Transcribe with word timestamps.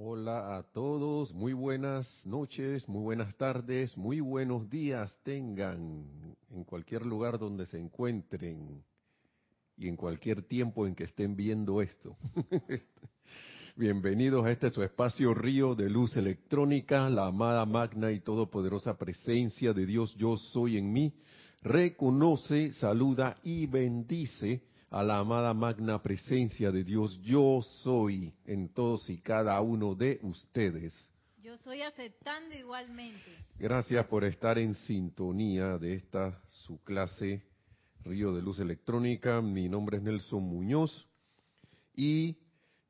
Hola 0.00 0.56
a 0.56 0.62
todos, 0.62 1.34
muy 1.34 1.52
buenas 1.52 2.24
noches, 2.24 2.88
muy 2.88 3.02
buenas 3.02 3.34
tardes, 3.34 3.96
muy 3.96 4.20
buenos 4.20 4.70
días 4.70 5.12
tengan 5.24 6.36
en 6.52 6.62
cualquier 6.62 7.04
lugar 7.04 7.36
donde 7.36 7.66
se 7.66 7.80
encuentren 7.80 8.84
y 9.76 9.88
en 9.88 9.96
cualquier 9.96 10.42
tiempo 10.42 10.86
en 10.86 10.94
que 10.94 11.02
estén 11.02 11.34
viendo 11.34 11.82
esto. 11.82 12.16
Bienvenidos 13.76 14.46
a 14.46 14.52
este 14.52 14.70
su 14.70 14.84
espacio 14.84 15.34
río 15.34 15.74
de 15.74 15.90
luz 15.90 16.16
electrónica, 16.16 17.10
la 17.10 17.26
amada 17.26 17.66
magna 17.66 18.12
y 18.12 18.20
todopoderosa 18.20 18.96
presencia 18.96 19.72
de 19.72 19.84
Dios 19.84 20.14
yo 20.14 20.36
soy 20.36 20.78
en 20.78 20.92
mí, 20.92 21.12
reconoce, 21.60 22.70
saluda 22.74 23.36
y 23.42 23.66
bendice 23.66 24.62
a 24.90 25.02
la 25.02 25.18
amada 25.18 25.52
magna 25.52 26.02
presencia 26.02 26.72
de 26.72 26.82
Dios, 26.82 27.20
yo 27.22 27.60
soy 27.82 28.32
en 28.46 28.68
todos 28.70 29.08
y 29.10 29.18
cada 29.18 29.60
uno 29.60 29.94
de 29.94 30.18
ustedes. 30.22 30.94
Yo 31.42 31.58
soy 31.58 31.82
aceptando 31.82 32.54
igualmente. 32.56 33.20
Gracias 33.58 34.06
por 34.06 34.24
estar 34.24 34.58
en 34.58 34.74
sintonía 34.74 35.78
de 35.78 35.94
esta 35.94 36.40
su 36.48 36.82
clase 36.84 37.42
Río 38.04 38.32
de 38.34 38.40
Luz 38.40 38.60
Electrónica. 38.60 39.42
Mi 39.42 39.68
nombre 39.68 39.98
es 39.98 40.02
Nelson 40.02 40.42
Muñoz 40.42 41.06
y 41.94 42.38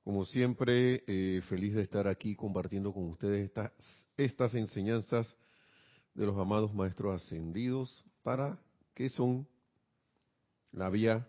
como 0.04 0.24
siempre 0.24 1.02
eh, 1.06 1.42
feliz 1.48 1.74
de 1.74 1.82
estar 1.82 2.06
aquí 2.06 2.36
compartiendo 2.36 2.92
con 2.92 3.08
ustedes 3.08 3.46
estas, 3.46 3.72
estas 4.16 4.54
enseñanzas 4.54 5.36
de 6.14 6.26
los 6.26 6.38
amados 6.38 6.72
maestros 6.72 7.22
ascendidos 7.22 8.04
para 8.22 8.58
que 8.94 9.08
son 9.08 9.46
la 10.72 10.90
vía 10.90 11.26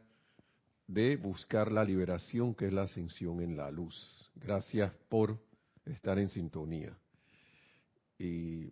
de 0.90 1.18
buscar 1.18 1.72
la 1.72 1.84
liberación 1.84 2.56
que 2.56 2.66
es 2.66 2.74
la 2.74 2.82
ascensión 2.82 3.42
en 3.42 3.56
la 3.56 3.70
luz. 3.70 4.28
Gracias 4.34 4.92
por 5.08 5.40
estar 5.86 6.18
en 6.18 6.30
sintonía. 6.30 6.98
Y 8.18 8.72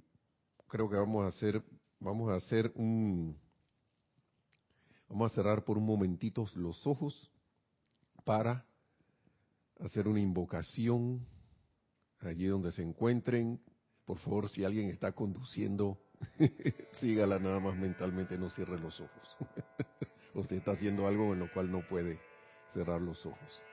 creo 0.68 0.90
que 0.90 0.96
vamos 0.96 1.26
a 1.26 1.28
hacer, 1.28 1.64
vamos 2.00 2.32
a 2.32 2.36
hacer 2.38 2.72
un, 2.74 3.38
vamos 5.08 5.32
a 5.32 5.36
cerrar 5.36 5.64
por 5.64 5.78
un 5.78 5.86
momentito 5.86 6.44
los 6.56 6.88
ojos 6.88 7.32
para 8.26 8.66
hacer 9.80 10.08
una 10.08 10.20
invocación 10.20 11.24
allí 12.22 12.48
donde 12.48 12.72
se 12.72 12.81
encuentren. 12.81 13.62
Por 14.06 14.18
favor, 14.18 14.50
si 14.50 14.64
alguien 14.64 14.90
está 14.90 15.12
conduciendo, 15.12 16.00
sígala 16.94 17.38
nada 17.38 17.59
más 17.59 17.76
mentalmente, 17.76 18.40
no 18.40 18.50
cierre 18.50 18.80
los 18.80 19.00
ojos. 19.00 19.38
usted 20.42 20.58
está 20.58 20.72
haciendo 20.72 21.08
algo 21.08 21.34
en 21.34 21.40
lo 21.40 21.48
cual 21.52 21.72
no 21.72 21.82
puede 21.82 22.20
cerrar 22.74 23.02
los 23.02 23.26
ojos. 23.26 23.64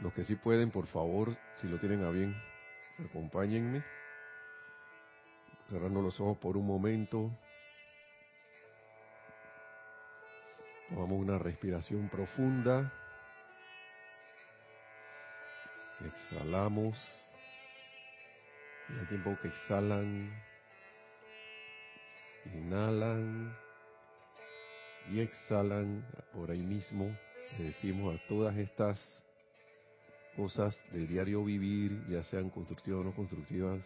Los 0.00 0.12
que 0.12 0.24
sí 0.24 0.34
pueden, 0.34 0.70
por 0.70 0.86
favor, 0.88 1.36
si 1.56 1.68
lo 1.68 1.78
tienen 1.78 2.02
a 2.02 2.10
bien, 2.10 2.34
acompáñenme. 2.98 3.82
Cerrando 5.68 6.02
los 6.02 6.20
ojos 6.20 6.38
por 6.38 6.56
un 6.56 6.66
momento. 6.66 7.30
Tomamos 10.88 11.18
una 11.18 11.38
respiración 11.38 12.08
profunda. 12.08 12.92
Exhalamos. 16.04 16.98
Y 18.90 18.98
al 18.98 19.08
tiempo 19.08 19.38
que 19.40 19.48
exhalan, 19.48 20.30
inhalan 22.52 23.63
y 25.10 25.20
exhalan 25.20 26.04
por 26.32 26.50
ahí 26.50 26.62
mismo. 26.62 27.16
Le 27.58 27.64
decimos 27.66 28.14
a 28.14 28.28
todas 28.28 28.56
estas 28.56 28.98
cosas 30.36 30.76
de 30.92 31.06
diario 31.06 31.44
vivir, 31.44 32.04
ya 32.08 32.22
sean 32.24 32.50
constructivas 32.50 33.00
o 33.00 33.04
no 33.04 33.14
constructivas, 33.14 33.84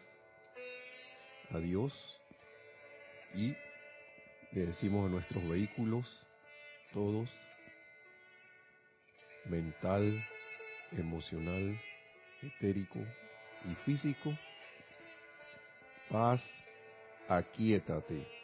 adiós. 1.51 1.93
Y 3.35 3.55
le 4.53 4.67
decimos 4.67 5.07
a 5.07 5.11
nuestros 5.11 5.47
vehículos, 5.49 6.27
todos, 6.93 7.31
mental, 9.45 10.25
emocional, 10.93 11.79
etérico 12.43 13.01
y 13.65 13.75
físico, 13.85 14.33
paz, 16.09 16.43
aquíétate 17.29 18.38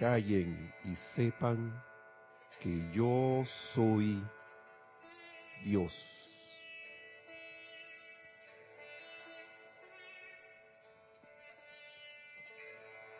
callen 0.00 0.72
y 0.82 0.96
sepan 1.14 1.70
que 2.58 2.90
yo 2.90 3.44
soy 3.74 4.24
Dios. 5.62 5.94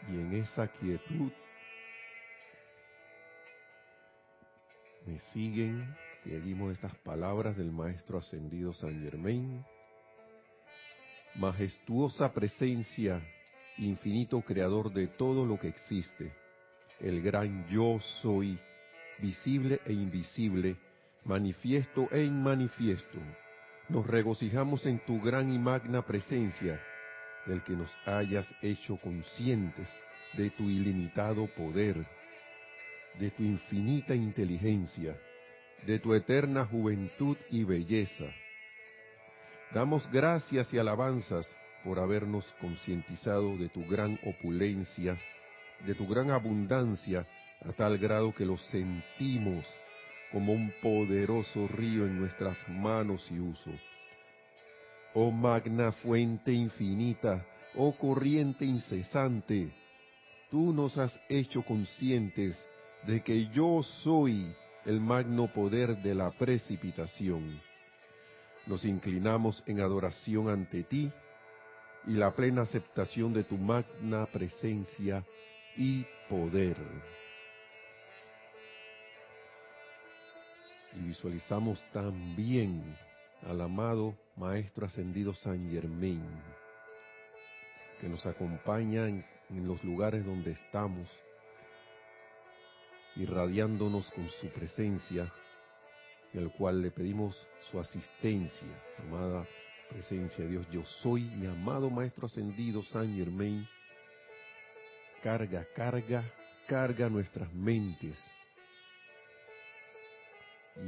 Y 0.09 0.19
en 0.19 0.33
esa 0.33 0.69
quietud 0.69 1.31
me 5.07 5.19
siguen, 5.35 5.95
seguimos 6.25 6.73
estas 6.73 6.95
palabras 6.97 7.59
del 7.59 7.71
Maestro 7.71 8.19
Ascendido 8.19 8.73
San 8.73 9.03
Germain. 9.03 9.63
Majestuosa 11.35 12.33
presencia, 12.33 13.23
infinito 13.77 14.41
creador 14.41 14.91
de 14.93 15.09
todo 15.09 15.45
lo 15.45 15.59
que 15.59 15.69
existe 15.69 16.33
el 17.01 17.23
gran 17.23 17.67
yo 17.69 17.99
soy, 18.23 18.59
visible 19.19 19.81
e 19.85 19.93
invisible, 19.93 20.77
manifiesto 21.25 22.09
e 22.13 22.25
inmanifiesto. 22.25 23.19
Nos 23.89 24.07
regocijamos 24.07 24.87
en 24.87 24.99
tu 25.01 25.21
gran 25.21 25.53
y 25.53 25.59
magna 25.59 26.03
presencia, 26.03 26.81
del 27.47 27.63
que 27.63 27.75
nos 27.75 27.91
hayas 28.07 28.47
hecho 28.63 28.97
conscientes 28.99 29.89
de 30.35 30.51
tu 30.51 30.69
ilimitado 30.69 31.47
poder, 31.47 31.97
de 33.19 33.31
tu 33.31 33.43
infinita 33.43 34.15
inteligencia, 34.15 35.17
de 35.87 35.99
tu 35.99 36.15
eterna 36.15 36.67
juventud 36.67 37.37
y 37.51 37.65
belleza. 37.65 38.27
Damos 39.75 40.11
gracias 40.11 40.73
y 40.73 40.79
alabanzas 40.79 41.49
por 41.85 41.99
habernos 41.99 42.53
concientizado 42.61 43.57
de 43.57 43.69
tu 43.69 43.87
gran 43.87 44.19
opulencia, 44.25 45.19
de 45.87 45.95
tu 45.95 46.07
gran 46.07 46.31
abundancia 46.31 47.27
a 47.65 47.73
tal 47.73 47.99
grado 47.99 48.35
que 48.35 48.45
lo 48.45 48.57
sentimos 48.57 49.67
como 50.33 50.53
un 50.53 50.73
poderoso 50.83 51.67
río 51.69 52.07
en 52.07 52.21
nuestras 52.21 52.57
manos 52.69 53.27
y 53.31 53.39
uso. 53.39 53.71
Oh 55.15 55.31
magna 55.31 55.93
fuente 55.93 56.53
infinita, 56.53 57.45
oh 57.75 57.93
corriente 57.93 58.65
incesante, 58.65 59.73
tú 60.51 60.73
nos 60.73 60.97
has 60.99 61.19
hecho 61.29 61.63
conscientes 61.63 62.57
de 63.07 63.23
que 63.23 63.49
yo 63.49 63.83
soy 63.83 64.55
el 64.85 65.01
magno 65.01 65.49
poder 65.49 65.97
de 65.99 66.15
la 66.15 66.31
precipitación. 66.31 67.61
Nos 68.67 68.85
inclinamos 68.85 69.63
en 69.67 69.81
adoración 69.81 70.49
ante 70.49 70.85
ti 70.85 71.11
y 72.07 72.13
la 72.13 72.31
plena 72.35 72.63
aceptación 72.63 73.33
de 73.33 73.45
tu 73.45 73.59
magna 73.59 74.27
presencia 74.27 75.25
y 75.77 76.05
poder. 76.29 76.77
Y 80.95 81.01
visualizamos 81.01 81.83
también 81.93 82.97
al 83.43 83.61
amado 83.61 84.17
Maestro 84.37 84.87
Ascendido 84.87 85.33
San 85.35 85.71
Germain, 85.71 86.25
que 88.01 88.09
nos 88.09 88.27
acompaña 88.27 89.09
en, 89.09 89.25
los 89.67 89.83
lugares 89.83 90.25
donde 90.25 90.53
estamos, 90.53 91.09
irradiándonos 93.17 94.11
con 94.13 94.29
su 94.29 94.49
presencia, 94.49 95.33
en 96.33 96.43
el 96.43 96.53
cual 96.53 96.81
le 96.83 96.91
pedimos 96.93 97.49
su 97.71 97.81
asistencia, 97.81 98.69
amada 98.99 99.47
presencia 99.91 100.45
de 100.45 100.51
Dios. 100.51 100.69
Yo 100.71 100.85
soy 100.85 101.23
mi 101.23 101.47
amado 101.47 101.91
Maestro 101.91 102.27
Ascendido 102.27 102.83
San 102.85 103.13
Germain, 103.15 103.67
carga, 105.23 105.65
carga, 105.75 106.25
carga 106.67 107.09
nuestras 107.09 107.53
mentes. 107.53 108.19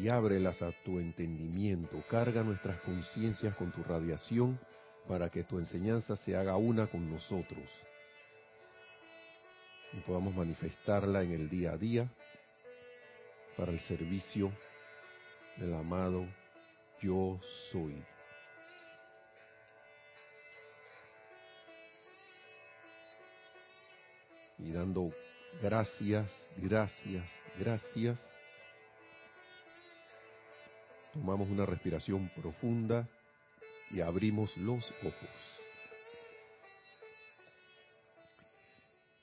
Y 0.01 0.09
ábrelas 0.09 0.63
a 0.63 0.73
tu 0.85 0.99
entendimiento, 0.99 2.03
carga 2.09 2.43
nuestras 2.43 2.79
conciencias 2.81 3.55
con 3.57 3.73
tu 3.73 3.83
radiación 3.83 4.59
para 5.07 5.29
que 5.29 5.43
tu 5.43 5.59
enseñanza 5.59 6.17
se 6.17 6.35
haga 6.37 6.57
una 6.57 6.87
con 6.87 7.11
nosotros. 7.11 7.69
Y 9.93 10.01
podamos 10.01 10.35
manifestarla 10.35 11.23
en 11.23 11.33
el 11.33 11.51
día 11.51 11.73
a 11.73 11.77
día 11.77 12.09
para 13.57 13.73
el 13.73 13.81
servicio 13.81 14.51
del 15.59 15.75
amado 15.75 16.27
yo 17.03 17.39
soy. 17.71 18.03
Y 24.65 24.73
dando 24.73 25.13
gracias, 25.61 26.31
gracias, 26.57 27.29
gracias. 27.59 28.21
Tomamos 31.13 31.49
una 31.51 31.67
respiración 31.67 32.31
profunda 32.35 33.09
y 33.91 34.01
abrimos 34.01 34.57
los 34.57 34.85
ojos. 35.03 35.31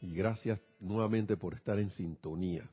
Y 0.02 0.14
gracias 0.16 0.62
nuevamente 0.80 1.36
por 1.36 1.56
estar 1.56 1.80
en 1.80 1.90
sintonía. 1.90 2.70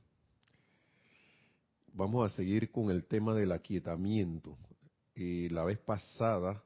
Vamos 1.92 2.30
a 2.30 2.36
seguir 2.36 2.70
con 2.70 2.90
el 2.90 3.04
tema 3.04 3.34
del 3.34 3.52
aquietamiento. 3.52 4.56
Eh, 5.14 5.48
la 5.50 5.64
vez 5.64 5.78
pasada 5.78 6.62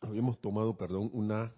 habíamos 0.00 0.40
tomado, 0.40 0.76
perdón, 0.76 1.10
unas 1.12 1.52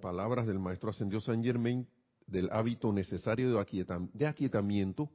palabras 0.00 0.46
del 0.46 0.58
maestro 0.58 0.90
ascendió 0.90 1.20
San 1.20 1.42
Germain 1.42 1.86
del 2.30 2.48
hábito 2.52 2.92
necesario 2.92 3.52
de, 3.52 4.26
aquietamiento 4.26 5.10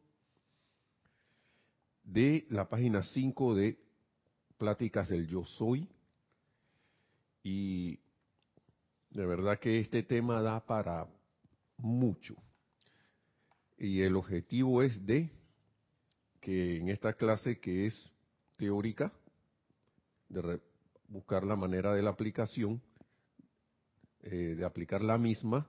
de 2.03 2.45
la 2.49 2.67
página 2.67 3.03
5 3.03 3.55
de 3.55 3.79
Pláticas 4.57 5.09
del 5.09 5.27
Yo 5.27 5.45
Soy. 5.45 5.89
Y 7.41 7.99
de 9.11 9.25
verdad 9.25 9.59
que 9.59 9.79
este 9.79 10.03
tema 10.03 10.41
da 10.41 10.65
para 10.65 11.07
mucho. 11.77 12.35
Y 13.77 14.01
el 14.01 14.15
objetivo 14.15 14.83
es 14.83 15.05
de 15.05 15.29
que 16.41 16.77
en 16.77 16.89
esta 16.89 17.13
clase 17.13 17.59
que 17.59 17.87
es 17.87 18.11
teórica, 18.57 19.11
de 20.27 20.61
buscar 21.07 21.43
la 21.43 21.55
manera 21.55 21.93
de 21.93 22.01
la 22.01 22.09
aplicación, 22.09 22.81
eh, 24.21 24.55
de 24.57 24.65
aplicar 24.65 25.01
la 25.01 25.17
misma, 25.17 25.67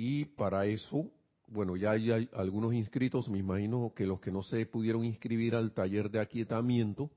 y 0.00 0.26
para 0.26 0.64
eso, 0.66 1.10
bueno, 1.48 1.74
ya 1.74 1.90
hay, 1.90 2.30
algunos 2.32 2.72
inscritos, 2.72 3.28
me 3.28 3.38
imagino 3.38 3.92
que 3.96 4.06
los 4.06 4.20
que 4.20 4.30
no 4.30 4.44
se 4.44 4.64
pudieron 4.64 5.04
inscribir 5.04 5.56
al 5.56 5.72
taller 5.72 6.08
de 6.08 6.20
aquietamiento, 6.20 7.10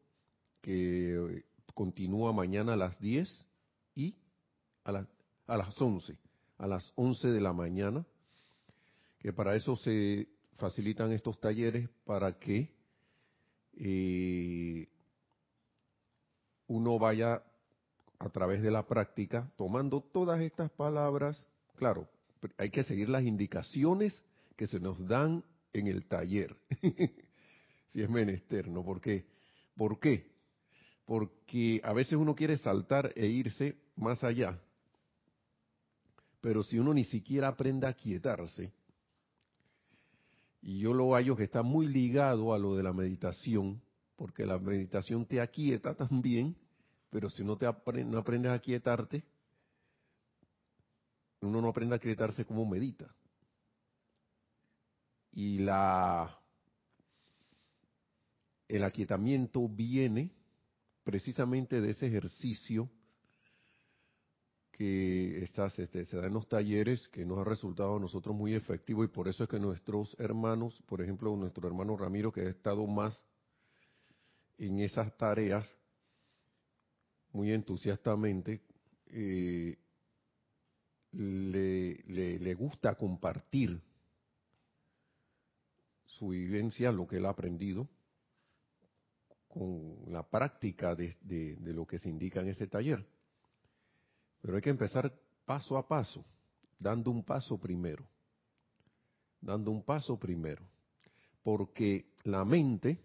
que 0.62 1.44
continúa 1.76 2.34
mañana 2.34 2.74
a 2.74 2.78
las 2.78 3.00
10 3.00 3.46
y 3.94 4.16
a, 4.84 5.06
a 5.46 5.58
las 5.58 5.80
11, 5.80 6.18
a 6.58 6.66
las 6.66 6.92
11 6.96 7.28
de 7.28 7.40
la 7.40 7.54
mañana, 7.54 8.04
que 9.20 9.32
para 9.32 9.56
eso 9.56 9.76
se 9.76 10.28
facilitan 10.54 11.12
estos 11.12 11.40
talleres 11.40 11.88
para 12.04 12.40
que 12.40 12.74
eh, 13.78 14.88
uno 16.66 16.98
vaya 16.98 17.44
a 18.18 18.30
través 18.30 18.64
de 18.64 18.72
la 18.72 18.88
práctica 18.88 19.52
tomando 19.56 20.02
todas 20.02 20.42
estas 20.42 20.72
palabras, 20.72 21.46
claro, 21.76 22.08
hay 22.58 22.70
que 22.70 22.84
seguir 22.84 23.10
las 23.10 23.24
indicaciones 23.24 24.24
que 24.56 24.68
se 24.68 24.80
nos 24.80 25.06
dan 25.08 25.44
en 25.74 25.88
el 25.88 26.06
taller, 26.06 26.56
si 27.88 28.02
es 28.02 28.10
menester, 28.10 28.68
¿no? 28.68 28.84
¿Por 28.84 29.00
qué? 29.00 29.26
¿Por 29.76 30.00
qué? 30.00 30.32
Porque 31.06 31.82
a 31.84 31.94
veces 31.94 32.14
uno 32.14 32.36
quiere 32.36 32.58
saltar 32.58 33.12
e 33.16 33.28
irse 33.28 33.76
más 33.96 34.24
allá, 34.24 34.60
pero 36.42 36.64
si 36.64 36.80
uno 36.80 36.94
ni 36.94 37.06
siquiera 37.06 37.48
aprende 37.48 37.88
a 37.88 37.94
quietarse, 37.94 38.72
y 40.62 40.80
yo 40.80 40.94
lo 40.94 41.16
hallo 41.16 41.36
que 41.36 41.44
está 41.44 41.64
muy 41.64 41.88
ligado 41.88 42.54
a 42.54 42.60
lo 42.60 42.76
de 42.76 42.84
la 42.84 42.94
meditación, 42.94 43.82
porque 44.16 44.46
la 44.46 44.60
meditación 44.60 45.26
te 45.26 45.42
aquieta 45.42 45.96
también, 45.96 46.56
pero 47.10 47.30
si 47.30 47.44
no 47.44 47.58
te 47.58 47.66
no 47.66 48.18
aprendes 48.20 48.52
a 48.52 48.60
quietarte, 48.60 49.24
uno 51.42 51.62
no 51.62 51.70
aprende 51.70 51.96
a 51.96 52.00
quietarse 52.00 52.46
como 52.46 52.66
medita. 52.66 53.14
Y 55.34 55.60
la 55.60 56.38
el 58.68 58.86
aquietamiento 58.86 59.68
viene 59.68 60.32
precisamente 61.04 61.82
de 61.82 61.90
ese 61.90 62.08
ejercicio 62.08 62.90
que 64.72 65.44
estas, 65.44 65.78
este, 65.78 66.06
se 66.06 66.18
da 66.18 66.28
en 66.28 66.34
los 66.34 66.48
talleres, 66.48 67.08
que 67.10 67.26
nos 67.26 67.40
ha 67.40 67.44
resultado 67.44 67.98
a 67.98 68.00
nosotros 68.00 68.34
muy 68.34 68.56
efectivo 68.56 69.04
y 69.04 69.10
por 69.10 69.28
eso 69.28 69.44
es 69.44 69.50
que 69.50 69.60
nuestros 69.60 70.16
hermanos, 70.20 70.82
por 70.88 71.02
ejemplo, 71.02 71.36
nuestro 71.36 71.68
hermano 71.68 71.98
Ramiro, 71.98 72.32
que 72.32 72.42
ha 72.42 72.50
estado 72.50 72.88
más 72.88 73.26
en 74.58 74.80
esas 74.80 75.16
tareas, 75.18 75.70
muy 77.34 77.52
entusiastamente, 77.52 78.62
eh, 79.08 79.78
le, 81.14 82.04
le, 82.06 82.54
gusta 82.54 82.96
compartir 82.96 83.82
su 86.06 86.30
vivencia, 86.30 86.92
lo 86.92 87.08
que 87.08 87.18
él 87.18 87.26
ha 87.26 87.30
aprendido, 87.30 87.88
con 89.48 89.98
la 90.08 90.24
práctica 90.24 90.96
de, 90.96 91.16
de, 91.22 91.74
lo 91.74 91.86
que 91.86 92.00
se 92.00 92.10
indica 92.10 92.40
en 92.42 92.50
ese 92.50 92.68
taller. 92.68 93.06
Pero 94.42 94.56
hay 94.56 94.62
que 94.62 94.70
empezar 94.70 95.14
paso 95.46 95.78
a 95.78 95.88
paso, 95.88 96.24
dando 96.80 97.12
un 97.12 97.24
paso 97.24 97.58
primero, 97.58 98.08
dando 99.42 99.72
un 99.72 99.84
paso 99.84 100.18
primero, 100.18 100.64
porque 101.44 102.14
la 102.24 102.46
mente, 102.46 102.98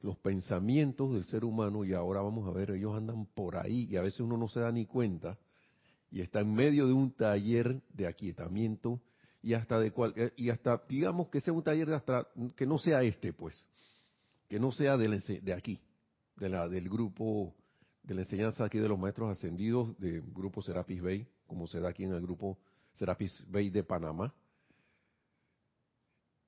los 0.00 0.16
pensamientos 0.18 1.12
del 1.12 1.24
ser 1.24 1.44
humano, 1.44 1.84
y 1.84 1.92
ahora 1.92 2.22
vamos 2.22 2.48
a 2.48 2.52
ver, 2.52 2.70
ellos 2.70 2.94
andan 2.94 3.26
por 3.26 3.56
ahí 3.56 3.88
y 3.90 3.96
a 3.96 4.02
veces 4.02 4.20
uno 4.20 4.36
no 4.36 4.46
se 4.46 4.60
da 4.60 4.70
ni 4.70 4.86
cuenta, 4.86 5.38
y 6.12 6.20
está 6.20 6.40
en 6.40 6.52
medio 6.52 6.86
de 6.86 6.92
un 6.92 7.10
taller 7.10 7.80
de 7.88 8.06
aquietamiento 8.06 9.00
y 9.40 9.54
hasta 9.54 9.80
de 9.80 9.90
cual, 9.90 10.12
eh, 10.14 10.30
y 10.36 10.50
hasta 10.50 10.82
digamos 10.86 11.30
que 11.30 11.40
sea 11.40 11.54
un 11.54 11.62
taller 11.62 11.90
hasta 11.94 12.28
que 12.54 12.66
no 12.66 12.78
sea 12.78 13.02
este 13.02 13.32
pues 13.32 13.66
que 14.46 14.60
no 14.60 14.70
sea 14.70 14.98
de, 14.98 15.54
aquí 15.56 15.80
del 16.36 16.88
grupo 16.90 17.54
de 18.02 18.14
la 18.14 18.20
enseñanza 18.20 18.66
aquí 18.66 18.78
de 18.78 18.88
los 18.88 18.98
maestros 18.98 19.30
ascendidos 19.30 19.98
del 19.98 20.22
grupo 20.22 20.60
Serapis 20.60 21.00
Bay 21.00 21.26
como 21.46 21.66
se 21.66 21.80
da 21.80 21.88
aquí 21.88 22.04
en 22.04 22.12
el 22.12 22.20
grupo 22.20 22.58
Serapis 22.94 23.44
Bay 23.48 23.70
de 23.70 23.82
Panamá. 23.82 24.34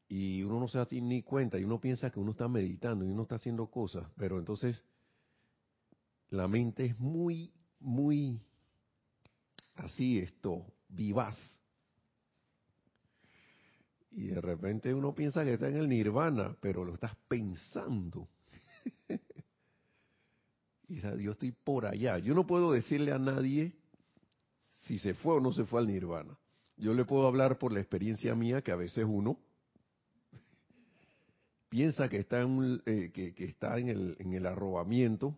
Y 0.09 0.43
uno 0.43 0.61
no 0.61 0.69
se 0.69 0.79
da 0.79 0.87
ni 0.91 1.23
cuenta 1.23 1.59
y 1.59 1.65
uno 1.65 1.81
piensa 1.81 2.11
que 2.11 2.21
uno 2.21 2.33
está 2.33 2.47
meditando 2.49 3.05
y 3.07 3.09
uno 3.09 3.23
está 3.23 3.37
haciendo 3.37 3.67
cosas 3.71 4.07
pero 4.17 4.39
entonces 4.39 4.85
la 6.29 6.47
mente 6.47 6.85
es 6.85 6.99
muy 6.99 7.51
muy 7.81 8.39
así 9.77 10.19
esto, 10.19 10.65
vivaz. 10.89 11.37
Y 14.11 14.29
de 14.29 14.41
repente 14.41 14.95
uno 14.95 15.15
piensa 15.15 15.45
que 15.45 15.55
está 15.55 15.69
en 15.69 15.77
el 15.77 15.89
nirvana, 15.89 16.57
pero 16.61 16.85
lo 16.85 16.95
estás 16.95 17.17
pensando. 17.29 18.29
y 20.89 21.01
yo 21.01 21.33
estoy 21.33 21.53
por 21.53 21.87
allá. 21.87 22.19
Yo 22.19 22.35
no 22.35 22.47
puedo 22.47 22.73
decirle 22.73 23.13
a 23.13 23.19
nadie 23.19 23.73
si 24.87 24.99
se 24.99 25.15
fue 25.15 25.35
o 25.35 25.41
no 25.41 25.53
se 25.53 25.65
fue 25.65 25.81
al 25.81 25.89
nirvana. 25.89 26.39
Yo 26.77 26.95
le 26.95 27.05
puedo 27.05 27.27
hablar 27.27 27.59
por 27.59 27.73
la 27.73 27.81
experiencia 27.81 28.35
mía 28.35 28.63
que 28.63 28.73
a 28.73 28.77
veces 28.77 29.05
uno 29.09 29.39
piensa 31.69 32.09
que 32.09 32.19
está 32.19 32.41
en, 32.43 32.83
eh, 32.87 33.11
que, 33.13 33.45
está 33.45 33.79
en 33.79 33.89
el 34.33 34.47
arrobamiento 34.47 35.37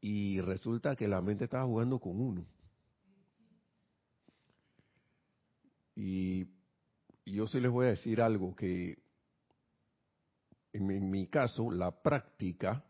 y 0.00 0.40
resulta 0.40 0.94
que 0.94 1.08
la 1.08 1.20
mente 1.20 1.44
estaba 1.44 1.64
jugando 1.64 1.98
con 1.98 2.20
uno. 2.20 2.46
Y, 5.94 6.46
yo 7.26 7.46
sí 7.46 7.60
les 7.60 7.70
voy 7.70 7.86
a 7.86 7.90
decir 7.90 8.22
algo 8.22 8.56
que 8.56 8.96
en 10.72 11.10
mi, 11.10 11.26
caso 11.26 11.70
la 11.70 11.90
práctica 11.90 12.84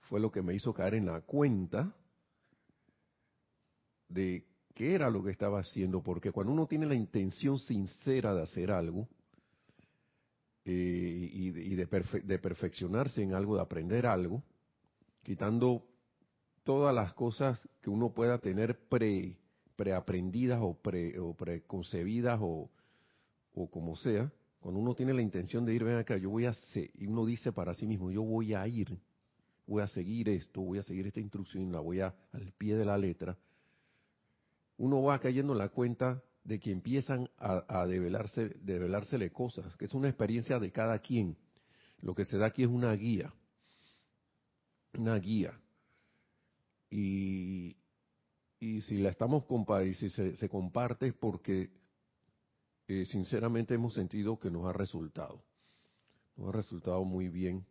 fue 0.00 0.20
lo 0.20 0.30
que 0.30 0.42
me 0.42 0.54
hizo 0.54 0.74
caer 0.74 0.94
en 0.94 1.06
la 1.06 1.22
cuenta 1.22 1.94
de 4.08 4.46
qué 4.74 4.94
era 4.94 5.08
lo 5.08 5.22
que 5.22 5.30
estaba 5.30 5.60
haciendo, 5.60 6.02
porque 6.02 6.30
cuando 6.30 6.52
uno 6.52 6.66
tiene 6.66 6.84
la 6.84 6.94
intención 6.94 7.58
sincera 7.58 8.34
de 8.34 8.42
hacer 8.42 8.70
algo 8.70 9.08
eh, 10.66 11.30
y, 11.32 11.50
de, 11.50 11.86
de, 12.24 12.38
perfeccionarse 12.38 13.22
en 13.22 13.32
algo, 13.32 13.56
de 13.56 13.62
aprender 13.62 14.06
algo, 14.06 14.42
quitando 15.22 15.93
todas 16.64 16.94
las 16.94 17.14
cosas 17.14 17.60
que 17.80 17.90
uno 17.90 18.12
pueda 18.12 18.38
tener 18.38 18.78
pre 18.88 19.38
preaprendidas 19.76 20.60
o, 20.62 20.74
pre, 20.74 21.18
o 21.18 21.34
preconcebidas 21.34 22.38
o, 22.40 22.70
o 23.54 23.70
como 23.70 23.96
sea, 23.96 24.30
cuando 24.60 24.80
uno 24.80 24.94
tiene 24.94 25.12
la 25.12 25.22
intención 25.22 25.64
de 25.64 25.74
ir, 25.74 25.84
ven 25.84 25.96
acá, 25.96 26.16
yo 26.16 26.30
voy 26.30 26.46
a 26.46 26.50
hacer, 26.50 26.90
y 26.94 27.06
uno 27.06 27.26
dice 27.26 27.52
para 27.52 27.74
sí 27.74 27.86
mismo, 27.86 28.10
yo 28.10 28.22
voy 28.22 28.54
a 28.54 28.66
ir, 28.66 28.96
voy 29.66 29.82
a 29.82 29.88
seguir 29.88 30.28
esto, 30.28 30.60
voy 30.60 30.78
a 30.78 30.82
seguir 30.82 31.06
esta 31.06 31.20
instrucción, 31.20 31.72
la 31.72 31.80
voy 31.80 32.00
a 32.00 32.14
al 32.32 32.52
pie 32.52 32.76
de 32.76 32.84
la 32.84 32.96
letra, 32.96 33.36
uno 34.76 35.02
va 35.02 35.18
cayendo 35.18 35.52
en 35.52 35.58
la 35.58 35.68
cuenta 35.68 36.22
de 36.44 36.60
que 36.60 36.70
empiezan 36.70 37.28
a, 37.38 37.64
a 37.68 37.86
develarse, 37.86 38.54
develársele 38.60 39.30
cosas, 39.30 39.76
que 39.76 39.86
es 39.86 39.94
una 39.94 40.08
experiencia 40.08 40.58
de 40.58 40.70
cada 40.70 40.98
quien. 40.98 41.36
Lo 42.00 42.14
que 42.14 42.24
se 42.24 42.36
da 42.36 42.46
aquí 42.46 42.62
es 42.62 42.68
una 42.68 42.92
guía, 42.92 43.32
una 44.92 45.16
guía. 45.16 45.58
Y, 46.96 47.76
y 48.60 48.82
si 48.82 48.98
la 48.98 49.10
estamos 49.10 49.44
y 49.84 49.94
si 49.94 50.10
se, 50.10 50.48
comparte 50.48 51.08
es 51.08 51.14
porque 51.14 51.68
eh, 52.86 53.04
sinceramente 53.06 53.74
hemos 53.74 53.94
sentido 53.94 54.38
que 54.38 54.48
nos 54.48 54.64
ha 54.66 54.72
resultado. 54.72 55.42
Nos 56.36 56.50
ha 56.50 56.52
resultado 56.52 57.04
muy 57.04 57.28
bien. 57.28 57.66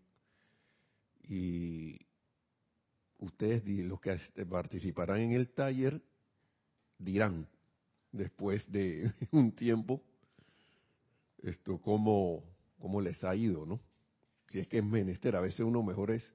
y 1.24 1.98
ustedes, 3.20 3.64
los 3.66 4.02
que 4.02 4.18
participarán 4.46 5.22
en 5.22 5.32
el 5.32 5.54
taller, 5.54 6.02
dirán 6.98 7.48
después 8.12 8.70
de 8.70 9.14
un 9.32 9.54
tiempo 9.54 10.02
esto 11.44 11.80
cómo, 11.80 12.44
cómo 12.78 13.00
les 13.00 13.24
ha 13.24 13.34
ido, 13.38 13.66
¿no? 13.66 13.80
Si 14.48 14.60
es 14.60 14.68
que 14.68 14.80
es 14.80 14.84
menester, 14.84 15.38
a 15.38 15.40
veces 15.40 15.62
uno 15.62 15.82
mejor 15.82 16.12
es, 16.12 16.34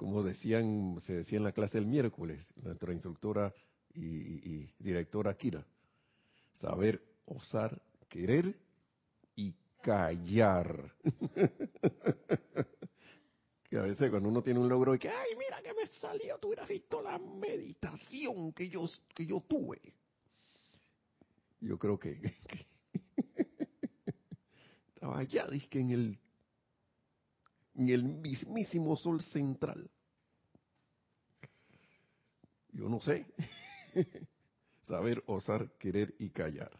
como 0.00 0.22
decían, 0.22 0.96
se 1.02 1.12
decía 1.12 1.36
en 1.36 1.44
la 1.44 1.52
clase 1.52 1.76
el 1.76 1.84
miércoles, 1.84 2.54
nuestra 2.56 2.94
instructora 2.94 3.52
y, 3.92 4.66
directora 4.78 5.36
Kira, 5.36 5.62
saber, 6.54 7.02
osar, 7.26 7.82
querer 8.08 8.58
y 9.36 9.54
callar. 9.82 10.94
que 13.68 13.76
a 13.76 13.82
veces 13.82 14.08
cuando 14.08 14.30
uno 14.30 14.42
tiene 14.42 14.58
un 14.58 14.70
logro 14.70 14.94
y 14.94 14.98
que, 14.98 15.10
ay, 15.10 15.36
mira 15.36 15.60
que 15.60 15.74
me 15.74 15.86
salió, 15.86 16.38
tú 16.38 16.48
hubieras 16.48 16.70
visto 16.70 17.02
la 17.02 17.18
meditación 17.18 18.54
que 18.54 18.70
yo, 18.70 18.88
que 19.14 19.26
yo 19.26 19.44
tuve. 19.46 19.82
Yo 21.60 21.78
creo 21.78 21.98
que, 21.98 22.22
estaba 24.94 25.18
allá, 25.18 25.44
que 25.68 25.78
en 25.78 25.90
el, 25.90 26.18
en 27.80 27.88
el 27.88 28.04
mismísimo 28.04 28.94
sol 28.94 29.22
central. 29.22 29.90
Yo 32.72 32.90
no 32.90 33.00
sé. 33.00 33.26
Saber, 34.82 35.22
osar, 35.26 35.72
querer 35.78 36.14
y 36.18 36.28
callar. 36.28 36.70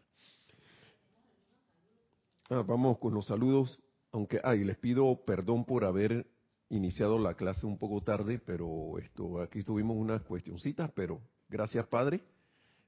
Ah, 2.49 2.63
vamos 2.67 2.99
con 2.99 3.15
los 3.15 3.25
saludos, 3.25 3.79
aunque, 4.11 4.39
ay, 4.43 4.63
les 4.63 4.77
pido 4.77 5.25
perdón 5.25 5.65
por 5.65 5.85
haber 5.85 6.27
iniciado 6.69 7.17
la 7.17 7.33
clase 7.33 7.65
un 7.65 7.79
poco 7.79 8.03
tarde, 8.03 8.37
pero 8.37 8.99
esto 8.99 9.41
aquí 9.41 9.63
tuvimos 9.63 9.97
unas 9.97 10.21
cuestioncitas, 10.21 10.91
pero 10.91 11.19
gracias 11.49 11.87
Padre, 11.87 12.21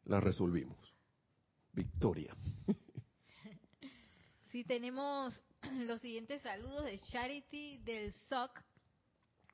las 0.06 0.24
resolvimos. 0.24 0.78
Victoria. 1.72 2.36
Sí, 4.54 4.64
tenemos 4.64 5.34
los 5.88 6.00
siguientes 6.00 6.40
saludos 6.44 6.86
de 6.86 7.00
Charity 7.00 7.80
del 7.80 8.14
SOC. 8.30 8.64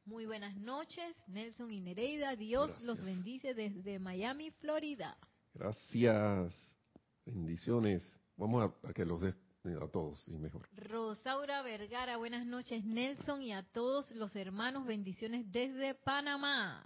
Muy 0.03 0.25
buenas 0.25 0.57
noches, 0.57 1.15
Nelson 1.27 1.71
y 1.71 1.79
Nereida. 1.79 2.35
Dios 2.35 2.81
los 2.81 3.01
bendice 3.01 3.53
desde 3.53 3.97
Miami, 3.97 4.51
Florida. 4.59 5.17
Gracias. 5.53 6.77
Bendiciones. 7.25 8.13
Vamos 8.35 8.73
a, 8.83 8.89
a 8.89 8.91
que 8.91 9.05
los 9.05 9.21
des 9.21 9.37
a 9.81 9.87
todos 9.87 10.27
y 10.27 10.37
mejor. 10.37 10.67
Rosaura 10.75 11.61
Vergara, 11.61 12.17
buenas 12.17 12.45
noches 12.45 12.83
Nelson 12.83 13.41
y 13.41 13.53
a 13.53 13.63
todos 13.63 14.11
los 14.11 14.35
hermanos, 14.35 14.85
bendiciones 14.85 15.49
desde 15.49 15.95
Panamá. 15.95 16.83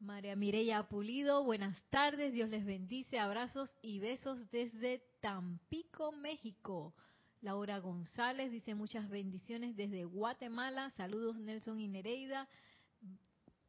María 0.00 0.36
Mireya 0.36 0.88
Pulido, 0.88 1.44
buenas 1.44 1.82
tardes, 1.90 2.32
Dios 2.32 2.48
les 2.48 2.64
bendice, 2.64 3.18
abrazos 3.18 3.70
y 3.82 3.98
besos 3.98 4.50
desde 4.50 5.02
Tampico, 5.24 6.12
México. 6.12 6.94
Laura 7.40 7.78
González 7.78 8.52
dice 8.52 8.74
muchas 8.74 9.08
bendiciones 9.08 9.74
desde 9.74 10.04
Guatemala, 10.04 10.90
saludos 10.98 11.38
Nelson 11.38 11.80
y 11.80 11.88
Nereida. 11.88 12.46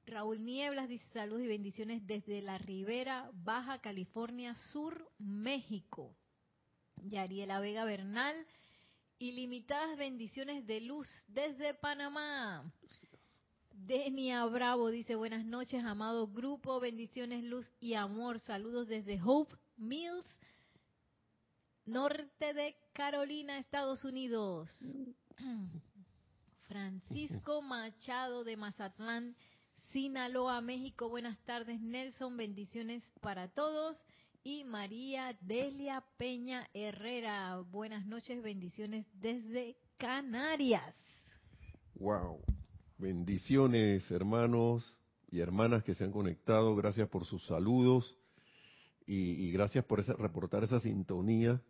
Raúl 0.06 0.44
Nieblas 0.44 0.90
dice 0.90 1.08
saludos 1.14 1.44
y 1.44 1.48
bendiciones 1.48 2.06
desde 2.06 2.42
la 2.42 2.58
Ribera, 2.58 3.32
Baja 3.32 3.80
California 3.80 4.54
Sur, 4.74 5.10
México. 5.18 6.14
Yariela 6.98 7.62
Vega 7.62 7.86
Bernal, 7.86 8.36
ilimitadas 9.18 9.98
bendiciones 9.98 10.68
de 10.68 10.82
luz 10.82 11.08
desde 11.30 11.74
Panamá. 11.74 12.70
Denia 13.72 14.44
Bravo 14.44 14.90
dice 14.90 15.16
buenas 15.16 15.46
noches, 15.46 15.86
amado 15.86 16.28
grupo, 16.28 16.82
bendiciones, 16.82 17.46
luz 17.46 17.66
y 17.80 17.94
amor. 17.94 18.42
Saludos 18.42 18.90
desde 18.90 19.22
Hope 19.24 19.56
Mills, 19.78 20.26
norte 21.86 22.54
de 22.54 22.76
Carolina, 22.94 23.58
Estados 23.60 24.04
Unidos. 24.04 24.72
Francisco 26.68 27.62
Machado 27.62 28.44
de 28.44 28.58
Mazatlán, 28.58 29.36
Sinaloa, 29.92 30.62
México. 30.62 31.10
Buenas 31.10 31.38
tardes, 31.46 31.80
Nelson. 31.80 32.36
Bendiciones 32.38 33.04
para 33.22 33.48
todos 33.50 33.98
y 34.44 34.64
María 34.64 35.38
Delia 35.42 36.04
Peña 36.18 36.70
Herrera. 36.74 37.58
Buenas 37.72 38.06
noches, 38.06 38.42
bendiciones 38.44 39.06
desde 39.14 39.78
Canarias. 39.98 40.96
Wow. 41.96 42.42
Bendiciones, 42.98 44.10
hermanos 44.12 45.02
y 45.30 45.40
hermanas 45.40 45.84
que 45.84 45.94
se 45.94 46.04
han 46.04 46.12
conectado. 46.12 46.76
Gracias 46.76 47.10
por 47.10 47.26
sus 47.26 47.46
saludos 47.46 48.18
y, 49.08 49.52
gracias 49.52 49.86
por 49.86 50.00
ese, 50.00 50.14
reportar 50.14 50.64
esa 50.64 50.80
sintonía. 50.80 51.62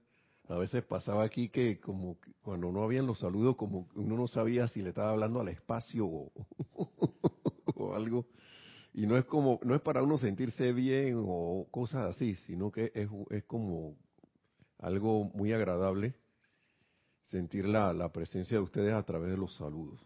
A 0.48 0.56
veces 0.58 0.84
pasaba 0.84 1.24
aquí 1.24 1.50
que 1.50 1.80
como 1.80 2.18
cuando 2.44 2.72
no 2.72 2.84
habían 2.84 3.08
los 3.08 3.20
saludos, 3.20 3.56
como 3.56 3.88
uno 3.96 4.16
no 4.16 4.28
sabía 4.28 4.68
si 4.68 4.82
le 4.82 4.90
estaba 4.90 5.10
hablando 5.10 5.40
al 5.40 5.48
espacio 5.48 6.06
o 7.76 7.96
algo. 7.96 8.28
Y 8.94 9.08
no 9.08 9.18
es 9.18 9.26
como 9.26 9.60
no 9.64 9.74
es 9.74 9.82
para 9.82 10.04
uno 10.04 10.18
sentirse 10.20 10.72
bien 10.72 11.16
o 11.18 11.68
cosas 11.72 12.16
así 12.16 12.36
sino 12.36 12.72
que 12.72 12.92
es, 12.94 13.10
es 13.32 13.44
como 13.46 13.98
algo 14.78 15.26
muy 15.34 15.52
agradable 15.52 16.16
sentir 17.24 17.66
la, 17.66 17.92
la, 17.92 18.12
presencia 18.12 18.58
de 18.58 18.64
ustedes 18.64 18.94
a 18.94 19.04
través 19.04 19.32
de 19.32 19.38
los 19.38 19.56
saludos. 19.56 20.00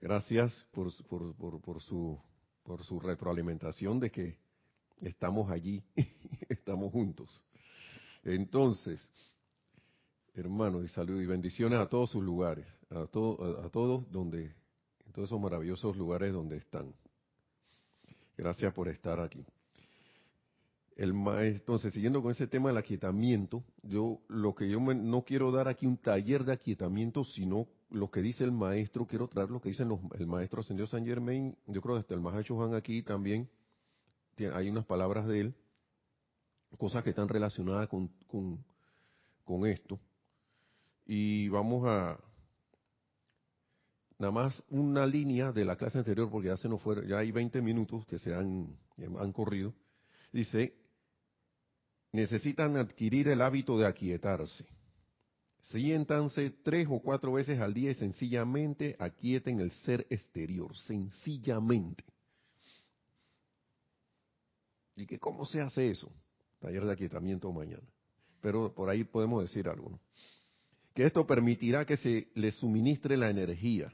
Gracias 0.00 0.66
por, 0.72 0.88
por, 1.06 1.60
por, 1.60 1.80
su 1.80 2.18
por 2.64 2.82
su 2.82 2.98
retroalimentación 2.98 4.00
de 4.00 4.10
que 4.10 4.38
estamos 5.00 5.50
allí 5.50 5.84
estamos 6.48 6.90
juntos 6.90 7.44
entonces 8.24 9.08
hermanos 10.34 10.84
y 10.84 10.88
salud 10.88 11.20
y 11.20 11.26
bendiciones 11.26 11.78
a 11.78 11.88
todos 11.88 12.10
sus 12.10 12.22
lugares 12.22 12.66
a, 12.90 12.98
a, 12.98 13.66
a 13.66 13.68
todos 13.70 14.10
donde 14.10 14.54
en 15.06 15.12
todos 15.12 15.28
esos 15.28 15.40
maravillosos 15.40 15.96
lugares 15.96 16.32
donde 16.32 16.56
están 16.56 16.94
Gracias 18.40 18.72
por 18.72 18.88
estar 18.88 19.20
aquí. 19.20 19.44
El 20.96 21.12
entonces, 21.40 21.92
siguiendo 21.92 22.22
con 22.22 22.30
ese 22.30 22.46
tema 22.46 22.70
del 22.70 22.78
aquietamiento, 22.78 23.62
yo 23.82 24.22
lo 24.28 24.54
que 24.54 24.66
yo 24.66 24.80
no 24.80 25.24
quiero 25.24 25.52
dar 25.52 25.68
aquí 25.68 25.84
un 25.84 25.98
taller 25.98 26.44
de 26.44 26.54
aquietamiento, 26.54 27.22
sino 27.22 27.68
lo 27.90 28.10
que 28.10 28.22
dice 28.22 28.44
el 28.44 28.52
maestro, 28.52 29.06
quiero 29.06 29.28
traer 29.28 29.50
lo 29.50 29.60
que 29.60 29.68
dice 29.68 29.82
el 29.82 30.26
maestro 30.26 30.60
ascendió 30.60 30.86
San 30.86 31.04
Germain, 31.04 31.54
yo 31.66 31.82
creo 31.82 31.96
que 31.96 32.00
hasta 32.00 32.14
el 32.14 32.22
Mahacho 32.22 32.56
Juan 32.56 32.74
aquí 32.74 33.02
también, 33.02 33.46
hay 34.38 34.70
unas 34.70 34.86
palabras 34.86 35.26
de 35.26 35.40
él, 35.40 35.54
cosas 36.78 37.04
que 37.04 37.10
están 37.10 37.28
relacionadas 37.28 37.88
con, 37.88 38.08
con, 38.26 38.64
con 39.44 39.66
esto. 39.66 39.98
Y 41.06 41.48
vamos 41.48 41.86
a, 41.86 42.18
nada 44.18 44.32
más 44.32 44.62
una 44.68 45.06
línea 45.06 45.50
de 45.50 45.64
la 45.64 45.76
clase 45.76 45.98
anterior, 45.98 46.30
porque 46.30 46.48
ya 46.48 46.56
se 46.56 46.68
nos 46.68 46.80
fue, 46.82 47.06
ya 47.08 47.18
hay 47.18 47.32
20 47.32 47.60
minutos 47.62 48.06
que 48.06 48.18
se 48.18 48.34
han, 48.34 48.76
han 49.18 49.32
corrido. 49.32 49.74
Dice, 50.32 50.74
necesitan 52.12 52.76
adquirir 52.76 53.28
el 53.28 53.40
hábito 53.40 53.78
de 53.78 53.86
aquietarse. 53.86 54.66
Siéntanse 55.62 56.50
tres 56.50 56.86
o 56.90 57.00
cuatro 57.00 57.32
veces 57.32 57.60
al 57.60 57.74
día 57.74 57.90
y 57.90 57.94
sencillamente 57.94 58.96
aquieten 58.98 59.60
el 59.60 59.70
ser 59.70 60.06
exterior, 60.10 60.76
sencillamente. 60.76 62.04
¿Y 64.96 65.06
que 65.06 65.18
cómo 65.18 65.46
se 65.46 65.60
hace 65.60 65.90
eso? 65.90 66.12
Taller 66.60 66.84
de 66.84 66.92
aquietamiento 66.92 67.52
mañana. 67.52 67.86
Pero 68.40 68.72
por 68.74 68.88
ahí 68.88 69.04
podemos 69.04 69.42
decir 69.42 69.68
algo. 69.68 69.98
Que 70.94 71.04
esto 71.04 71.26
permitirá 71.26 71.84
que 71.84 71.96
se 71.96 72.28
les 72.34 72.54
suministre 72.56 73.16
la 73.16 73.30
energía 73.30 73.92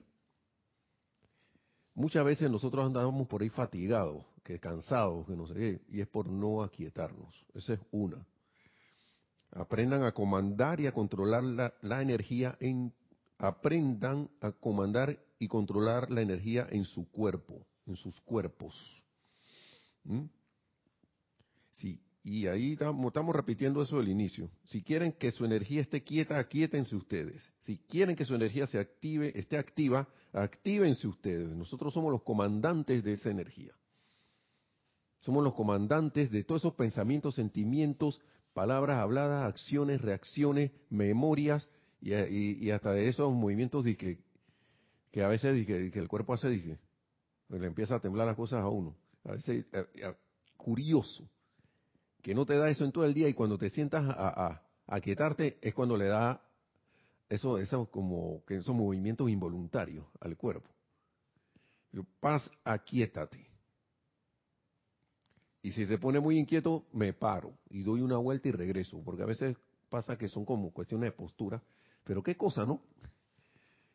Muchas 1.96 2.26
veces 2.26 2.50
nosotros 2.50 2.84
andamos 2.84 3.26
por 3.26 3.40
ahí 3.40 3.48
fatigados, 3.48 4.22
que 4.44 4.60
cansados, 4.60 5.26
que 5.26 5.34
no 5.34 5.46
sé 5.46 5.54
qué, 5.54 5.80
y 5.88 6.02
es 6.02 6.06
por 6.06 6.28
no 6.28 6.62
aquietarnos. 6.62 7.34
Esa 7.54 7.72
es 7.72 7.80
una. 7.90 8.26
Aprendan 9.52 10.02
a 10.02 10.12
comandar 10.12 10.78
y 10.78 10.86
a 10.86 10.92
controlar 10.92 11.42
la, 11.80 12.02
energía 12.02 12.54
en, 12.60 12.92
aprendan 13.38 14.28
a 14.42 14.52
comandar 14.52 15.18
y 15.38 15.48
controlar 15.48 16.10
la 16.10 16.20
energía 16.20 16.68
en 16.70 16.84
su 16.84 17.10
cuerpo, 17.10 17.66
en 17.86 17.96
sus 17.96 18.20
cuerpos. 18.20 19.02
¿Mm? 20.04 20.26
Sí, 21.72 21.98
y 22.28 22.48
ahí 22.48 22.72
estamos, 22.72 23.36
repitiendo 23.36 23.80
eso 23.80 23.98
del 23.98 24.08
inicio. 24.08 24.50
Si 24.64 24.82
quieren 24.82 25.12
que 25.12 25.30
su 25.30 25.44
energía 25.44 25.80
esté 25.80 26.02
quieta, 26.02 26.40
aquíétense 26.40 26.96
ustedes. 26.96 27.48
Si 27.60 27.78
quieren 27.78 28.16
que 28.16 28.24
su 28.24 28.34
energía 28.34 28.66
se 28.66 28.80
active, 28.80 29.30
esté 29.38 29.56
activa, 29.56 30.08
actívense 30.32 31.06
ustedes. 31.06 31.48
Nosotros 31.50 31.94
somos 31.94 32.10
los 32.10 32.24
comandantes 32.24 33.04
de 33.04 33.12
esa 33.12 33.30
energía. 33.30 33.72
Somos 35.20 35.44
los 35.44 35.54
comandantes 35.54 36.32
de 36.32 36.42
todos 36.42 36.62
esos 36.62 36.74
pensamientos, 36.74 37.36
sentimientos, 37.36 38.20
palabras 38.54 38.98
habladas, 38.98 39.44
acciones, 39.44 40.00
reacciones, 40.00 40.72
memorias 40.90 41.70
y, 42.00 42.70
hasta 42.70 42.90
de 42.90 43.08
esos 43.08 43.32
movimientos 43.32 43.84
de 43.84 43.96
que, 43.96 45.22
a 45.22 45.28
veces 45.28 45.64
que, 45.64 45.96
el 45.96 46.08
cuerpo 46.08 46.34
hace, 46.34 46.48
dije, 46.48 46.76
le 47.50 47.66
empieza 47.68 47.94
a 47.94 48.00
temblar 48.00 48.26
las 48.26 48.34
cosas 48.34 48.64
a 48.64 48.68
uno. 48.68 48.96
A 49.22 49.30
veces, 49.30 49.64
eh, 49.72 49.84
eh, 49.94 50.14
curioso, 50.56 51.30
que 52.26 52.34
no 52.34 52.44
te 52.44 52.58
da 52.58 52.68
eso 52.68 52.84
en 52.84 52.90
todo 52.90 53.04
el 53.04 53.14
día 53.14 53.28
y 53.28 53.34
cuando 53.34 53.56
te 53.56 53.70
sientas 53.70 54.04
a, 54.04 54.60
a, 54.84 55.00
quietarte 55.00 55.58
es 55.62 55.72
cuando 55.72 55.96
le 55.96 56.06
da 56.06 56.42
eso 57.28 57.56
como 57.88 58.44
que 58.44 58.56
esos 58.56 58.74
movimientos 58.74 59.30
involuntarios 59.30 60.04
al 60.18 60.36
cuerpo. 60.36 60.68
Paz, 62.18 62.50
aquietate. 62.64 63.46
Y 65.62 65.70
si 65.70 65.86
se 65.86 65.98
pone 65.98 66.18
muy 66.18 66.36
inquieto, 66.36 66.86
me 66.92 67.12
paro 67.12 67.52
y 67.70 67.84
doy 67.84 68.00
una 68.00 68.16
vuelta 68.16 68.48
y 68.48 68.50
regreso, 68.50 69.00
porque 69.04 69.22
a 69.22 69.26
veces 69.26 69.56
pasa 69.88 70.18
que 70.18 70.26
son 70.26 70.44
como 70.44 70.72
cuestiones 70.72 71.12
de 71.12 71.16
postura. 71.16 71.62
Pero 72.02 72.24
qué 72.24 72.36
cosa, 72.36 72.66
¿no? 72.66 72.80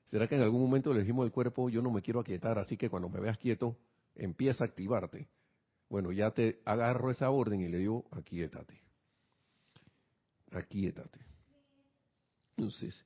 ¿Será 0.06 0.30
que 0.30 0.36
en 0.36 0.42
algún 0.44 0.62
momento 0.62 0.94
le 0.94 1.02
dijimos 1.02 1.26
al 1.26 1.34
cuerpo, 1.34 1.70
yo 1.70 1.82
no 1.82 1.92
me 1.92 2.02
quiero 2.02 2.22
aquietar, 2.22 2.58
así 2.58 2.78
que 2.78 2.90
cuando 2.90 3.10
me 3.10 3.20
veas 3.20 3.38
quieto, 3.38 3.76
empieza 4.16 4.64
a 4.64 4.68
activarte? 4.68 5.28
Bueno, 5.92 6.14
ya 6.14 6.32
te 6.32 6.62
agarro 6.64 7.12
esa 7.12 7.30
orden 7.30 7.60
y 7.60 7.68
le 7.68 7.80
digo, 7.80 8.06
aquietate. 8.12 8.82
Aquietate. 10.52 11.20
Entonces, 12.56 13.04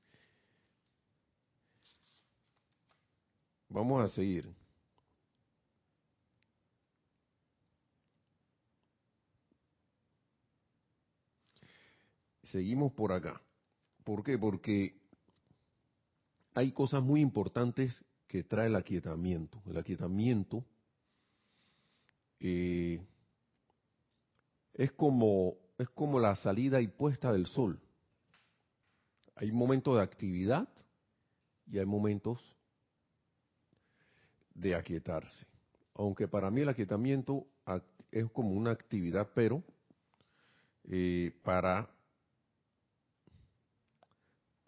vamos 3.69 4.03
a 4.03 4.13
seguir. 4.13 4.53
Seguimos 12.43 12.93
por 12.93 13.13
acá. 13.13 13.41
¿Por 14.03 14.23
qué? 14.23 14.37
Porque 14.37 14.95
hay 16.53 16.71
cosas 16.71 17.01
muy 17.01 17.21
importantes 17.21 18.05
que 18.27 18.43
trae 18.43 18.67
el 18.67 18.75
aquietamiento. 18.75 19.63
El 19.65 19.77
aquietamiento 19.77 20.63
eh, 22.47 23.01
es 24.75 24.91
como 24.91 25.55
es 25.79 25.89
como 25.89 26.19
la 26.19 26.35
salida 26.35 26.79
y 26.79 26.87
puesta 26.87 27.33
del 27.33 27.47
sol. 27.47 27.79
Hay 29.35 29.51
momentos 29.51 29.95
de 29.95 30.03
actividad 30.03 30.69
y 31.65 31.79
hay 31.79 31.85
momentos 31.85 32.39
de 34.53 34.75
aquietarse. 34.75 35.45
Aunque 35.95 36.27
para 36.27 36.51
mí 36.51 36.61
el 36.61 36.69
aquietamiento 36.69 37.47
es 38.11 38.29
como 38.31 38.51
una 38.51 38.71
actividad, 38.71 39.27
pero 39.33 39.63
eh, 40.85 41.33
para 41.43 41.89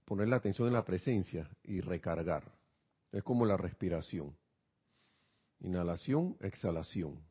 poner 0.04 0.28
la 0.30 0.38
atención 0.38 0.68
en 0.68 0.74
la 0.74 0.84
presencia 0.84 1.48
y 1.64 1.80
recargar. 1.80 2.44
Es 3.12 3.24
como 3.24 3.46
la 3.46 3.56
respiración. 3.56 4.36
Inhalación, 5.60 6.36
exhalación. 6.42 7.22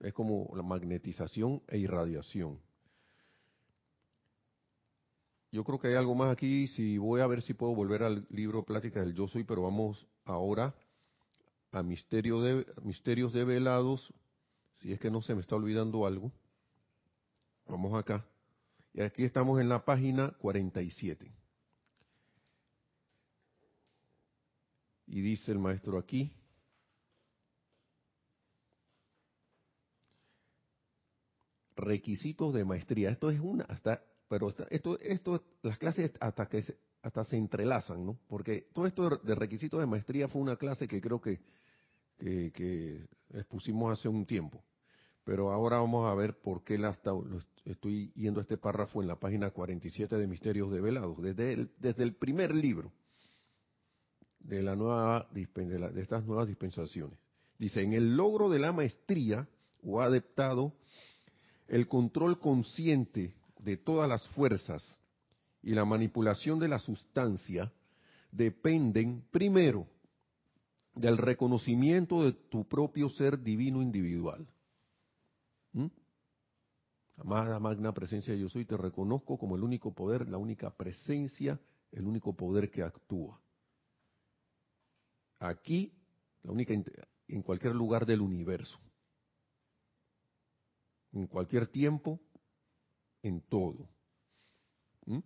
Es 0.00 0.12
como 0.12 0.50
la 0.54 0.62
magnetización 0.62 1.62
e 1.68 1.78
irradiación. 1.78 2.60
Yo 5.50 5.62
creo 5.62 5.78
que 5.78 5.88
hay 5.88 5.94
algo 5.94 6.14
más 6.14 6.32
aquí. 6.32 6.66
Si 6.68 6.98
voy 6.98 7.20
a 7.20 7.26
ver 7.26 7.40
si 7.42 7.54
puedo 7.54 7.74
volver 7.74 8.02
al 8.02 8.26
libro 8.28 8.64
Pláticas 8.64 9.06
del 9.06 9.14
Yo 9.14 9.28
Soy, 9.28 9.44
pero 9.44 9.62
vamos 9.62 10.06
ahora 10.24 10.74
a 11.70 11.82
misterio 11.82 12.64
misterios 12.82 13.32
develados. 13.32 14.12
Si 14.72 14.92
es 14.92 14.98
que 14.98 15.10
no 15.10 15.22
se 15.22 15.34
me 15.34 15.40
está 15.40 15.54
olvidando 15.54 16.06
algo. 16.06 16.32
Vamos 17.66 17.94
acá. 17.94 18.26
Y 18.92 19.00
aquí 19.00 19.24
estamos 19.24 19.60
en 19.60 19.68
la 19.68 19.84
página 19.84 20.32
47. 20.38 21.32
Y 25.06 25.20
dice 25.20 25.52
el 25.52 25.58
maestro 25.58 25.98
aquí, 25.98 26.32
requisitos 31.76 32.54
de 32.54 32.64
maestría. 32.64 33.10
Esto 33.10 33.30
es 33.30 33.40
una, 33.40 33.64
hasta, 33.64 34.02
pero 34.28 34.48
esto, 34.70 34.98
esto, 35.00 35.42
las 35.62 35.78
clases 35.78 36.12
hasta 36.20 36.46
que 36.46 36.62
se, 36.62 36.76
hasta 37.02 37.24
se 37.24 37.36
entrelazan, 37.36 38.04
¿no? 38.04 38.18
Porque 38.28 38.68
todo 38.72 38.86
esto 38.86 39.18
de 39.18 39.34
requisitos 39.34 39.80
de 39.80 39.86
maestría 39.86 40.28
fue 40.28 40.40
una 40.40 40.56
clase 40.56 40.88
que 40.88 41.00
creo 41.00 41.20
que, 41.20 41.40
que, 42.18 43.06
expusimos 43.32 43.98
hace 43.98 44.08
un 44.08 44.24
tiempo. 44.24 44.62
Pero 45.24 45.52
ahora 45.52 45.78
vamos 45.78 46.10
a 46.10 46.14
ver 46.14 46.38
por 46.38 46.64
qué 46.64 46.78
la, 46.78 46.96
estoy 47.64 48.12
yendo 48.14 48.40
a 48.40 48.42
este 48.42 48.58
párrafo 48.58 49.00
en 49.00 49.08
la 49.08 49.16
página 49.16 49.50
47 49.50 50.16
de 50.16 50.26
Misterios 50.26 50.70
Develados, 50.70 51.20
desde 51.22 51.68
desde 51.78 52.02
el 52.02 52.14
primer 52.14 52.54
libro 52.54 52.92
de, 54.44 54.62
la 54.62 54.76
nueva, 54.76 55.28
de, 55.32 56.00
estas 56.00 56.24
nuevas 56.24 56.48
dispensaciones. 56.48 57.18
Dice, 57.58 57.82
en 57.82 57.92
el 57.92 58.16
logro 58.16 58.50
de 58.50 58.58
la 58.58 58.72
maestría 58.72 59.48
o 59.82 60.00
adeptado, 60.00 60.74
el 61.68 61.88
control 61.88 62.38
consciente 62.38 63.34
de 63.58 63.76
todas 63.76 64.08
las 64.08 64.26
fuerzas 64.28 64.82
y 65.62 65.72
la 65.74 65.84
manipulación 65.84 66.58
de 66.58 66.68
la 66.68 66.78
sustancia 66.78 67.72
dependen 68.30 69.24
primero 69.30 69.86
del 70.94 71.16
reconocimiento 71.18 72.24
de 72.24 72.32
tu 72.32 72.66
propio 72.68 73.08
ser 73.08 73.42
divino 73.42 73.80
individual. 73.80 74.46
¿Mm? 75.72 75.86
Amada 77.16 77.58
magna 77.58 77.92
presencia 77.92 78.34
yo 78.34 78.48
soy, 78.48 78.64
te 78.64 78.76
reconozco 78.76 79.38
como 79.38 79.56
el 79.56 79.62
único 79.62 79.92
poder, 79.94 80.28
la 80.28 80.38
única 80.38 80.70
presencia, 80.70 81.58
el 81.92 82.06
único 82.06 82.34
poder 82.34 82.70
que 82.70 82.82
actúa 82.82 83.40
aquí, 85.38 85.92
la 86.42 86.52
única 86.52 86.74
en 87.28 87.42
cualquier 87.42 87.74
lugar 87.74 88.06
del 88.06 88.20
universo, 88.20 88.78
en 91.14 91.26
cualquier 91.26 91.66
tiempo, 91.66 92.20
en 93.22 93.40
todo. 93.40 93.88
¿Mm? 95.06 95.20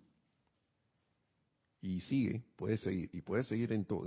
Y 1.80 2.00
sigue, 2.02 2.44
puede 2.56 2.76
seguir, 2.76 3.10
y 3.12 3.20
puede 3.20 3.42
seguir 3.44 3.72
en 3.72 3.84
todo. 3.84 4.06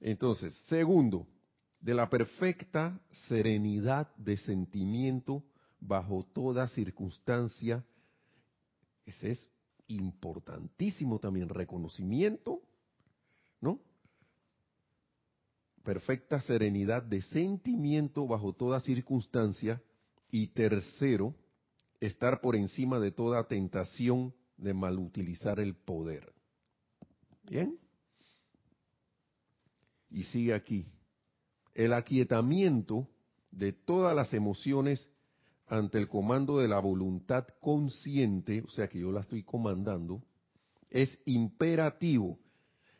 Entonces, 0.00 0.54
segundo, 0.68 1.26
de 1.80 1.94
la 1.94 2.08
perfecta 2.08 2.98
serenidad 3.28 4.14
de 4.16 4.36
sentimiento 4.38 5.42
bajo 5.80 6.24
toda 6.32 6.68
circunstancia, 6.68 7.84
ese 9.04 9.32
es 9.32 9.50
importantísimo 9.88 11.18
también, 11.18 11.48
reconocimiento, 11.48 12.60
¿no? 13.60 13.80
perfecta 15.86 16.40
serenidad 16.40 17.04
de 17.04 17.22
sentimiento 17.22 18.26
bajo 18.26 18.52
toda 18.52 18.80
circunstancia. 18.80 19.80
Y 20.30 20.48
tercero, 20.48 21.34
estar 22.00 22.40
por 22.40 22.56
encima 22.56 22.98
de 22.98 23.10
toda 23.10 23.46
tentación 23.48 24.34
de 24.56 24.74
malutilizar 24.74 25.60
el 25.60 25.74
poder. 25.74 26.32
¿Bien? 27.44 27.78
Y 30.10 30.24
sigue 30.24 30.54
aquí. 30.54 30.86
El 31.74 31.92
aquietamiento 31.92 33.08
de 33.50 33.72
todas 33.72 34.14
las 34.16 34.32
emociones 34.34 35.08
ante 35.66 35.98
el 35.98 36.08
comando 36.08 36.58
de 36.58 36.68
la 36.68 36.78
voluntad 36.78 37.46
consciente, 37.60 38.62
o 38.62 38.70
sea 38.70 38.88
que 38.88 39.00
yo 39.00 39.12
la 39.12 39.20
estoy 39.20 39.42
comandando, 39.42 40.22
es 40.90 41.18
imperativo 41.24 42.38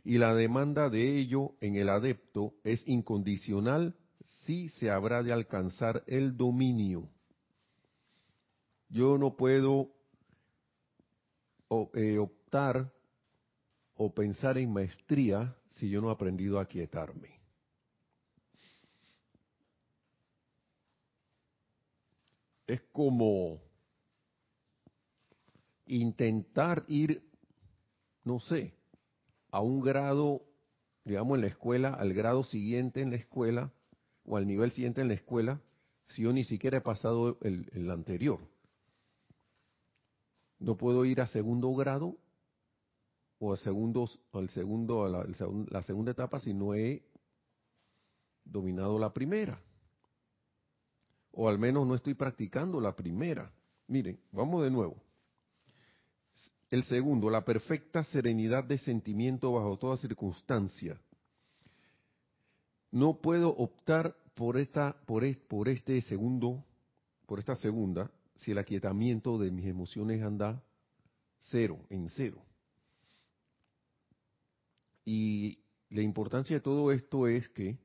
y 0.04 0.18
la 0.18 0.34
demanda 0.34 0.90
de 0.90 1.18
ello 1.18 1.54
en 1.60 1.76
el 1.76 1.88
adepto 1.88 2.54
es 2.64 2.86
incondicional 2.86 3.96
si 4.44 4.68
se 4.68 4.90
habrá 4.90 5.22
de 5.22 5.32
alcanzar 5.32 6.04
el 6.06 6.36
dominio. 6.36 7.08
Yo 8.88 9.18
no 9.18 9.36
puedo 9.36 9.90
eh, 11.94 12.18
optar 12.18 12.92
o 13.94 14.14
pensar 14.14 14.58
en 14.58 14.72
maestría 14.72 15.56
si 15.68 15.90
yo 15.90 16.00
no 16.00 16.10
he 16.10 16.12
aprendido 16.12 16.60
a 16.60 16.66
quietarme. 16.66 17.40
Es 22.66 22.82
como 22.92 23.60
intentar 25.86 26.84
ir, 26.88 27.22
no 28.24 28.40
sé, 28.40 28.74
a 29.50 29.60
un 29.60 29.80
grado, 29.80 30.42
digamos, 31.04 31.36
en 31.36 31.42
la 31.42 31.46
escuela, 31.48 31.94
al 31.94 32.12
grado 32.12 32.42
siguiente 32.44 33.00
en 33.00 33.10
la 33.10 33.16
escuela, 33.16 33.72
o 34.24 34.36
al 34.36 34.46
nivel 34.46 34.72
siguiente 34.72 35.00
en 35.00 35.08
la 35.08 35.14
escuela, 35.14 35.60
si 36.08 36.22
yo 36.22 36.32
ni 36.32 36.44
siquiera 36.44 36.78
he 36.78 36.82
pasado 36.82 37.38
el, 37.42 37.90
anterior. 37.90 38.40
No 40.58 40.76
puedo 40.76 41.04
ir 41.04 41.20
a 41.20 41.26
segundo 41.26 41.74
grado 41.74 42.16
o 43.38 43.52
a 43.52 43.56
segundos, 43.56 44.18
al 44.32 44.48
segundo, 44.50 45.04
a 45.04 45.26
la, 45.70 45.82
segunda 45.82 46.12
etapa 46.12 46.38
si 46.38 46.54
no 46.54 46.74
he 46.74 47.02
dominado 48.44 48.98
la 48.98 49.12
primera. 49.12 49.60
O 51.32 51.48
al 51.48 51.58
menos 51.58 51.86
no 51.86 51.94
estoy 51.94 52.14
practicando 52.14 52.80
la 52.80 52.96
primera. 52.96 53.52
Miren, 53.88 54.18
vamos 54.32 54.62
de 54.62 54.70
nuevo. 54.70 54.96
El 56.70 56.82
segundo, 56.84 57.30
la 57.30 57.44
perfecta 57.44 58.02
serenidad 58.04 58.64
de 58.64 58.78
sentimiento 58.78 59.52
bajo 59.52 59.78
toda 59.78 59.96
circunstancia. 59.98 60.98
no 62.90 63.20
puedo 63.20 63.50
optar 63.50 64.16
por 64.34 64.56
esta, 64.56 64.96
por, 65.06 65.24
por 65.48 65.68
este 65.68 66.00
segundo, 66.02 66.64
por 67.26 67.38
esta 67.38 67.56
segunda, 67.56 68.10
si 68.36 68.52
el 68.52 68.58
aquietamiento 68.58 69.38
de 69.38 69.50
mis 69.50 69.66
emociones 69.66 70.22
anda 70.22 70.62
cero, 71.50 71.84
en 71.90 72.08
cero. 72.08 72.42
Y 75.04 75.58
la 75.90 76.02
importancia 76.02 76.56
de 76.56 76.60
todo 76.60 76.92
esto 76.92 77.28
es 77.28 77.48
que, 77.50 77.78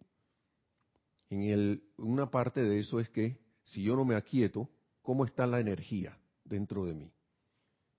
en 1.30 1.44
el, 1.44 1.84
una 1.98 2.30
parte 2.30 2.62
de 2.62 2.80
eso 2.80 3.00
es 3.00 3.10
que, 3.10 3.40
si 3.64 3.84
yo 3.84 3.96
no 3.96 4.04
me 4.04 4.16
aquieto, 4.16 4.70
¿cómo 5.02 5.24
está 5.24 5.46
la 5.46 5.60
energía 5.60 6.18
dentro 6.44 6.86
de 6.86 6.96
mí? 6.96 7.12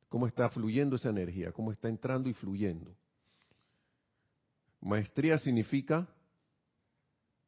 ¿Cómo 0.08 0.26
está 0.26 0.50
fluyendo 0.50 0.96
esa 0.96 1.08
energía? 1.08 1.52
¿Cómo 1.52 1.72
está 1.72 1.88
entrando 1.88 2.28
y 2.28 2.34
fluyendo? 2.34 2.94
Maestría 4.80 5.38
significa, 5.38 6.08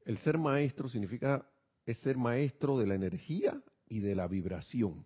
el 0.05 0.17
ser 0.19 0.39
maestro 0.39 0.89
significa, 0.89 1.47
es 1.85 1.99
ser 1.99 2.17
maestro 2.17 2.79
de 2.79 2.87
la 2.87 2.95
energía 2.95 3.61
y 3.89 4.01
de 4.01 4.15
la 4.15 4.27
vibración. 4.29 5.05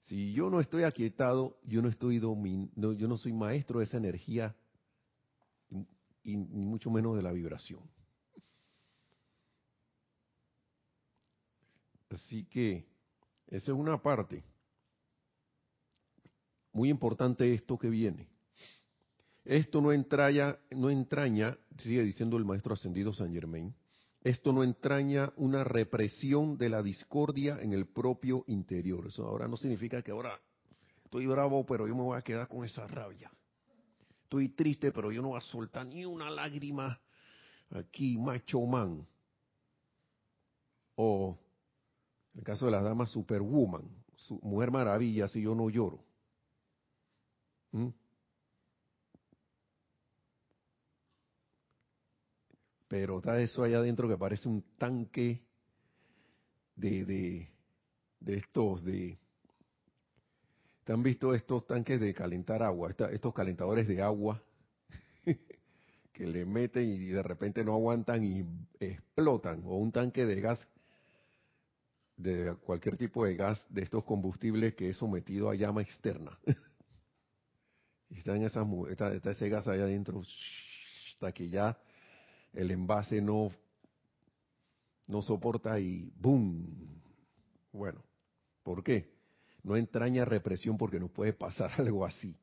Si 0.00 0.32
yo 0.32 0.50
no 0.50 0.60
estoy 0.60 0.82
aquietado, 0.82 1.58
yo 1.64 1.80
no 1.80 1.88
estoy 1.88 2.20
yo 2.20 3.08
no 3.08 3.16
soy 3.16 3.32
maestro 3.32 3.78
de 3.78 3.86
esa 3.86 3.96
energía 3.96 4.54
y 6.22 6.36
ni 6.36 6.64
mucho 6.64 6.90
menos 6.90 7.16
de 7.16 7.22
la 7.22 7.32
vibración. 7.32 7.80
Así 12.10 12.44
que 12.44 12.86
esa 13.48 13.72
es 13.72 13.78
una 13.78 14.00
parte. 14.00 14.44
Muy 16.72 16.88
importante 16.88 17.54
esto 17.54 17.78
que 17.78 17.88
viene. 17.88 18.28
Esto 19.44 19.80
no 19.80 19.92
entraña, 19.92 20.58
no 20.70 20.90
entraña, 20.90 21.58
sigue 21.78 22.02
diciendo 22.02 22.36
el 22.36 22.44
maestro 22.44 22.74
ascendido 22.74 23.12
San 23.12 23.32
Germain, 23.32 23.74
esto 24.24 24.54
no 24.54 24.64
entraña 24.64 25.32
una 25.36 25.64
represión 25.64 26.56
de 26.56 26.70
la 26.70 26.82
discordia 26.82 27.58
en 27.60 27.74
el 27.74 27.86
propio 27.86 28.42
interior. 28.46 29.06
Eso 29.06 29.26
ahora 29.26 29.46
no 29.46 29.58
significa 29.58 30.00
que 30.00 30.12
ahora 30.12 30.40
estoy 31.04 31.26
bravo, 31.26 31.66
pero 31.66 31.86
yo 31.86 31.94
me 31.94 32.02
voy 32.02 32.16
a 32.16 32.22
quedar 32.22 32.48
con 32.48 32.64
esa 32.64 32.86
rabia. 32.86 33.30
Estoy 34.22 34.48
triste, 34.48 34.92
pero 34.92 35.12
yo 35.12 35.20
no 35.20 35.28
voy 35.28 35.38
a 35.38 35.42
soltar 35.42 35.86
ni 35.86 36.06
una 36.06 36.30
lágrima 36.30 36.98
aquí, 37.70 38.16
macho 38.16 38.62
man. 38.62 39.06
O 40.96 41.38
el 42.34 42.42
caso 42.42 42.64
de 42.64 42.72
la 42.72 42.80
dama 42.80 43.06
superwoman, 43.06 43.84
su 44.16 44.40
mujer 44.42 44.70
maravilla, 44.70 45.28
si 45.28 45.42
yo 45.42 45.54
no 45.54 45.68
lloro. 45.68 46.02
¿Mm? 47.72 47.88
Pero 52.94 53.18
está 53.18 53.40
eso 53.40 53.64
allá 53.64 53.78
adentro 53.78 54.08
que 54.08 54.16
parece 54.16 54.48
un 54.48 54.62
tanque 54.78 55.42
de, 56.76 57.04
de, 57.04 57.48
de 58.20 58.36
estos, 58.36 58.84
de... 58.84 59.18
¿Te 60.84 60.92
han 60.92 61.02
visto 61.02 61.34
estos 61.34 61.66
tanques 61.66 61.98
de 61.98 62.14
calentar 62.14 62.62
agua? 62.62 62.90
estos 63.10 63.34
calentadores 63.34 63.88
de 63.88 64.00
agua 64.00 64.40
que 66.12 66.24
le 66.24 66.44
meten 66.44 66.88
y 66.88 67.06
de 67.06 67.20
repente 67.24 67.64
no 67.64 67.72
aguantan 67.72 68.22
y 68.22 68.46
explotan. 68.78 69.64
O 69.64 69.76
un 69.76 69.90
tanque 69.90 70.24
de 70.24 70.40
gas, 70.40 70.68
de 72.16 72.54
cualquier 72.64 72.96
tipo 72.96 73.24
de 73.24 73.34
gas 73.34 73.66
de 73.70 73.82
estos 73.82 74.04
combustibles 74.04 74.76
que 74.76 74.90
es 74.90 74.96
sometido 74.96 75.50
a 75.50 75.56
llama 75.56 75.82
externa. 75.82 76.38
y 78.10 78.18
está, 78.18 78.36
en 78.36 78.44
esas, 78.44 78.64
está, 78.88 79.12
está 79.12 79.32
ese 79.32 79.48
gas 79.48 79.66
allá 79.66 79.82
adentro 79.82 80.22
hasta 81.08 81.32
que 81.32 81.48
ya 81.48 81.76
el 82.54 82.70
envase 82.70 83.20
no, 83.20 83.50
no 85.08 85.22
soporta 85.22 85.78
y 85.78 86.10
¡boom! 86.16 87.02
Bueno, 87.72 88.02
¿por 88.62 88.82
qué? 88.82 89.12
No 89.62 89.76
entraña 89.76 90.24
represión 90.24 90.76
porque 90.76 91.00
nos 91.00 91.10
puede 91.10 91.32
pasar 91.32 91.70
algo 91.78 92.04
así. 92.04 92.36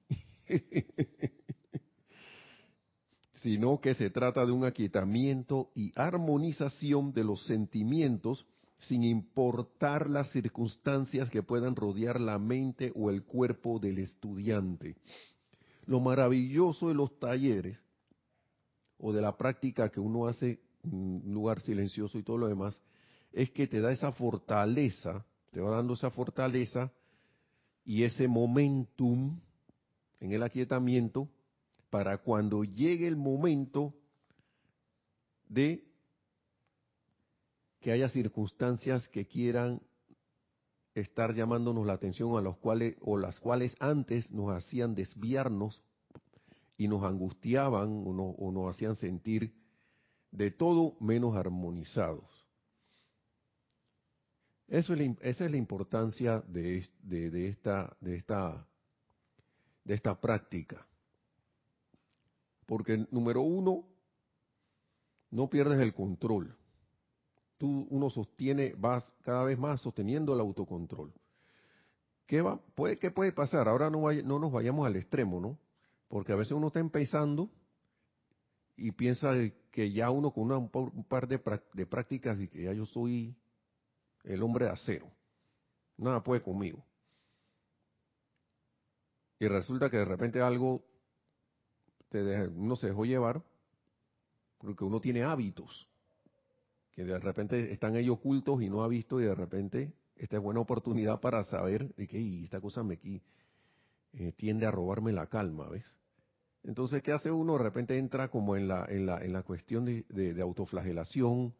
sino 3.42 3.80
que 3.82 3.96
se 3.96 4.10
trata 4.10 4.46
de 4.46 4.52
un 4.52 4.66
aquietamiento 4.66 5.72
y 5.74 5.92
armonización 5.96 7.12
de 7.14 7.24
los 7.24 7.44
sentimientos 7.46 8.46
sin 8.82 9.04
importar 9.04 10.10
las 10.10 10.30
circunstancias 10.32 11.30
que 11.30 11.44
puedan 11.44 11.76
rodear 11.76 12.20
la 12.20 12.38
mente 12.38 12.92
o 12.96 13.10
el 13.10 13.24
cuerpo 13.24 13.80
del 13.80 14.00
estudiante. 14.00 14.96
Lo 15.86 16.00
maravilloso 16.00 16.90
de 16.90 16.96
los 16.96 17.18
talleres 17.20 17.78
o 19.02 19.12
de 19.12 19.22
la 19.22 19.36
práctica 19.36 19.90
que 19.90 20.00
uno 20.00 20.28
hace 20.28 20.60
en 20.84 20.94
un 20.94 21.34
lugar 21.34 21.60
silencioso 21.60 22.18
y 22.18 22.24
todo 22.24 22.38
lo 22.38 22.48
demás, 22.48 22.82
es 23.34 23.50
que 23.52 23.68
te 23.68 23.82
da 23.82 23.92
esa 23.92 24.12
fortaleza, 24.12 25.26
te 25.52 25.60
va 25.60 25.72
dando 25.72 25.94
esa 25.94 26.12
fortaleza 26.12 26.92
y 27.84 28.04
ese 28.04 28.28
momentum 28.28 29.40
en 30.20 30.32
el 30.32 30.44
aquietamiento 30.44 31.28
para 31.90 32.20
cuando 32.20 32.64
llegue 32.64 33.08
el 33.08 33.18
momento 33.18 33.94
de 35.50 35.84
que 37.82 37.92
haya 37.92 38.08
circunstancias 38.10 39.08
que 39.10 39.26
quieran 39.26 39.82
estar 40.94 41.34
llamándonos 41.34 41.86
la 41.86 41.94
atención 41.94 42.38
a 42.38 42.42
los 42.42 42.58
cuales 42.58 42.96
o 43.02 43.18
las 43.18 43.40
cuales 43.40 43.76
antes 43.80 44.32
nos 44.32 44.56
hacían 44.56 44.94
desviarnos 44.94 45.82
y 46.82 46.88
nos 46.88 47.04
angustiaban 47.04 48.04
o, 48.08 48.52
nos 48.52 48.76
hacían 48.76 48.96
sentir 48.96 49.54
de 50.32 50.50
todo 50.50 50.98
menos 51.00 51.36
armonizados. 51.38 52.26
Eso 54.68 54.96
es 54.96 55.16
esa 55.22 55.46
es 55.46 55.52
la 55.52 55.58
importancia 55.58 56.44
de, 56.48 56.80
esta, 56.80 57.96
de, 58.00 58.16
esta, 58.16 58.68
de 59.84 59.94
esta 59.94 60.20
práctica. 60.20 60.84
Porque, 62.66 63.06
número 63.12 63.44
uno, 63.44 63.86
no 65.30 65.52
pierdes 65.52 65.80
el 65.82 65.94
control. 65.94 66.58
Tú, 67.60 67.86
uno 67.92 68.10
sostiene, 68.10 68.74
vas 68.76 69.14
cada 69.22 69.44
vez 69.44 69.60
más 69.60 69.82
sosteniendo 69.82 70.34
el 70.34 70.40
autocontrol. 70.40 71.14
¿Qué, 72.26 72.42
va, 72.42 72.60
puede, 72.74 72.98
qué 72.98 73.12
puede 73.12 73.34
pasar? 73.34 73.68
Ahora 73.68 73.92
no, 73.92 74.12
no 74.12 74.40
nos 74.40 74.52
vayamos 74.52 74.88
al 74.88 74.96
extremo, 74.96 75.40
¿no? 75.40 75.60
Porque 76.12 76.34
a 76.34 76.36
veces 76.36 76.52
uno 76.52 76.68
está 76.68 76.82
empezando 76.82 77.50
y 78.76 78.92
piensa 78.92 79.32
que 79.72 79.94
ya 79.94 80.10
uno 80.10 80.32
con 80.32 80.52
un 80.52 81.06
par 81.06 81.26
de, 81.26 81.40
prácticas 81.40 82.38
y 82.38 82.50
que 82.50 82.64
ya 82.64 82.74
yo 82.74 82.86
soy 82.86 83.34
el 84.26 84.44
hombre 84.44 84.66
de 84.66 84.72
acero. 84.72 85.10
Nada 85.96 86.22
puede 86.22 86.42
conmigo. 86.42 86.84
Y 89.40 89.48
resulta 89.48 89.90
que 89.90 90.00
de 90.00 90.06
repente 90.06 90.42
algo 90.42 90.84
te 92.10 92.46
uno 92.50 92.76
se 92.76 92.88
dejó 92.88 93.06
llevar 93.06 93.42
porque 94.58 94.84
uno 94.84 95.00
tiene 95.00 95.24
hábitos 95.24 95.88
que 96.92 97.06
de 97.06 97.20
repente 97.20 97.72
están 97.72 97.96
ahí 97.96 98.10
ocultos 98.10 98.62
y 98.62 98.70
no 98.70 98.84
ha 98.84 98.90
visto 98.90 99.22
y 99.22 99.24
de 99.24 99.34
repente 99.34 99.94
esta 100.18 100.36
es 100.36 100.44
buena 100.44 100.60
oportunidad 100.60 101.22
para 101.22 101.42
saber 101.44 101.96
de 101.96 102.06
que 102.06 102.44
esta 102.44 102.60
cosa 102.60 102.84
me 102.84 103.00
eh, 103.06 104.34
tiende 104.34 104.66
a 104.66 104.72
robarme 104.72 105.14
la 105.14 105.28
calma, 105.28 105.70
¿ves? 105.70 106.01
Entonces, 106.64 107.02
¿qué 107.02 107.12
hace 107.12 107.32
uno? 107.32 107.58
De 107.58 107.64
repente 107.64 107.98
entra 107.98 108.30
como 108.30 108.56
en 108.56 108.68
la, 108.68 108.86
en 108.88 109.06
la, 109.06 109.24
en 109.24 109.34
la 109.34 109.44
cuestión 109.44 109.86
de, 109.86 110.04
de, 110.10 110.42
autoflagelación 110.42 111.54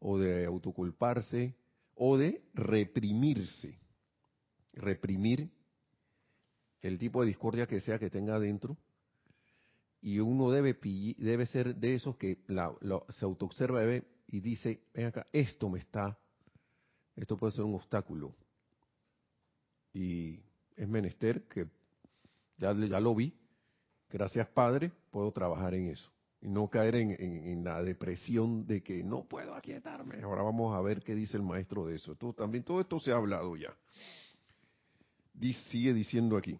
o 0.00 0.18
de 0.18 0.46
autoculparse 0.46 1.54
o 1.94 2.16
de 2.16 2.42
reprimirse. 2.54 3.78
Reprimir 4.72 5.50
el 6.80 6.98
tipo 6.98 7.20
de 7.20 7.28
discordia 7.28 7.66
que 7.66 7.80
sea 7.80 7.98
que 7.98 8.08
tenga 8.08 8.36
adentro. 8.36 8.76
Y 10.00 10.20
uno 10.20 10.50
debe, 10.50 10.78
debe 11.18 11.44
ser 11.46 11.74
de 11.74 11.94
esos 11.94 12.16
que 12.16 12.38
la, 12.46 12.72
se 13.10 13.24
autoobserva 13.24 13.82
y 14.28 14.40
dice, 14.40 14.80
ven 14.94 15.06
acá, 15.06 15.26
esto 15.32 15.68
me 15.68 15.80
está, 15.80 16.16
esto 17.16 17.36
puede 17.36 17.52
ser 17.52 17.64
un 17.64 17.74
obstáculo. 17.74 18.34
Y 19.92 20.40
es 20.76 20.88
menester 20.88 21.42
que 21.48 21.66
ya, 22.58 22.72
ya 22.74 23.00
lo 23.00 23.14
vi, 23.14 23.34
gracias 24.10 24.48
Padre, 24.48 24.92
puedo 25.10 25.32
trabajar 25.32 25.74
en 25.74 25.88
eso. 25.88 26.10
Y 26.40 26.48
no 26.48 26.68
caer 26.68 26.94
en, 26.94 27.64
la 27.64 27.82
depresión 27.82 28.64
de 28.66 28.80
que 28.82 29.02
no 29.02 29.24
puedo 29.24 29.54
aquietarme. 29.54 30.22
Ahora 30.22 30.42
vamos 30.42 30.74
a 30.76 30.80
ver 30.80 31.02
qué 31.02 31.14
dice 31.14 31.36
el 31.36 31.42
maestro 31.42 31.86
de 31.86 31.96
eso. 31.96 32.14
también 32.36 32.62
todo 32.62 32.80
esto 32.80 33.00
se 33.00 33.10
ha 33.10 33.16
hablado 33.16 33.56
ya. 33.56 33.76
sigue 35.70 35.92
diciendo 35.92 36.36
aquí. 36.36 36.58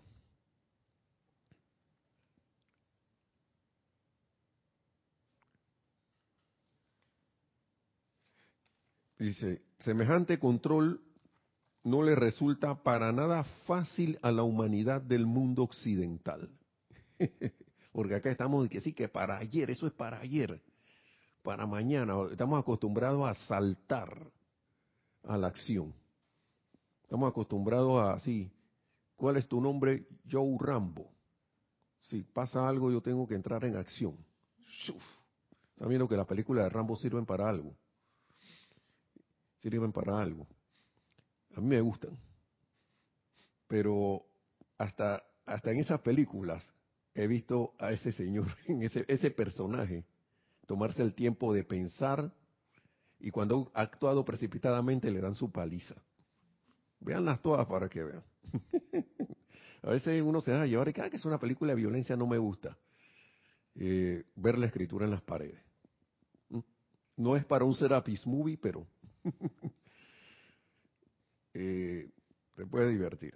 Dice, 9.18 9.62
semejante 9.80 10.38
control 10.38 11.00
no 11.82 12.02
le 12.02 12.14
resulta 12.14 12.82
para 12.82 13.12
nada 13.12 13.44
fácil 13.66 14.18
a 14.22 14.30
la 14.30 14.42
humanidad 14.42 15.00
del 15.00 15.26
mundo 15.26 15.62
occidental. 15.62 16.50
Porque 17.92 18.14
acá 18.14 18.30
estamos 18.30 18.62
de 18.62 18.68
que 18.68 18.80
sí, 18.80 18.92
que 18.92 19.08
para 19.08 19.38
ayer, 19.38 19.70
eso 19.70 19.86
es 19.86 19.92
para 19.92 20.20
ayer. 20.20 20.60
para 21.42 21.66
mañana. 21.66 22.14
Estamos 22.30 22.60
acostumbrados 22.60 23.28
a 23.28 23.34
saltar 23.46 24.30
a 25.24 25.36
la 25.36 25.48
acción. 25.48 25.94
Estamos 27.02 27.30
acostumbrados 27.30 28.00
a 28.00 28.12
así. 28.12 28.50
¿Cuál 29.16 29.36
es 29.36 29.48
tu 29.48 29.60
nombre? 29.60 30.06
Joe 30.30 30.56
Rambo. 30.60 31.10
Si 32.02 32.22
pasa 32.22 32.68
algo, 32.68 32.90
yo 32.90 33.00
tengo 33.00 33.26
que 33.26 33.34
entrar 33.34 33.64
en 33.64 33.76
acción. 33.76 34.16
Están 35.70 35.88
viendo 35.88 36.08
que 36.08 36.16
las 36.16 36.26
películas 36.26 36.64
de 36.64 36.70
Rambo 36.70 36.96
sirven 36.96 37.26
para 37.26 37.48
algo. 37.48 37.74
Sirven 39.58 39.92
para 39.92 40.20
algo. 40.20 40.46
A 41.54 41.60
mí 41.60 41.66
me 41.66 41.80
gustan. 41.80 42.16
Pero 43.66 44.24
hasta, 44.76 45.22
hasta 45.44 45.70
en 45.70 45.80
esas 45.80 46.00
películas 46.00 46.64
he 47.18 47.26
visto 47.26 47.74
a 47.80 47.90
ese 47.90 48.12
señor, 48.12 48.46
ese, 49.08 49.30
personaje, 49.32 50.04
tomarse 50.66 51.02
el 51.02 51.14
tiempo 51.14 51.52
de 51.52 51.64
pensar 51.64 52.32
y 53.18 53.32
cuando 53.32 53.72
ha 53.74 53.82
actuado 53.82 54.24
precipitadamente 54.24 55.10
le 55.10 55.20
dan 55.20 55.34
su 55.34 55.50
paliza. 55.50 55.96
Veanlas 57.00 57.42
todas 57.42 57.66
para 57.66 57.88
que 57.88 58.04
vean. 58.04 58.22
a 59.82 59.90
veces 59.90 60.22
uno 60.22 60.40
se 60.40 60.52
da 60.52 60.62
a 60.62 60.66
llevar 60.66 60.88
y 60.88 60.92
cada 60.92 61.10
que 61.10 61.16
es 61.16 61.24
una 61.24 61.40
película 61.40 61.72
de 61.72 61.76
violencia 61.76 62.16
no 62.16 62.28
me 62.28 62.38
gusta. 62.38 62.78
Eh, 63.74 64.24
ver 64.36 64.56
la 64.56 64.66
escritura 64.66 65.04
en 65.04 65.10
las 65.10 65.22
paredes. 65.22 65.60
¿Mm? 66.50 66.60
No 67.16 67.36
es 67.36 67.44
para 67.44 67.64
un 67.64 67.74
Serapis 67.74 68.24
movie, 68.28 68.58
pero 68.58 68.86
eh, 71.54 72.10
te 72.54 72.64
puede 72.64 72.90
divertir. 72.90 73.34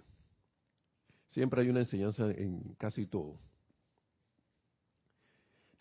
Siempre 1.31 1.61
hay 1.61 1.69
una 1.69 1.81
enseñanza 1.81 2.31
en 2.31 2.75
casi 2.75 3.07
todo. 3.07 3.39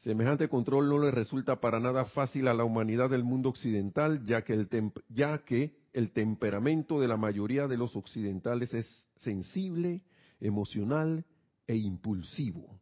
Semejante 0.02 0.48
control 0.48 0.88
no 0.88 0.98
le 0.98 1.12
resulta 1.12 1.60
para 1.60 1.78
nada 1.78 2.04
fácil 2.06 2.48
a 2.48 2.54
la 2.54 2.64
humanidad 2.64 3.08
del 3.08 3.22
mundo 3.22 3.48
occidental, 3.48 4.24
ya 4.24 4.42
que, 4.42 4.52
el 4.52 4.68
ya 5.08 5.44
que 5.44 5.76
el 5.92 6.10
temperamento 6.10 7.00
de 7.00 7.06
la 7.06 7.16
mayoría 7.16 7.68
de 7.68 7.76
los 7.76 7.94
occidentales 7.94 8.74
es 8.74 9.06
sensible, 9.14 10.02
emocional 10.40 11.24
e 11.68 11.76
impulsivo. 11.76 12.80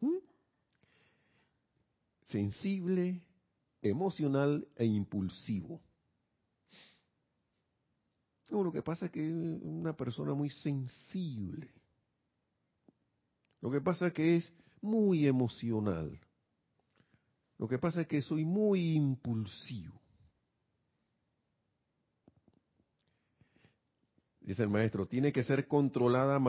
¿Mm? 0.00 0.16
Sensible, 2.22 3.22
emocional 3.82 4.66
e 4.76 4.86
impulsivo. 4.86 5.82
lo 8.48 8.72
que 8.72 8.82
pasa 8.82 9.06
es 9.06 9.12
que 9.12 9.26
es 9.26 9.32
una 9.62 9.94
persona 9.94 10.32
muy 10.32 10.48
sensible. 10.48 11.70
Lo 13.60 13.70
que 13.70 13.82
pasa 13.82 14.06
es 14.06 14.14
que 14.14 14.36
es 14.36 14.54
muy 14.80 15.26
emocional. 15.26 16.18
Lo 17.58 17.68
que 17.68 17.78
pasa 17.78 18.02
es 18.02 18.06
que 18.06 18.22
soy 18.22 18.44
muy 18.44 18.94
impulsivo. 18.94 20.00
Dice 24.40 24.62
el 24.62 24.70
maestro, 24.70 25.06
tiene 25.06 25.32
que 25.32 25.44
ser 25.44 25.68
controlada, 25.68 26.40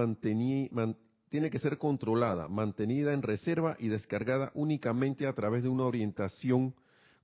tiene 1.30 1.50
que 1.50 1.60
ser 1.60 1.78
controlada, 1.78 2.48
mantenida 2.48 3.14
en 3.14 3.22
reserva 3.22 3.76
y 3.80 3.90
descargada 3.90 4.52
únicamente 4.56 5.28
a 5.28 5.34
través 5.34 5.64
de 5.64 5.70
una 5.70 5.84
orientación 5.84 6.74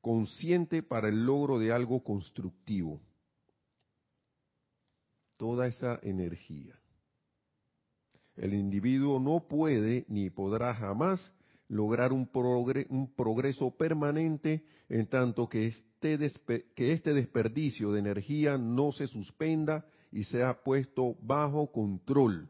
consciente 0.02 0.84
para 0.84 1.10
el 1.10 1.26
logro 1.26 1.58
de 1.58 1.72
algo 1.72 2.04
constructivo. 2.04 3.02
Toda 5.38 5.68
esa 5.68 6.00
energía. 6.04 6.78
El 8.38 8.54
individuo 8.54 9.20
no 9.20 9.48
puede 9.48 10.06
ni 10.08 10.30
podrá 10.30 10.74
jamás 10.76 11.34
lograr 11.68 12.14
un, 12.14 12.28
progreso 13.16 13.72
permanente 13.72 14.64
en 14.90 15.08
tanto 15.08 15.50
que 15.50 15.68
este, 15.68 16.66
que 16.76 16.94
este 16.94 17.14
desperdicio 17.14 17.92
de 17.92 18.00
energía 18.00 18.58
no 18.58 18.92
se 18.92 19.08
suspenda 19.08 19.86
y 20.12 20.24
sea 20.24 20.64
puesto 20.64 21.16
bajo 21.22 21.72
control. 21.72 22.50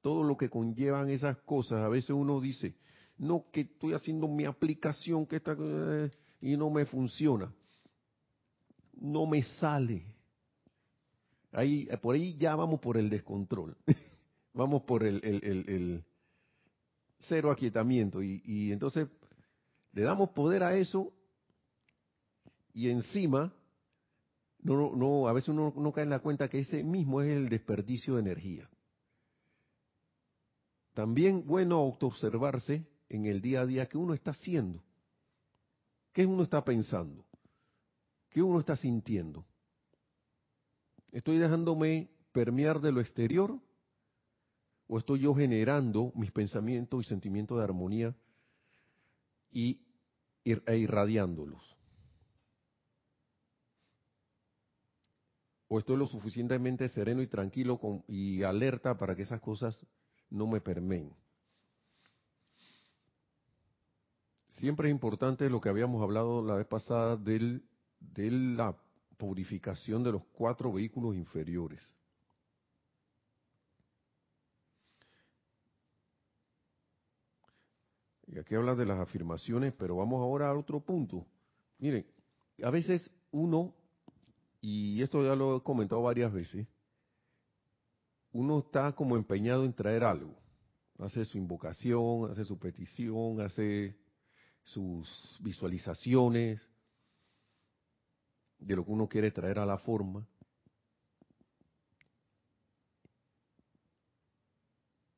Todo 0.00 0.22
lo 0.22 0.36
que 0.36 0.48
conllevan 0.48 1.10
esas 1.10 1.36
cosas, 1.38 1.80
a 1.80 1.88
veces 1.88 2.10
uno 2.10 2.40
dice, 2.40 2.76
no, 3.18 3.46
que 3.52 3.62
estoy 3.62 3.94
haciendo 3.94 4.28
mi 4.28 4.44
aplicación 4.44 5.26
que 5.26 5.36
está, 5.36 5.56
eh, 5.58 6.10
y 6.40 6.56
no 6.56 6.70
me 6.70 6.84
funciona. 6.84 7.52
No 8.92 9.26
me 9.26 9.42
sale. 9.42 10.06
Ahí, 11.52 11.88
por 12.00 12.14
ahí 12.14 12.36
ya 12.36 12.54
vamos 12.54 12.80
por 12.80 12.96
el 12.96 13.10
descontrol. 13.10 13.76
vamos 14.54 14.82
por 14.82 15.02
el, 15.02 16.04
cero 17.28 17.50
aquietamiento. 17.50 18.22
Y, 18.22 18.72
entonces 18.72 19.08
le 19.92 20.02
damos 20.02 20.30
poder 20.30 20.62
a 20.62 20.76
eso 20.76 21.12
y 22.72 22.88
encima, 22.88 23.52
no, 24.62 24.96
no, 24.96 25.28
a 25.28 25.32
veces 25.32 25.50
uno 25.50 25.72
no 25.76 25.92
cae 25.92 26.04
en 26.04 26.10
la 26.10 26.20
cuenta 26.20 26.48
que 26.48 26.60
ese 26.60 26.82
mismo 26.82 27.20
es 27.20 27.30
el 27.30 27.48
desperdicio 27.48 28.14
de 28.14 28.20
energía. 28.20 28.68
También 30.94 31.44
bueno 31.46 31.76
autoobservarse 31.76 32.86
en 33.08 33.26
el 33.26 33.40
día 33.40 33.60
a 33.60 33.66
día 33.66 33.86
que 33.86 33.98
uno 33.98 34.14
está 34.14 34.30
haciendo, 34.30 34.82
qué 36.12 36.24
uno 36.24 36.42
está 36.42 36.64
pensando, 36.64 37.24
qué 38.30 38.42
uno 38.42 38.60
está 38.60 38.76
sintiendo. 38.76 39.44
Estoy 41.12 41.38
dejándome 41.38 42.10
permear 42.32 42.80
de 42.80 42.90
lo 42.90 43.00
exterior 43.00 43.60
¿O 44.86 44.98
estoy 44.98 45.20
yo 45.20 45.34
generando 45.34 46.12
mis 46.14 46.30
pensamientos 46.30 47.04
y 47.04 47.08
sentimientos 47.08 47.58
de 47.58 47.64
armonía 47.64 48.14
y, 49.50 49.80
e 50.44 50.76
irradiándolos? 50.76 51.74
¿O 55.68 55.78
estoy 55.78 55.96
lo 55.96 56.06
suficientemente 56.06 56.88
sereno 56.88 57.22
y 57.22 57.26
tranquilo 57.26 57.80
y 58.06 58.42
alerta 58.42 58.96
para 58.98 59.16
que 59.16 59.22
esas 59.22 59.40
cosas 59.40 59.78
no 60.28 60.46
me 60.46 60.60
permeen? 60.60 61.12
Siempre 64.50 64.88
es 64.88 64.92
importante 64.92 65.50
lo 65.50 65.60
que 65.60 65.68
habíamos 65.68 66.02
hablado 66.02 66.44
la 66.44 66.54
vez 66.54 66.66
pasada 66.66 67.16
del, 67.16 67.64
de 67.98 68.30
la 68.30 68.76
purificación 69.16 70.04
de 70.04 70.12
los 70.12 70.24
cuatro 70.26 70.72
vehículos 70.72 71.16
inferiores. 71.16 71.80
Y 78.34 78.38
aquí 78.40 78.56
habla 78.56 78.74
de 78.74 78.84
las 78.84 78.98
afirmaciones, 78.98 79.74
pero 79.78 79.94
vamos 79.94 80.20
ahora 80.20 80.48
a 80.48 80.58
otro 80.58 80.80
punto. 80.80 81.24
Miren, 81.78 82.04
a 82.64 82.70
veces 82.70 83.08
uno, 83.30 83.72
y 84.60 85.00
esto 85.02 85.22
ya 85.22 85.36
lo 85.36 85.58
he 85.58 85.62
comentado 85.62 86.02
varias 86.02 86.32
veces, 86.32 86.66
uno 88.32 88.58
está 88.58 88.92
como 88.92 89.14
empeñado 89.14 89.64
en 89.64 89.72
traer 89.72 90.02
algo. 90.02 90.34
Hace 90.98 91.24
su 91.24 91.38
invocación, 91.38 92.28
hace 92.28 92.42
su 92.44 92.58
petición, 92.58 93.40
hace 93.40 93.96
sus 94.64 95.38
visualizaciones 95.40 96.60
de 98.58 98.74
lo 98.74 98.84
que 98.84 98.90
uno 98.90 99.08
quiere 99.08 99.30
traer 99.30 99.60
a 99.60 99.66
la 99.66 99.78
forma. 99.78 100.26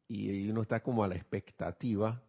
Y 0.06 0.50
uno 0.50 0.60
está 0.60 0.82
como 0.82 1.02
a 1.02 1.08
la 1.08 1.16
expectativa 1.16 2.22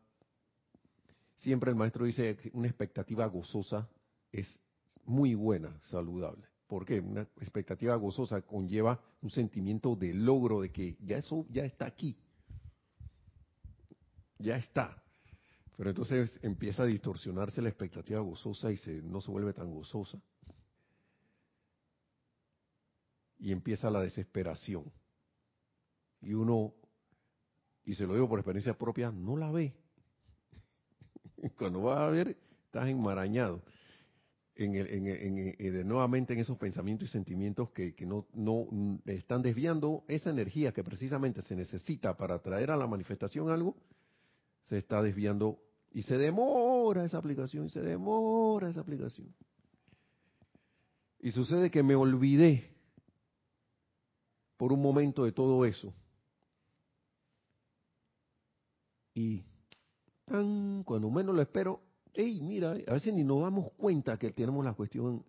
Siempre 1.38 1.70
el 1.70 1.76
maestro 1.76 2.06
dice 2.06 2.36
que 2.38 2.50
una 2.54 2.68
expectativa 2.68 3.26
gozosa 3.28 3.88
es 4.32 4.60
muy 5.06 5.36
buena, 5.36 5.80
saludable. 5.84 6.46
¿Por 6.68 6.86
qué? 6.86 7.00
Una 7.00 7.22
expectativa 7.22 7.96
gozosa 7.96 8.42
conlleva 8.42 9.00
un 9.22 9.30
sentimiento 9.30 9.96
de 9.96 10.14
logro, 10.14 10.62
de 10.62 10.72
que 10.72 10.98
ya 11.00 11.18
eso 11.18 11.46
ya 11.50 11.64
está 11.64 11.86
aquí. 11.86 12.18
Ya 14.40 14.58
está. 14.58 15.02
Pero 15.78 15.92
entonces 15.92 16.40
empieza 16.42 16.84
a 16.84 16.88
distorsionarse 16.88 17.62
la 17.62 17.70
expectativa 17.70 18.20
gozosa 18.20 18.72
y 18.72 18.78
se, 18.78 19.02
no 19.04 19.22
se 19.22 19.32
vuelve 19.32 19.54
tan 19.54 19.72
gozosa. 19.72 20.20
Y 23.38 23.52
empieza 23.52 23.92
la 23.92 24.02
desesperación. 24.02 24.92
Y 26.20 26.34
uno, 26.34 26.74
y 27.86 27.94
se 27.94 28.08
lo 28.08 28.16
digo 28.16 28.28
por 28.28 28.40
experiencia 28.40 28.76
propia, 28.76 29.12
no 29.12 29.38
la 29.38 29.52
ve. 29.52 29.76
Cuando 31.58 31.82
vas 31.82 32.00
a 32.00 32.10
ver, 32.10 32.38
estás 32.66 32.88
enmarañado. 32.88 33.62
En 34.56 35.88
nuevamente 35.88 36.34
en 36.34 36.40
esos 36.40 36.58
pensamientos 36.58 37.10
y 37.10 37.12
sentimientos 37.12 37.70
que, 37.70 37.94
no, 38.08 38.26
no 38.34 38.66
mm, 38.72 38.98
están 39.06 39.44
desviando 39.44 40.04
esa 40.08 40.32
energía 40.32 40.72
que 40.72 40.84
precisamente 40.84 41.44
se 41.44 41.56
necesita 41.56 42.18
para 42.18 42.40
traer 42.40 42.72
a 42.72 42.78
la 42.78 42.88
manifestación 42.88 43.52
algo, 43.52 43.76
se 44.64 44.80
está 44.80 45.04
desviando 45.04 45.60
y 45.92 46.02
se 46.04 46.18
demora 46.18 47.06
esa 47.06 47.20
aplicación, 47.20 47.68
y 47.68 47.70
se 47.70 47.82
demora 47.82 48.70
esa 48.70 48.82
aplicación. 48.82 49.34
Y 51.20 51.32
sucede 51.32 51.70
que 51.70 51.84
me 51.84 51.96
olvidé 51.96 52.76
por 54.58 54.74
un 54.74 54.82
momento 54.82 55.24
de 55.24 55.32
todo 55.32 55.66
eso. 55.66 55.94
Y 59.14 59.46
cuando 60.28 61.10
menos 61.10 61.34
lo 61.34 61.42
espero, 61.42 61.82
hey, 62.14 62.40
mira, 62.42 62.72
a 62.88 62.94
veces 62.94 63.14
ni 63.14 63.24
nos 63.24 63.42
damos 63.42 63.72
cuenta 63.74 64.18
que 64.18 64.32
tenemos 64.32 64.64
la 64.66 64.74
cuestión 64.74 65.26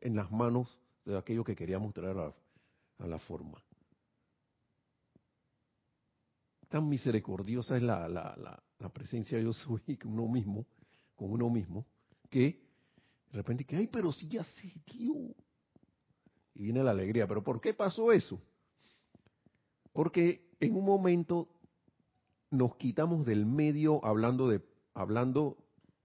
en 0.00 0.14
las 0.14 0.30
manos 0.30 0.78
de 1.04 1.16
aquello 1.16 1.42
que 1.42 1.56
queríamos 1.56 1.94
traer 1.94 2.16
a, 2.18 2.34
la 3.06 3.18
forma. 3.18 3.62
Tan 6.68 6.88
misericordiosa 6.88 7.76
es 7.76 7.82
la, 7.82 8.08
la, 8.08 8.62
la, 8.78 8.88
presencia 8.90 9.38
de 9.38 9.44
yo 9.44 9.52
soy 9.52 9.96
con 10.02 10.12
uno 10.12 10.28
mismo, 10.28 10.66
con 11.14 11.30
uno 11.30 11.48
mismo, 11.48 11.86
que 12.28 12.62
de 13.30 13.38
repente 13.38 13.64
que, 13.64 13.76
ay, 13.76 13.86
pero 13.86 14.12
si 14.12 14.28
ya 14.28 14.44
sé, 14.44 14.72
tío. 14.84 15.14
Y 16.54 16.64
viene 16.64 16.82
la 16.82 16.90
alegría, 16.90 17.26
pero 17.26 17.42
¿por 17.42 17.60
qué 17.60 17.74
pasó 17.74 18.12
eso? 18.12 18.40
Porque 19.92 20.46
en 20.60 20.74
un 20.74 20.84
momento 20.84 21.48
nos 22.56 22.76
quitamos 22.76 23.24
del 23.26 23.46
medio 23.46 24.04
hablando 24.04 24.48
de 24.48 24.62
hablando 24.94 25.58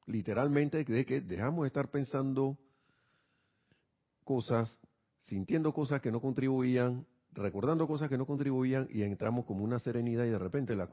literalmente 0.05 0.83
de 0.83 1.05
que 1.05 1.21
dejamos 1.21 1.63
de 1.63 1.67
estar 1.67 1.89
pensando 1.89 2.57
cosas, 4.23 4.77
sintiendo 5.19 5.73
cosas 5.73 6.01
que 6.01 6.11
no 6.11 6.19
contribuían, 6.19 7.05
recordando 7.33 7.87
cosas 7.87 8.09
que 8.09 8.17
no 8.17 8.25
contribuían 8.25 8.87
y 8.91 9.03
entramos 9.03 9.45
como 9.45 9.63
una 9.63 9.79
serenidad 9.79 10.25
y 10.25 10.29
de 10.29 10.39
repente 10.39 10.75
la, 10.75 10.89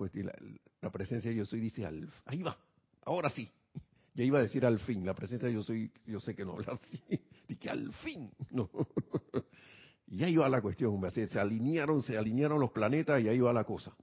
la, 0.81 0.91
presencia 0.91 1.31
de 1.31 1.37
yo 1.37 1.45
soy 1.45 1.61
dice, 1.61 1.87
ahí 1.87 2.43
va, 2.43 2.57
ahora 3.05 3.31
sí. 3.31 3.51
Ya 4.15 4.25
iba 4.25 4.41
a 4.41 4.43
decir 4.43 4.67
al 4.67 4.81
fin, 4.81 5.07
la 5.07 5.15
presencia 5.15 5.47
de 5.47 5.55
yo 5.55 5.63
soy, 5.63 5.93
yo 6.05 6.19
sé 6.19 6.35
que 6.35 6.45
no 6.45 6.55
habla 6.55 6.73
así, 6.73 7.01
dije 7.49 7.71
al 7.71 7.93
fin, 7.93 8.33
no. 8.51 8.69
Y 10.09 10.25
ahí 10.25 10.35
va 10.35 10.49
la 10.49 10.61
cuestión, 10.61 11.01
se 11.11 11.39
alinearon, 11.39 12.03
se 12.03 12.19
alinearon 12.19 12.59
los 12.59 12.73
planetas 12.73 13.23
y 13.23 13.29
ahí 13.29 13.39
va 13.39 13.53
la 13.53 13.63
cosa. 13.63 13.95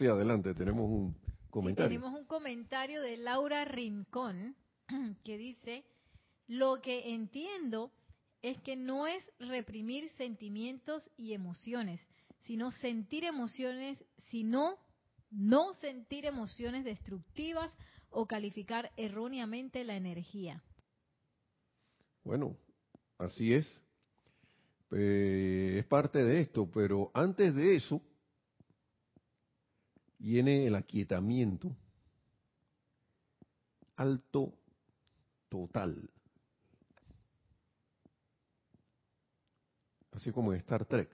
Sí, 0.00 0.06
adelante, 0.06 0.54
tenemos 0.54 0.88
un 0.88 1.14
comentario. 1.50 1.90
tenemos 1.90 2.18
un 2.18 2.24
comentario 2.24 3.02
de 3.02 3.18
Laura 3.18 3.66
Rincón 3.66 4.56
que 5.24 5.36
dice, 5.36 5.84
lo 6.48 6.80
que 6.80 7.12
entiendo 7.12 7.92
es 8.40 8.58
que 8.62 8.76
no 8.76 9.06
es 9.06 9.22
reprimir 9.38 10.10
sentimientos 10.16 11.10
y 11.18 11.34
emociones, 11.34 12.00
sino 12.38 12.70
sentir 12.70 13.24
emociones, 13.24 14.02
sino 14.30 14.78
no 15.30 15.74
sentir 15.74 16.24
emociones 16.24 16.86
destructivas 16.86 17.70
o 18.08 18.26
calificar 18.26 18.90
erróneamente 18.96 19.84
la 19.84 19.96
energía. 19.96 20.64
Bueno, 22.24 22.56
así 23.18 23.52
es. 23.52 23.66
Eh, 24.92 25.76
es 25.80 25.84
parte 25.84 26.24
de 26.24 26.40
esto, 26.40 26.70
pero 26.70 27.10
antes 27.12 27.54
de 27.54 27.76
eso 27.76 28.02
viene 30.20 30.66
el 30.66 30.74
aquietamiento 30.74 31.74
alto 33.96 34.54
total. 35.48 36.10
Así 40.12 40.30
como 40.32 40.52
en 40.52 40.58
Star 40.58 40.84
Trek, 40.84 41.10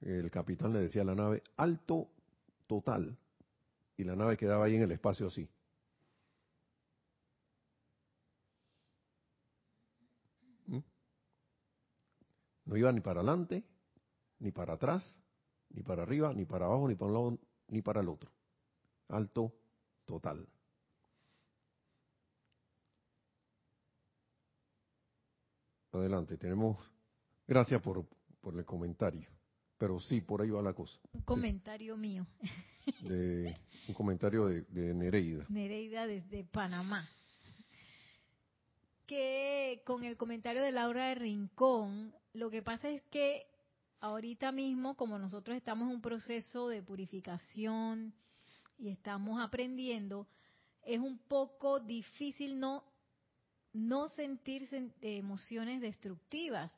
el 0.00 0.30
capitán 0.30 0.72
le 0.72 0.80
decía 0.80 1.02
a 1.02 1.06
la 1.06 1.14
nave, 1.14 1.42
alto 1.56 2.08
total, 2.66 3.16
y 3.96 4.04
la 4.04 4.14
nave 4.14 4.36
quedaba 4.36 4.66
ahí 4.66 4.76
en 4.76 4.82
el 4.82 4.92
espacio 4.92 5.26
así. 5.26 5.48
No 12.64 12.76
iba 12.76 12.90
ni 12.90 13.00
para 13.00 13.20
adelante, 13.20 13.62
ni 14.40 14.50
para 14.50 14.74
atrás, 14.74 15.16
ni 15.70 15.82
para 15.82 16.02
arriba, 16.02 16.34
ni 16.34 16.44
para 16.44 16.66
abajo, 16.66 16.88
ni 16.88 16.96
para 16.96 17.12
un 17.12 17.14
lado, 17.14 17.38
ni 17.68 17.82
para 17.82 18.00
el 18.00 18.08
otro. 18.08 18.30
Alto 19.08 19.52
total. 20.04 20.48
Adelante, 25.92 26.36
tenemos. 26.36 26.76
Gracias 27.46 27.80
por, 27.80 28.06
por 28.40 28.56
el 28.58 28.64
comentario. 28.64 29.30
Pero 29.78 30.00
sí, 30.00 30.20
por 30.20 30.42
ahí 30.42 30.50
va 30.50 30.62
la 30.62 30.72
cosa. 30.72 30.98
Un 31.12 31.22
comentario 31.22 31.96
mío. 31.96 32.26
un 33.02 33.94
comentario 33.94 34.46
de, 34.46 34.62
de 34.62 34.94
Nereida. 34.94 35.46
Nereida 35.48 36.06
desde 36.06 36.44
Panamá 36.44 37.06
que 39.06 39.82
con 39.84 40.04
el 40.04 40.16
comentario 40.16 40.62
de 40.62 40.72
Laura 40.72 41.08
de 41.08 41.14
Rincón, 41.14 42.12
lo 42.34 42.50
que 42.50 42.62
pasa 42.62 42.88
es 42.88 43.02
que 43.04 43.46
ahorita 44.06 44.52
mismo, 44.52 44.94
como 44.94 45.18
nosotros 45.18 45.56
estamos 45.56 45.88
en 45.88 45.96
un 45.96 46.00
proceso 46.00 46.68
de 46.68 46.82
purificación 46.82 48.14
y 48.78 48.88
estamos 48.88 49.40
aprendiendo, 49.42 50.26
es 50.82 51.00
un 51.00 51.18
poco 51.18 51.80
difícil 51.80 52.58
no, 52.58 52.84
no 53.72 54.08
sentir 54.10 54.68
emociones 55.00 55.80
destructivas. 55.80 56.72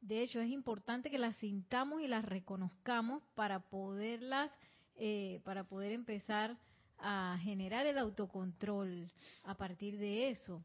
De 0.00 0.22
hecho, 0.22 0.40
es 0.40 0.50
importante 0.50 1.10
que 1.10 1.18
las 1.18 1.36
sintamos 1.36 2.02
y 2.02 2.08
las 2.08 2.24
reconozcamos 2.24 3.22
para 3.34 3.60
poderlas, 3.60 4.50
eh, 4.96 5.40
para 5.44 5.64
poder 5.64 5.92
empezar 5.92 6.56
a 6.98 7.38
generar 7.42 7.86
el 7.86 7.98
autocontrol 7.98 9.10
a 9.44 9.54
partir 9.54 9.98
de 9.98 10.28
eso. 10.28 10.62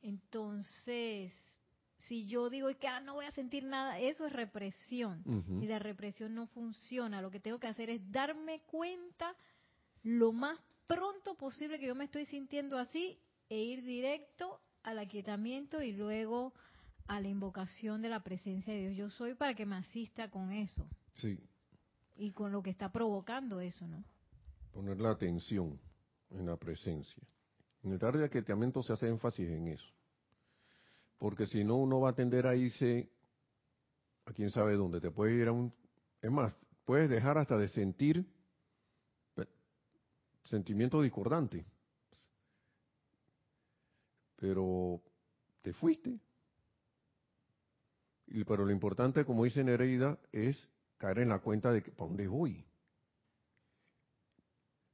Entonces, 0.00 1.34
si 1.98 2.26
yo 2.26 2.48
digo 2.48 2.68
que 2.78 2.86
ah, 2.86 3.00
no 3.00 3.14
voy 3.14 3.26
a 3.26 3.30
sentir 3.32 3.64
nada, 3.64 3.98
eso 3.98 4.26
es 4.26 4.32
represión. 4.32 5.22
Y 5.60 5.66
la 5.66 5.78
represión 5.78 6.34
no 6.34 6.46
funciona. 6.46 7.20
Lo 7.20 7.30
que 7.30 7.40
tengo 7.40 7.58
que 7.58 7.66
hacer 7.66 7.90
es 7.90 8.00
darme 8.10 8.60
cuenta 8.66 9.34
lo 10.02 10.32
más 10.32 10.58
pronto 10.86 11.34
posible 11.36 11.78
que 11.78 11.86
yo 11.86 11.94
me 11.94 12.04
estoy 12.04 12.24
sintiendo 12.26 12.78
así 12.78 13.18
e 13.48 13.60
ir 13.60 13.82
directo 13.84 14.60
al 14.84 14.98
aquietamiento 14.98 15.82
y 15.82 15.92
luego 15.92 16.54
a 17.08 17.20
la 17.20 17.28
invocación 17.28 18.00
de 18.00 18.08
la 18.08 18.22
presencia 18.22 18.72
de 18.72 18.90
Dios 18.90 18.96
yo 18.96 19.10
soy 19.10 19.34
para 19.34 19.54
que 19.54 19.66
me 19.66 19.76
asista 19.76 20.30
con 20.30 20.52
eso. 20.52 20.88
Sí. 21.14 21.38
Y 22.16 22.30
con 22.32 22.52
lo 22.52 22.62
que 22.62 22.70
está 22.70 22.90
provocando 22.90 23.60
eso, 23.60 23.86
¿no? 23.86 24.04
Poner 24.72 25.00
la 25.00 25.10
atención 25.10 25.80
en 26.30 26.46
la 26.46 26.56
presencia. 26.56 27.22
En 27.82 27.92
el 27.92 27.98
tarde 27.98 28.20
de 28.20 28.26
aquietamiento 28.26 28.82
se 28.82 28.92
hace 28.92 29.08
énfasis 29.08 29.48
en 29.48 29.68
eso. 29.68 29.97
Porque 31.18 31.46
si 31.46 31.64
no, 31.64 31.76
uno 31.76 32.00
va 32.00 32.10
a 32.10 32.14
tender 32.14 32.46
a 32.46 32.54
irse 32.54 33.10
a 34.24 34.32
quién 34.32 34.50
sabe 34.50 34.76
dónde. 34.76 35.00
Te 35.00 35.10
puede 35.10 35.34
ir 35.34 35.48
a 35.48 35.52
un... 35.52 35.72
Es 36.22 36.30
más, 36.30 36.56
puedes 36.84 37.10
dejar 37.10 37.38
hasta 37.38 37.58
de 37.58 37.68
sentir 37.68 38.26
sentimiento 40.44 41.02
discordante. 41.02 41.64
Pero 44.36 45.02
te 45.62 45.72
fuiste. 45.72 46.18
Pero 48.26 48.64
lo 48.64 48.70
importante, 48.70 49.24
como 49.24 49.44
dice 49.44 49.64
Nereida, 49.64 50.18
es 50.32 50.68
caer 50.96 51.20
en 51.20 51.28
la 51.30 51.40
cuenta 51.40 51.72
de 51.72 51.82
que, 51.82 51.90
¿para 51.90 52.08
dónde 52.08 52.28
voy? 52.28 52.64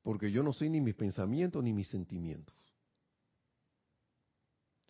Porque 0.03 0.31
yo 0.31 0.43
no 0.43 0.53
sé 0.53 0.69
ni 0.69 0.81
mis 0.81 0.95
pensamientos 0.95 1.63
ni 1.63 1.73
mis 1.73 1.89
sentimientos 1.89 2.64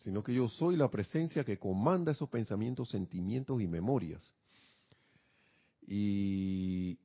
sino 0.05 0.23
que 0.23 0.35
yo 0.35 0.47
soy 0.47 0.75
la 0.75 0.87
presencia 0.91 1.43
que 1.43 1.57
comanda 1.57 2.11
esos 2.11 2.29
pensamientos, 2.29 2.91
sentimientos 2.91 3.59
y 3.59 3.65
memorias. 3.65 4.31
Y 5.81 6.99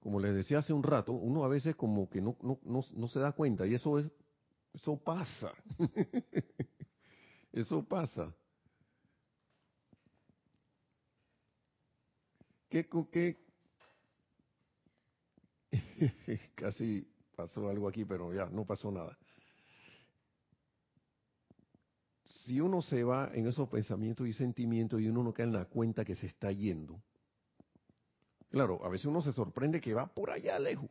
como 0.00 0.18
les 0.18 0.34
decía 0.34 0.58
hace 0.58 0.72
un 0.72 0.82
rato, 0.82 1.12
uno 1.12 1.44
a 1.44 1.48
veces 1.48 1.76
como 1.76 2.10
que 2.10 2.20
no, 2.20 2.36
no, 2.42 2.58
no, 2.64 3.06
se 3.06 3.20
da 3.20 3.30
cuenta 3.30 3.64
y 3.64 3.74
eso 3.74 4.00
es, 4.00 4.10
eso 4.74 4.96
pasa. 4.96 5.52
eso 7.52 7.84
pasa. 7.84 8.34
¿Qué, 12.68 12.88
qué? 13.12 13.36
Casi 16.56 17.06
pasó 17.38 17.68
algo 17.68 17.86
aquí, 17.86 18.04
pero 18.04 18.34
ya 18.34 18.46
no 18.46 18.64
pasó 18.64 18.90
nada. 18.90 19.16
Si 22.44 22.60
uno 22.60 22.82
se 22.82 23.04
va 23.04 23.30
en 23.32 23.46
esos 23.46 23.68
pensamientos 23.68 24.26
y 24.26 24.32
sentimientos 24.32 25.00
y 25.00 25.06
uno 25.06 25.22
no 25.22 25.32
cae 25.32 25.46
en 25.46 25.52
la 25.52 25.66
cuenta 25.66 26.04
que 26.04 26.16
se 26.16 26.26
está 26.26 26.50
yendo, 26.50 27.00
claro, 28.50 28.84
a 28.84 28.88
veces 28.88 29.06
uno 29.06 29.22
se 29.22 29.32
sorprende 29.32 29.80
que 29.80 29.94
va 29.94 30.12
por 30.12 30.32
allá 30.32 30.58
lejos. 30.58 30.90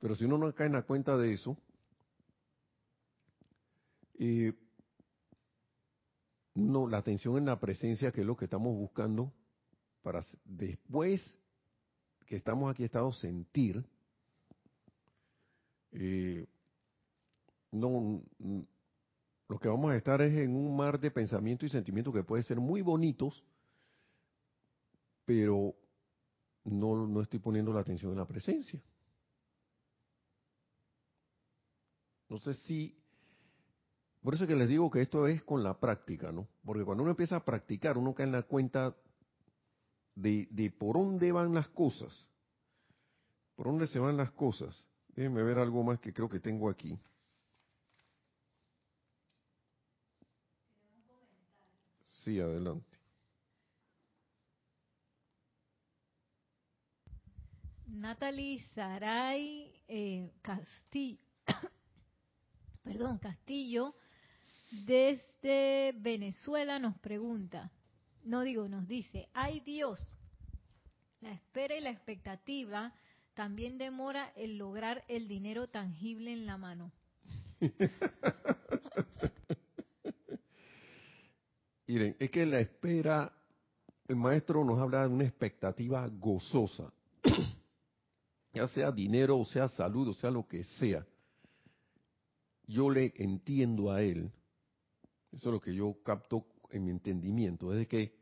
Pero 0.00 0.14
si 0.14 0.26
uno 0.26 0.36
no 0.36 0.54
cae 0.54 0.66
en 0.66 0.74
la 0.74 0.82
cuenta 0.82 1.16
de 1.16 1.32
eso, 1.32 1.56
eh, 4.18 4.52
no, 6.54 6.86
la 6.88 6.98
atención 6.98 7.38
en 7.38 7.46
la 7.46 7.58
presencia, 7.58 8.12
que 8.12 8.20
es 8.20 8.26
lo 8.26 8.36
que 8.36 8.44
estamos 8.44 8.74
buscando, 8.74 9.32
para 10.02 10.20
después 10.44 11.38
que 12.28 12.36
estamos 12.36 12.70
aquí 12.70 12.84
estado 12.84 13.10
sentir, 13.10 13.82
eh, 15.92 16.46
no, 17.72 18.22
lo 19.48 19.58
que 19.58 19.68
vamos 19.68 19.92
a 19.92 19.96
estar 19.96 20.20
es 20.20 20.34
en 20.34 20.54
un 20.54 20.76
mar 20.76 21.00
de 21.00 21.10
pensamientos 21.10 21.66
y 21.66 21.72
sentimientos 21.72 22.12
que 22.12 22.22
pueden 22.22 22.44
ser 22.44 22.60
muy 22.60 22.82
bonitos, 22.82 23.42
pero 25.24 25.74
no, 26.64 27.06
no 27.06 27.22
estoy 27.22 27.38
poniendo 27.38 27.72
la 27.72 27.80
atención 27.80 28.12
en 28.12 28.18
la 28.18 28.26
presencia. 28.26 28.82
No 32.28 32.38
sé 32.38 32.52
si... 32.52 32.94
Por 34.20 34.34
eso 34.34 34.46
que 34.46 34.54
les 34.54 34.68
digo 34.68 34.90
que 34.90 35.00
esto 35.00 35.26
es 35.26 35.42
con 35.44 35.62
la 35.62 35.80
práctica, 35.80 36.30
¿no? 36.30 36.46
Porque 36.62 36.84
cuando 36.84 37.02
uno 37.02 37.12
empieza 37.12 37.36
a 37.36 37.44
practicar, 37.44 37.96
uno 37.96 38.14
cae 38.14 38.26
en 38.26 38.32
la 38.32 38.42
cuenta 38.42 38.94
de, 40.18 40.48
de 40.50 40.70
por 40.70 40.96
dónde 40.96 41.30
van 41.32 41.54
las 41.54 41.68
cosas. 41.68 42.28
Por 43.54 43.66
dónde 43.66 43.86
se 43.86 43.98
van 43.98 44.16
las 44.16 44.32
cosas. 44.32 44.86
Déjenme 45.08 45.42
ver 45.42 45.58
algo 45.58 45.82
más 45.82 46.00
que 46.00 46.12
creo 46.12 46.28
que 46.28 46.40
tengo 46.40 46.68
aquí. 46.68 46.98
Sí, 52.10 52.40
adelante. 52.40 52.98
Natalie 57.86 58.62
Saray 58.74 59.72
eh, 59.88 60.30
Castillo, 60.42 61.18
perdón, 62.84 63.18
Castillo, 63.18 63.94
desde 64.84 65.94
Venezuela 65.98 66.78
nos 66.78 66.96
pregunta, 66.98 67.72
no 68.28 68.42
digo, 68.42 68.68
nos 68.68 68.86
dice, 68.86 69.30
ay 69.32 69.60
Dios, 69.60 70.06
la 71.20 71.32
espera 71.32 71.74
y 71.74 71.80
la 71.80 71.88
expectativa 71.88 72.92
también 73.32 73.78
demora 73.78 74.34
el 74.36 74.58
lograr 74.58 75.02
el 75.08 75.28
dinero 75.28 75.68
tangible 75.68 76.34
en 76.34 76.44
la 76.44 76.58
mano. 76.58 76.92
Miren, 81.86 82.16
es 82.18 82.30
que 82.30 82.44
la 82.44 82.60
espera, 82.60 83.32
el 84.06 84.16
maestro 84.16 84.62
nos 84.62 84.78
habla 84.78 85.08
de 85.08 85.14
una 85.14 85.24
expectativa 85.24 86.06
gozosa, 86.08 86.92
ya 88.52 88.68
sea 88.68 88.92
dinero, 88.92 89.38
o 89.38 89.46
sea 89.46 89.68
salud, 89.68 90.08
o 90.08 90.14
sea 90.14 90.30
lo 90.30 90.46
que 90.46 90.64
sea. 90.64 91.06
Yo 92.66 92.90
le 92.90 93.14
entiendo 93.16 93.90
a 93.90 94.02
él, 94.02 94.30
eso 95.32 95.48
es 95.48 95.52
lo 95.54 95.60
que 95.62 95.74
yo 95.74 95.96
capto 96.02 96.44
en 96.70 96.84
mi 96.84 96.90
entendimiento, 96.90 97.72
es 97.72 97.78
de 97.78 97.88
que 97.88 98.17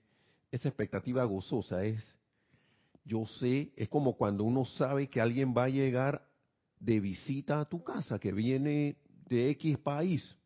esa 0.56 0.68
expectativa 0.68 1.24
gozosa 1.24 1.84
es, 1.84 2.18
yo 3.04 3.24
sé, 3.26 3.72
es 3.76 3.88
como 3.88 4.16
cuando 4.16 4.44
uno 4.44 4.64
sabe 4.64 5.08
que 5.08 5.20
alguien 5.20 5.54
va 5.56 5.64
a 5.64 5.68
llegar 5.68 6.26
de 6.80 7.00
visita 7.00 7.60
a 7.60 7.64
tu 7.64 7.82
casa, 7.82 8.18
que 8.18 8.32
viene 8.32 8.96
de 9.28 9.50
X 9.50 9.78
país, 9.78 10.36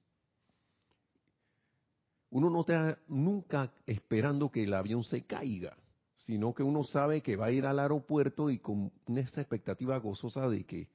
uno 2.30 2.48
no 2.48 2.60
está 2.60 2.98
nunca 3.08 3.72
esperando 3.86 4.50
que 4.50 4.64
el 4.64 4.74
avión 4.74 5.02
se 5.02 5.24
caiga, 5.24 5.76
sino 6.18 6.54
que 6.54 6.62
uno 6.62 6.84
sabe 6.84 7.22
que 7.22 7.36
va 7.36 7.46
a 7.46 7.50
ir 7.50 7.66
al 7.66 7.78
aeropuerto 7.78 8.50
y 8.50 8.58
con 8.58 8.92
esa 9.08 9.40
expectativa 9.40 9.98
gozosa 9.98 10.48
de 10.48 10.64
que 10.64 10.88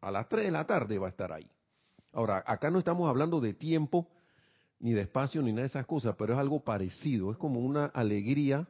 a 0.00 0.10
las 0.10 0.28
3 0.28 0.46
de 0.46 0.50
la 0.50 0.66
tarde 0.66 0.98
va 0.98 1.08
a 1.08 1.10
estar 1.10 1.32
ahí. 1.32 1.50
Ahora, 2.12 2.42
acá 2.46 2.70
no 2.70 2.78
estamos 2.78 3.08
hablando 3.08 3.40
de 3.40 3.52
tiempo, 3.52 4.08
ni 4.84 4.92
de 4.92 5.00
espacio, 5.00 5.40
ni 5.40 5.50
nada 5.50 5.62
de 5.62 5.68
esas 5.68 5.86
cosas, 5.86 6.14
pero 6.18 6.34
es 6.34 6.38
algo 6.38 6.62
parecido, 6.62 7.32
es 7.32 7.38
como 7.38 7.58
una 7.60 7.86
alegría, 7.86 8.68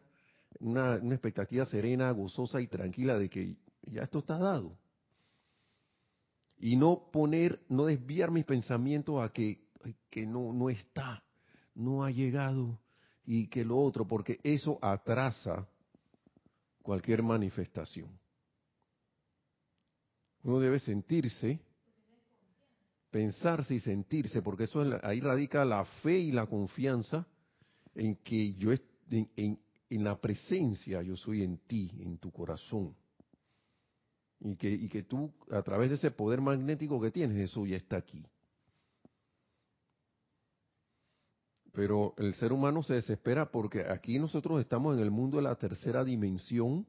una, 0.61 0.95
expectativa 0.95 1.65
serena, 1.67 2.09
gozosa 2.13 2.61
y 2.61 2.69
tranquila 2.69 3.19
de 3.19 3.29
que 3.29 3.57
ya 3.83 4.03
esto 4.05 4.21
está 4.21 4.39
dado. 4.39 4.79
Y 6.57 6.77
no 6.77 7.11
poner, 7.11 7.61
no 7.69 7.87
desviar 7.87 8.31
mis 8.31 8.45
pensamientos 8.45 9.21
a 9.21 9.33
que 9.33 9.65
que 10.09 10.25
no, 10.25 10.53
no 10.53 10.71
está, 10.71 11.25
no 11.75 12.05
ha 12.05 12.11
llegado 12.13 12.79
y 13.25 13.49
que 13.49 13.65
lo 13.65 13.79
otro, 13.79 14.07
porque 14.07 14.39
eso 14.45 14.79
atrasa 14.81 15.67
cualquier 16.81 17.25
manifestación. 17.25 18.09
Uno 20.45 20.61
debe 20.61 20.79
sentirse, 20.79 21.61
pensarse 23.15 23.77
y 23.77 23.79
sentirse, 23.79 24.43
porque 24.43 24.65
eso 24.65 24.85
ahí 25.05 25.21
radica 25.21 25.65
la 25.65 25.85
fe 26.03 26.19
y 26.19 26.33
la 26.33 26.47
confianza 26.47 27.25
en 27.95 28.17
que 28.17 28.55
yo 28.55 28.73
en, 28.73 29.31
en, 29.37 29.61
en 29.89 30.03
la 30.03 30.21
presencia 30.21 31.01
yo 31.01 31.15
soy 31.17 31.45
en 31.45 31.59
ti, 31.59 31.93
en 32.01 32.19
tu 32.19 32.33
corazón. 32.33 32.97
Y 34.41 34.57
que, 34.57 34.69
y 34.69 34.89
que 34.89 35.05
tú, 35.05 35.33
a 35.53 35.63
través 35.63 35.91
de 35.91 35.95
ese 35.95 36.11
poder 36.11 36.41
magnético 36.41 37.01
que 37.01 37.13
tienes, 37.13 37.39
eso 37.39 37.65
ya 37.65 37.77
está 37.77 37.99
aquí. 37.99 38.27
Pero 41.73 42.15
el 42.19 42.35
ser 42.35 42.53
humano 42.53 42.83
se 42.83 42.95
desespera 42.95 43.49
porque 43.49 43.85
aquí 43.89 44.19
nosotros 44.19 44.59
estamos 44.59 44.97
en 44.97 45.01
el 45.05 45.13
mundo 45.13 45.37
de 45.37 45.45
la 45.45 45.55
tercera 45.55 46.03
dimensión. 46.03 46.85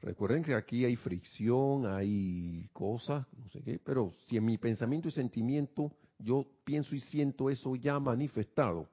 Recuerden 0.00 0.42
que 0.42 0.54
aquí 0.54 0.84
hay 0.84 0.96
fricción, 0.96 1.86
hay 1.86 2.68
cosas, 2.72 3.26
no 3.38 3.48
sé 3.50 3.62
qué, 3.62 3.78
pero 3.78 4.12
si 4.26 4.36
en 4.36 4.44
mi 4.44 4.58
pensamiento 4.58 5.08
y 5.08 5.12
sentimiento 5.12 5.92
yo 6.18 6.46
pienso 6.64 6.94
y 6.94 7.00
siento 7.00 7.48
eso 7.48 7.74
ya 7.76 7.98
manifestado, 7.98 8.88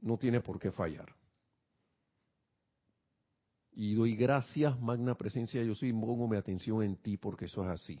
no 0.00 0.16
tiene 0.16 0.40
por 0.40 0.58
qué 0.58 0.70
fallar. 0.70 1.14
Y 3.72 3.94
doy 3.94 4.14
gracias, 4.14 4.80
magna 4.80 5.16
presencia, 5.16 5.62
yo 5.64 5.74
soy, 5.74 5.92
pongo 5.92 6.28
mi 6.28 6.36
atención 6.36 6.82
en 6.82 6.96
ti 6.96 7.16
porque 7.16 7.46
eso 7.46 7.64
es 7.64 7.70
así. 7.70 8.00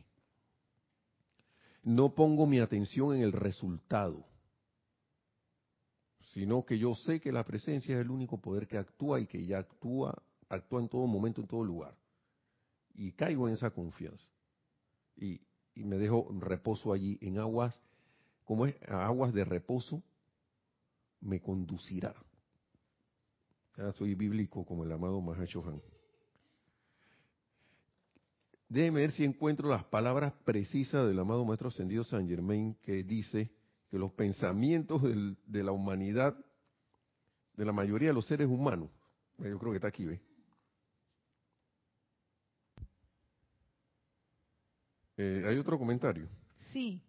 No 1.82 2.14
pongo 2.14 2.46
mi 2.46 2.60
atención 2.60 3.16
en 3.16 3.22
el 3.22 3.32
resultado 3.32 4.24
sino 6.34 6.64
que 6.64 6.78
yo 6.78 6.94
sé 6.94 7.20
que 7.20 7.30
la 7.30 7.44
presencia 7.44 7.94
es 7.94 8.00
el 8.00 8.10
único 8.10 8.38
poder 8.40 8.66
que 8.66 8.78
actúa 8.78 9.20
y 9.20 9.26
que 9.26 9.44
ya 9.46 9.58
actúa, 9.58 10.20
actúa 10.48 10.80
en 10.80 10.88
todo 10.88 11.06
momento, 11.06 11.40
en 11.40 11.46
todo 11.46 11.64
lugar. 11.64 11.96
Y 12.94 13.12
caigo 13.12 13.48
en 13.48 13.54
esa 13.54 13.70
confianza. 13.70 14.24
Y, 15.16 15.40
me 15.76 15.98
dejo 15.98 16.28
reposo 16.38 16.92
allí 16.92 17.18
en 17.20 17.38
aguas, 17.38 17.80
como 18.44 18.66
es, 18.66 18.76
aguas 18.88 19.34
de 19.34 19.44
reposo, 19.44 20.02
me 21.20 21.40
conducirá. 21.40 22.14
Soy 23.96 24.14
bíblico 24.14 24.64
como 24.64 24.84
el 24.84 24.92
amado 24.92 25.20
Mahashohan. 25.20 25.82
Déjeme 28.68 29.00
ver 29.00 29.10
si 29.10 29.24
encuentro 29.24 29.68
las 29.68 29.84
palabras 29.84 30.32
precisas 30.44 31.06
del 31.06 31.18
amado 31.18 31.44
Maestro 31.44 31.68
Ascendido 31.68 32.04
San 32.04 32.28
Germain 32.28 32.74
que 32.82 33.02
dice, 33.02 33.50
que 33.94 34.00
los 34.00 34.10
pensamientos 34.10 35.02
de 35.02 35.62
la 35.62 35.70
humanidad, 35.70 36.36
de 37.56 37.64
la 37.64 37.70
mayoría 37.70 38.08
de 38.08 38.14
los 38.14 38.26
seres 38.26 38.48
humanos, 38.48 38.90
yo 39.38 39.56
creo 39.56 39.70
que 39.70 39.76
está 39.76 39.86
aquí, 39.86 40.04
¿ve? 40.04 40.20
Eh, 45.16 45.44
¿Hay 45.46 45.58
otro 45.58 45.78
comentario? 45.78 46.28
Sí. 46.72 47.00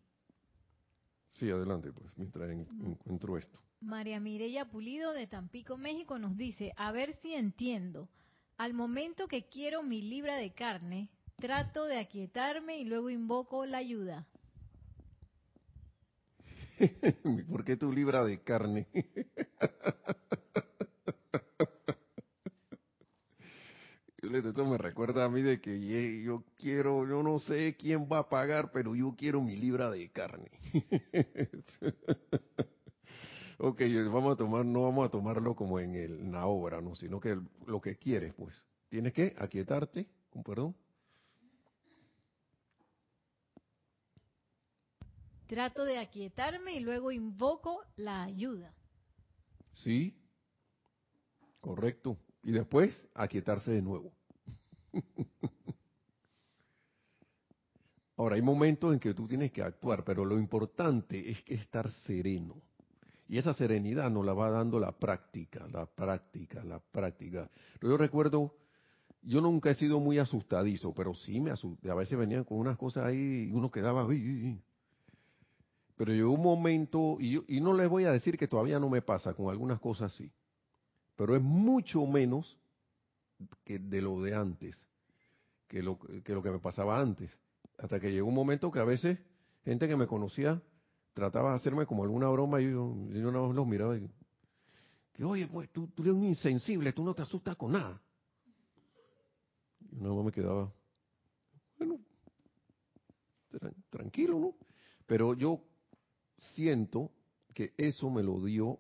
Sí, 1.30 1.50
adelante, 1.50 1.92
pues, 1.92 2.18
mientras 2.18 2.50
mm. 2.50 2.86
encuentro 2.86 3.38
esto. 3.38 3.60
María 3.82 4.20
Mireya 4.20 4.66
Pulido 4.66 5.14
de 5.14 5.28
Tampico, 5.28 5.78
México, 5.78 6.18
nos 6.18 6.38
dice, 6.38 6.74
a 6.78 6.92
ver 6.92 7.18
si 7.22 7.34
entiendo. 7.34 8.10
Al 8.58 8.74
momento 8.74 9.28
que 9.28 9.48
quiero 9.48 9.84
mi 9.84 10.02
libra 10.02 10.38
de 10.38 10.54
carne, 10.54 11.10
trato 11.38 11.86
de 11.86 12.00
aquietarme 12.00 12.80
y 12.80 12.86
luego 12.86 13.10
invoco 13.10 13.66
la 13.66 13.80
ayuda. 13.80 14.28
¿Por 17.50 17.66
qué 17.66 17.76
tu 17.76 17.92
libra 17.92 18.24
de 18.24 18.42
carne? 18.42 18.88
Esto 24.34 24.66
me 24.66 24.78
recuerda 24.78 25.26
a 25.26 25.30
mí 25.30 25.42
de 25.42 25.62
que 25.62 26.24
yo 26.24 26.44
quiero, 26.58 27.08
yo 27.08 27.24
no 27.24 27.40
sé 27.40 27.76
quién 27.78 28.08
va 28.12 28.20
a 28.20 28.30
pagar, 28.30 28.72
pero 28.72 28.96
yo 28.96 29.16
quiero 29.18 29.42
mi 29.42 29.56
libra 29.56 29.90
de 29.92 30.10
carne. 30.12 30.52
ok, 33.60 33.82
vamos 34.12 34.34
a 34.34 34.38
tomar, 34.38 34.66
no 34.66 34.84
vamos 34.84 35.08
a 35.08 35.12
tomarlo 35.12 35.56
como 35.56 35.80
en, 35.80 35.96
el, 35.96 36.20
en 36.20 36.32
la 36.32 36.48
obra, 36.48 36.82
no, 36.82 36.96
sino 36.96 37.20
que 37.20 37.40
lo 37.68 37.82
que 37.82 37.98
quieres, 37.98 38.34
pues. 38.34 38.64
Tienes 38.90 39.14
que 39.14 39.36
aquietarte, 39.38 40.08
con 40.30 40.44
perdón, 40.44 40.76
Trato 45.48 45.86
de 45.86 46.00
aquietarme 46.00 46.74
y 46.74 46.80
luego 46.80 47.12
invoco 47.12 47.84
la 47.98 48.24
ayuda. 48.24 48.74
Sí, 49.74 50.18
correcto. 51.62 52.18
Y 52.46 52.52
después 52.52 53.10
aquietarse 53.16 53.72
de 53.72 53.82
nuevo. 53.82 54.14
Ahora, 58.18 58.36
hay 58.36 58.44
momentos 58.44 58.94
en 58.94 59.00
que 59.00 59.16
tú 59.16 59.28
tienes 59.28 59.52
que 59.52 59.64
actuar, 59.64 60.04
pero 60.06 60.24
lo 60.24 60.38
importante 60.38 61.32
es 61.32 61.44
que 61.44 61.56
estar 61.56 61.90
sereno. 62.06 62.62
Y 63.28 63.40
esa 63.40 63.56
serenidad 63.56 64.12
nos 64.12 64.24
la 64.24 64.34
va 64.34 64.52
dando 64.52 64.80
la 64.80 64.92
práctica, 64.92 65.68
la 65.74 65.88
práctica, 65.88 66.64
la 66.64 66.80
práctica. 66.80 67.50
Yo 67.82 67.98
recuerdo, 67.98 68.54
yo 69.24 69.42
nunca 69.42 69.72
he 69.72 69.74
sido 69.74 70.00
muy 70.00 70.20
asustadizo, 70.20 70.94
pero 70.94 71.16
sí 71.16 71.42
me 71.42 71.50
asusté. 71.50 71.90
A 71.90 71.96
veces 71.96 72.16
venían 72.16 72.44
con 72.44 72.60
unas 72.60 72.78
cosas 72.78 73.06
ahí 73.06 73.48
y 73.50 73.52
uno 73.54 73.72
quedaba, 73.72 74.08
pero 75.98 76.14
llegó 76.14 76.32
un 76.32 76.44
momento, 76.44 77.18
y, 77.20 77.44
y 77.48 77.60
no 77.60 77.74
les 77.74 77.90
voy 77.90 78.06
a 78.06 78.12
decir 78.12 78.38
que 78.38 78.48
todavía 78.48 78.80
no 78.80 78.88
me 78.88 79.02
pasa, 79.02 79.34
con 79.34 79.50
algunas 79.50 79.80
cosas 79.80 80.14
sí, 80.14 80.32
pero 81.16 81.36
es 81.36 81.42
mucho 81.42 82.06
menos 82.06 82.58
que 83.64 83.80
de 83.80 84.02
lo 84.02 84.22
de 84.22 84.36
antes, 84.36 84.76
que 85.68 85.82
lo 85.82 85.98
que, 86.00 86.34
lo 86.34 86.42
que 86.42 86.52
me 86.52 86.60
pasaba 86.60 87.00
antes. 87.00 87.38
Hasta 87.78 88.00
que 88.00 88.12
llegó 88.12 88.28
un 88.28 88.36
momento 88.36 88.72
que 88.72 88.80
a 88.80 88.86
veces 88.86 89.20
gente 89.64 89.88
que 89.88 89.96
me 89.96 90.08
conocía 90.08 90.62
trataba 91.14 91.52
de 91.52 91.56
hacerme 91.58 91.86
como 91.86 92.04
alguna 92.04 92.30
broma 92.30 92.62
y 92.62 92.66
yo, 92.66 92.94
yo 93.10 93.32
no 93.32 93.52
los 93.52 93.68
miraba 93.68 93.98
y 93.98 94.10
que, 95.16 95.24
oye, 95.24 95.48
pues 95.48 95.70
tú, 95.72 95.90
eres 96.00 96.14
un 96.14 96.26
insensible, 96.26 96.92
tú 96.92 97.04
no 97.04 97.14
te 97.14 97.22
asustas 97.22 97.56
con 97.56 97.72
nada. 97.72 98.02
Y 99.90 99.96
nada 99.96 100.14
más 100.14 100.26
me 100.26 100.32
quedaba, 100.32 100.74
bueno, 101.78 102.00
tranquilo, 103.90 104.40
¿no? 104.40 104.56
Pero 105.06 105.34
yo 105.34 105.62
siento 106.54 107.12
que 107.54 107.74
eso 107.78 108.10
me 108.10 108.24
lo 108.24 108.44
dio 108.44 108.80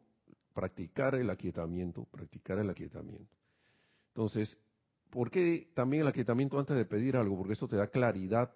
practicar 0.56 1.14
el 1.14 1.30
aquietamiento, 1.30 2.06
practicar 2.06 2.58
el 2.58 2.70
aquietamiento. 2.70 3.36
Entonces, 4.08 4.58
¿por 5.12 5.30
qué 5.30 5.70
también 5.76 6.01
el 6.01 6.08
aquietamiento 6.08 6.58
antes 6.58 6.78
de 6.78 6.86
pedir 6.86 7.18
algo? 7.18 7.38
Porque 7.38 7.53
eso 7.53 7.68
te 7.68 7.76
da 7.76 7.88
claridad, 7.88 8.51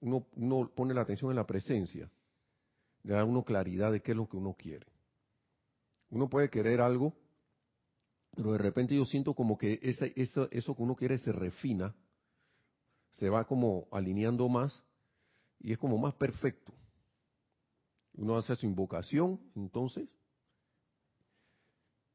uno, 0.00 0.24
pone 0.74 0.94
la 0.94 1.02
atención 1.02 1.30
en 1.32 1.36
la 1.36 1.46
presencia, 1.46 2.08
le 3.02 3.12
da 3.12 3.24
uno 3.24 3.44
claridad 3.44 3.90
de 3.92 4.00
qué 4.00 4.12
es 4.12 4.16
lo 4.16 4.28
que 4.28 4.36
uno 4.36 4.54
quiere. 4.54 4.86
Uno 6.10 6.30
puede 6.30 6.48
querer 6.48 6.80
algo, 6.80 7.12
pero 8.34 8.52
de 8.52 8.58
repente 8.58 8.94
yo 8.94 9.04
siento 9.04 9.34
como 9.34 9.58
que 9.58 9.80
eso 9.82 10.76
que 10.76 10.82
uno 10.82 10.94
quiere 10.94 11.18
se 11.18 11.32
refina, 11.32 11.94
se 13.10 13.28
va 13.28 13.44
como 13.44 13.88
alineando 13.90 14.48
más 14.48 14.84
y 15.58 15.72
es 15.72 15.78
como 15.78 15.98
más 15.98 16.14
perfecto. 16.14 16.72
Uno 18.14 18.36
hace 18.36 18.54
su 18.54 18.66
invocación, 18.66 19.40
entonces, 19.56 20.08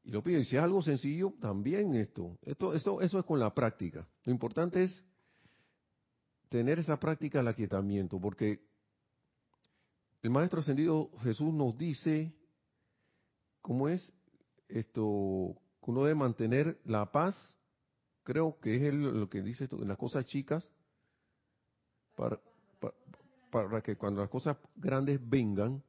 y 0.08 0.10
lo 0.10 0.22
pide. 0.22 0.40
Y 0.40 0.44
si 0.46 0.56
es 0.56 0.62
algo 0.62 0.80
sencillo, 0.80 1.34
también 1.38 1.94
esto. 1.94 2.38
Esto, 2.40 2.72
esto, 2.72 3.02
eso 3.02 3.18
es 3.18 3.24
con 3.26 3.38
la 3.38 3.52
práctica. 3.52 4.08
Lo 4.24 4.32
importante 4.32 4.82
es 4.82 5.04
tener 6.48 6.78
esa 6.78 6.98
práctica 6.98 7.38
del 7.38 7.48
aquietamiento, 7.48 8.18
porque 8.18 8.58
el 10.22 10.30
Maestro 10.30 10.60
Ascendido 10.60 11.10
Jesús 11.22 11.52
nos 11.52 11.76
dice 11.76 12.34
cómo 13.60 13.90
es 13.90 14.10
esto, 14.68 15.60
que 15.84 15.90
uno 15.90 16.04
debe 16.04 16.14
mantener 16.14 16.80
la 16.86 17.12
paz, 17.12 17.36
creo 18.22 18.58
que 18.60 18.88
es 18.88 18.94
lo 18.94 19.28
que 19.28 19.42
dice 19.42 19.64
esto, 19.64 19.76
en 19.82 19.88
las 19.88 19.98
cosas 19.98 20.24
chicas, 20.24 20.72
para, 22.14 22.40
para 23.50 23.82
que 23.82 23.96
cuando 23.96 24.22
las 24.22 24.30
cosas 24.30 24.56
grandes 24.74 25.20
vengan, 25.28 25.82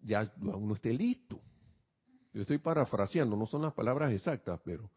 ya 0.00 0.32
uno 0.40 0.72
esté 0.72 0.94
listo. 0.94 1.38
Yo 2.34 2.42
estoy 2.42 2.58
parafraseando, 2.58 3.36
no 3.36 3.46
son 3.46 3.62
las 3.62 3.72
palabras 3.72 4.12
exactas, 4.12 4.60
pero 4.64 4.90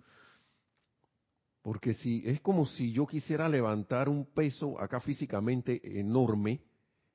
porque 1.62 1.94
si 1.94 2.24
es 2.26 2.42
como 2.42 2.66
si 2.66 2.94
yo 2.94 3.06
quisiera 3.06 3.48
levantar 3.48 4.10
un 4.10 4.26
peso 4.26 4.80
acá 4.80 5.00
físicamente 5.00 6.00
enorme 6.00 6.62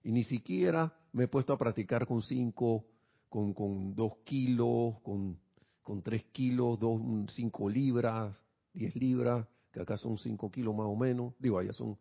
y 0.03 0.13
ni 0.13 0.25
siquiera 0.25 0.95
me 1.13 1.25
he 1.25 1.29
puesto 1.29 1.53
a 1.53 1.59
practicar 1.59 2.07
con 2.07 2.23
cinco, 2.23 2.85
con, 3.29 3.53
con 3.53 3.95
dos 3.95 4.19
kilos, 4.25 5.01
con, 5.03 5.39
con 5.83 6.03
tres 6.03 6.25
kilos, 6.33 6.79
dos, 6.79 7.01
cinco 7.35 7.69
libras, 7.69 8.41
diez 8.73 8.95
libras, 8.95 9.47
que 9.73 9.81
acá 9.81 9.97
son 9.97 10.19
cinco 10.19 10.51
kilos 10.51 10.75
más 10.75 10.87
o 10.87 10.97
menos, 10.97 11.35
digo, 11.39 11.59
allá 11.59 11.73
son 11.73 11.99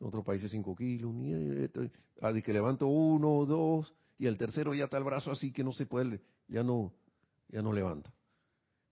en 0.00 0.06
otros 0.06 0.24
países 0.24 0.50
cinco 0.50 0.74
kilos, 0.74 1.12
ni, 1.12 1.32
ah, 2.22 2.32
que 2.32 2.52
levanto 2.52 2.86
uno, 2.86 3.44
dos, 3.44 3.92
y 4.18 4.26
el 4.26 4.38
tercero 4.38 4.72
ya 4.72 4.84
está 4.84 4.96
el 4.98 5.04
brazo 5.04 5.32
así 5.32 5.52
que 5.52 5.64
no 5.64 5.72
se 5.72 5.84
puede, 5.84 6.20
ya 6.46 6.62
no, 6.62 6.92
ya 7.48 7.62
no 7.62 7.72
levanta. 7.72 8.12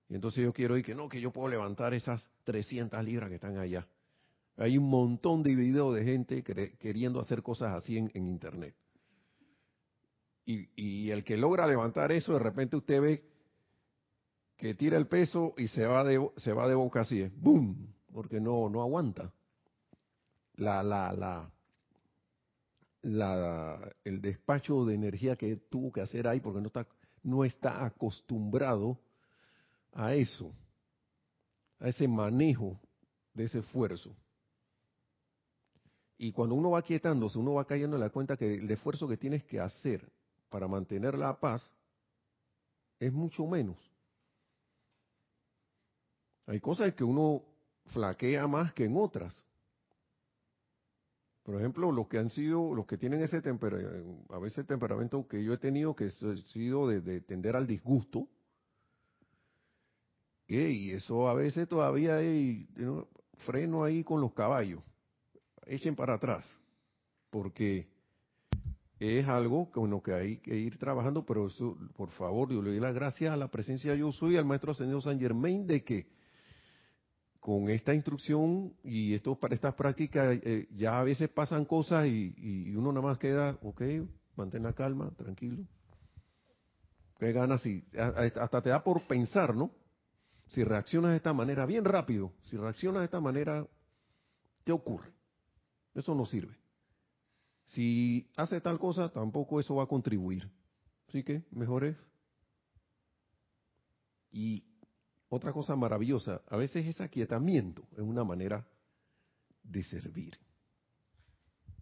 Y 0.09 0.15
entonces 0.15 0.45
yo 0.45 0.53
quiero 0.53 0.77
ir 0.77 0.85
que 0.85 0.95
no, 0.95 1.09
que 1.09 1.21
yo 1.21 1.33
puedo 1.33 1.49
levantar 1.49 1.95
esas 1.95 2.31
300 2.45 3.03
libras 3.05 3.29
que 3.29 3.37
están 3.37 3.59
allá. 3.59 3.87
Hay 4.57 4.79
un 4.79 4.89
montón 4.89 5.43
de 5.43 5.55
videos 5.55 5.95
de 5.95 6.05
gente 6.05 6.43
queriendo 6.79 7.21
hacer 7.21 7.43
cosas 7.43 7.75
así 7.75 7.99
en, 7.99 8.11
internet. 8.15 8.75
Y, 10.47 10.69
y, 10.77 11.11
el 11.11 11.25
que 11.25 11.37
logra 11.37 11.67
levantar 11.67 12.13
eso, 12.13 12.35
de 12.35 12.39
repente 12.39 12.77
usted 12.77 13.01
ve 13.01 13.25
que 14.57 14.75
tira 14.75 14.97
el 14.97 15.09
peso 15.09 15.55
y 15.59 15.69
se 15.69 15.85
va 15.85 16.05
de, 16.05 16.31
se 16.37 16.53
va 16.53 16.69
de 16.69 16.75
boca 16.75 17.01
así, 17.01 17.29
¡boom! 17.37 17.93
Porque 18.13 18.41
no, 18.41 18.71
no 18.71 18.81
aguanta. 18.81 19.33
La, 20.55 20.83
la, 20.83 21.13
la, 21.13 21.51
la, 23.03 23.93
el 24.05 24.23
despacho 24.23 24.85
de 24.87 24.95
energía 24.95 25.37
que 25.37 25.57
tuvo 25.57 25.93
que 25.93 26.01
hacer 26.01 26.27
ahí 26.27 26.41
porque 26.41 26.61
no 26.61 26.69
está, 26.69 26.87
no 27.27 27.45
está 27.45 27.85
acostumbrado 27.85 29.01
a 29.93 30.15
eso, 30.15 30.55
a 31.81 31.89
ese 31.89 32.07
manejo 32.07 32.79
de 33.35 33.45
ese 33.45 33.59
esfuerzo. 33.59 34.15
Y 36.19 36.31
cuando 36.31 36.55
uno 36.55 36.71
va 36.71 36.83
quietándose, 36.83 37.37
uno 37.39 37.55
va 37.55 37.67
cayendo 37.67 37.97
en 37.97 38.03
la 38.03 38.11
cuenta 38.11 38.37
que 38.37 38.55
el 38.55 38.71
esfuerzo 38.71 39.09
que 39.09 39.17
tienes 39.17 39.43
que 39.45 39.59
hacer 39.59 40.09
para 40.49 40.69
mantener 40.69 41.19
la 41.19 41.39
paz 41.39 41.69
es 43.01 43.13
mucho 43.13 43.45
menos. 43.45 43.77
Hay 46.47 46.61
cosas 46.61 46.95
que 46.95 47.03
uno 47.03 47.43
flaquea 47.87 48.47
más 48.47 48.73
que 48.73 48.85
en 48.85 48.97
otras. 48.97 49.45
Por 51.47 51.55
ejemplo, 51.55 51.93
los 51.93 52.09
que 52.09 52.19
han 52.19 52.29
sido, 52.29 52.75
los 52.75 52.87
que 52.87 52.99
tienen 52.99 53.23
ese 53.23 53.41
temperamento, 53.41 54.35
a 54.35 54.39
veces 54.41 54.59
el 54.59 54.67
temperamento 54.67 55.29
que 55.29 55.45
yo 55.45 55.53
he 55.53 55.59
tenido, 55.59 55.95
que 55.95 56.07
ha 56.07 56.11
sido 56.49 56.89
de, 56.89 57.21
tender 57.21 57.55
al 57.55 57.69
disgusto, 57.69 58.27
y 60.49 60.91
eso 60.91 61.29
a 61.29 61.35
veces 61.35 61.69
todavía 61.69 62.17
hay 62.17 62.69
freno 63.47 63.85
ahí 63.85 64.03
con 64.03 64.21
los 64.21 64.33
caballos, 64.33 64.83
echen 65.67 65.95
para 65.95 66.15
atrás, 66.15 66.45
porque 67.31 67.87
es 68.99 69.29
algo 69.29 69.71
con 69.71 69.89
lo 69.89 70.03
que 70.03 70.15
hay 70.15 70.39
que 70.39 70.57
ir 70.57 70.79
trabajando, 70.79 71.25
pero 71.25 71.47
eso, 71.47 71.79
por 71.95 72.11
favor, 72.11 72.51
yo 72.51 72.61
le 72.61 72.71
doy 72.71 72.81
las 72.81 72.95
gracias 72.95 73.33
a 73.33 73.37
la 73.37 73.53
presencia 73.53 73.95
yo 73.95 74.11
soy, 74.11 74.37
al 74.37 74.47
maestro 74.47 74.73
ascendido 74.73 75.01
San 75.01 75.21
Germain, 75.21 75.65
de 75.65 75.85
que 75.85 76.09
con 77.47 77.71
esta 77.71 77.95
instrucción 77.95 78.75
y 78.83 79.15
esto 79.15 79.37
para 79.37 79.55
estas 79.55 79.73
prácticas 79.77 80.37
eh, 80.43 80.67
ya 80.75 80.99
a 80.99 81.05
veces 81.05 81.29
pasan 81.29 81.65
cosas 81.65 82.09
y, 82.09 82.75
uno 82.75 82.91
nada 82.91 83.07
más 83.07 83.19
queda, 83.19 83.57
ok, 83.63 83.83
mantén 84.35 84.65
la 84.65 84.73
calma, 84.73 85.13
tranquilo. 85.17 85.65
Qué 87.21 87.31
ganas 87.31 87.63
si 87.63 87.85
hasta 87.95 88.61
te 88.63 88.71
da 88.71 88.83
por 88.83 89.07
pensar, 89.07 89.55
¿no? 89.55 89.71
Si 90.49 90.65
reaccionas 90.65 91.13
de 91.13 91.19
esta 91.19 91.33
manera, 91.33 91.67
bien 91.67 91.85
rápido, 91.85 92.33
si 92.47 92.57
reaccionas 92.57 93.03
de 93.03 93.05
esta 93.05 93.21
manera, 93.21 93.65
¿qué 94.65 94.73
ocurre? 94.73 95.13
Eso 95.95 96.17
no 96.17 96.27
sirve. 96.27 96.57
Si 97.67 98.29
hace 98.37 98.61
tal 98.61 98.81
cosa, 98.81 99.09
tampoco 99.11 99.61
eso 99.61 99.77
va 99.77 99.85
a 99.85 99.87
contribuir. 99.87 100.51
Así 101.07 101.23
que 101.23 101.45
mejor 101.53 101.85
es. 101.85 101.97
Y 104.33 104.65
otra 105.29 105.53
cosa 105.53 105.75
maravillosa, 105.75 106.43
a 106.49 106.57
veces 106.57 106.87
es 106.87 107.01
aquietamiento 107.01 107.83
es 107.93 108.01
una 108.01 108.25
manera 108.25 108.67
de 109.63 109.83
servir. 109.83 110.39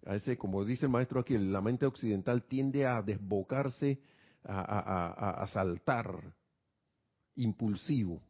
A 0.07 0.13
veces, 0.13 0.39
como 0.39 0.65
dice 0.65 0.87
el 0.87 0.93
maestro 0.93 1.21
aquí, 1.21 1.37
la 1.37 1.61
mente 1.61 1.87
occidental 1.87 2.45
tiende 2.45 2.87
a 2.87 3.03
desbocarse, 3.03 4.01
a, 4.45 5.49
saltar, 5.53 6.35
impulsivo. 7.37 8.23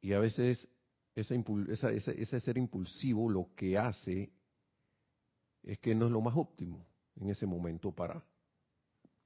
Y 0.00 0.12
a 0.12 0.20
veces 0.20 0.68
ese, 1.16 1.42
ese, 1.42 2.40
ser 2.40 2.58
impulsivo 2.58 3.28
lo 3.28 3.48
que 3.56 3.76
hace 3.76 4.30
es 5.64 5.78
que 5.80 5.94
no 5.94 6.06
es 6.06 6.12
lo 6.12 6.20
más 6.20 6.36
óptimo 6.36 6.86
en 7.16 7.30
ese 7.30 7.46
momento 7.46 7.90
para, 7.90 8.22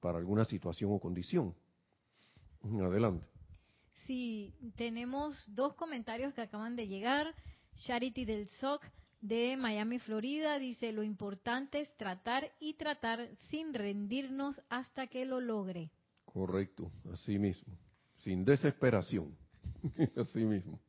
para 0.00 0.18
alguna 0.18 0.46
situación 0.46 0.90
o 0.92 0.98
condición. 0.98 1.54
Adelante. 2.62 3.26
Sí, 4.06 4.54
tenemos 4.76 5.42
dos 5.54 5.74
comentarios 5.74 6.34
que 6.34 6.42
acaban 6.42 6.76
de 6.76 6.88
llegar. 6.88 7.34
Charity 7.76 8.24
del 8.24 8.48
SOC 8.60 8.84
de 9.20 9.56
Miami, 9.56 9.98
Florida, 9.98 10.58
dice, 10.58 10.92
lo 10.92 11.02
importante 11.02 11.80
es 11.80 11.96
tratar 11.96 12.50
y 12.58 12.74
tratar 12.74 13.28
sin 13.50 13.74
rendirnos 13.74 14.60
hasta 14.68 15.06
que 15.06 15.24
lo 15.24 15.40
logre. 15.40 15.90
Correcto, 16.24 16.90
así 17.12 17.38
mismo, 17.38 17.76
sin 18.18 18.44
desesperación, 18.44 19.36
así 20.16 20.44
mismo. 20.44 20.80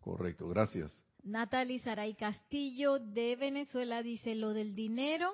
Correcto, 0.00 0.48
gracias. 0.48 1.04
Natalie 1.22 1.80
Saray 1.80 2.14
Castillo 2.14 2.98
de 2.98 3.36
Venezuela 3.36 4.02
dice, 4.02 4.34
lo 4.34 4.52
del 4.52 4.74
dinero 4.74 5.32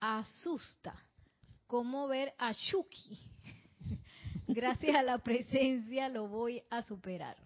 asusta. 0.00 0.94
¿Cómo 1.66 2.06
ver 2.06 2.34
a 2.38 2.54
Chucky? 2.54 3.18
Gracias 4.48 4.94
a 4.94 5.02
la 5.02 5.18
presencia 5.18 6.08
lo 6.08 6.28
voy 6.28 6.62
a 6.70 6.82
superar. 6.82 7.36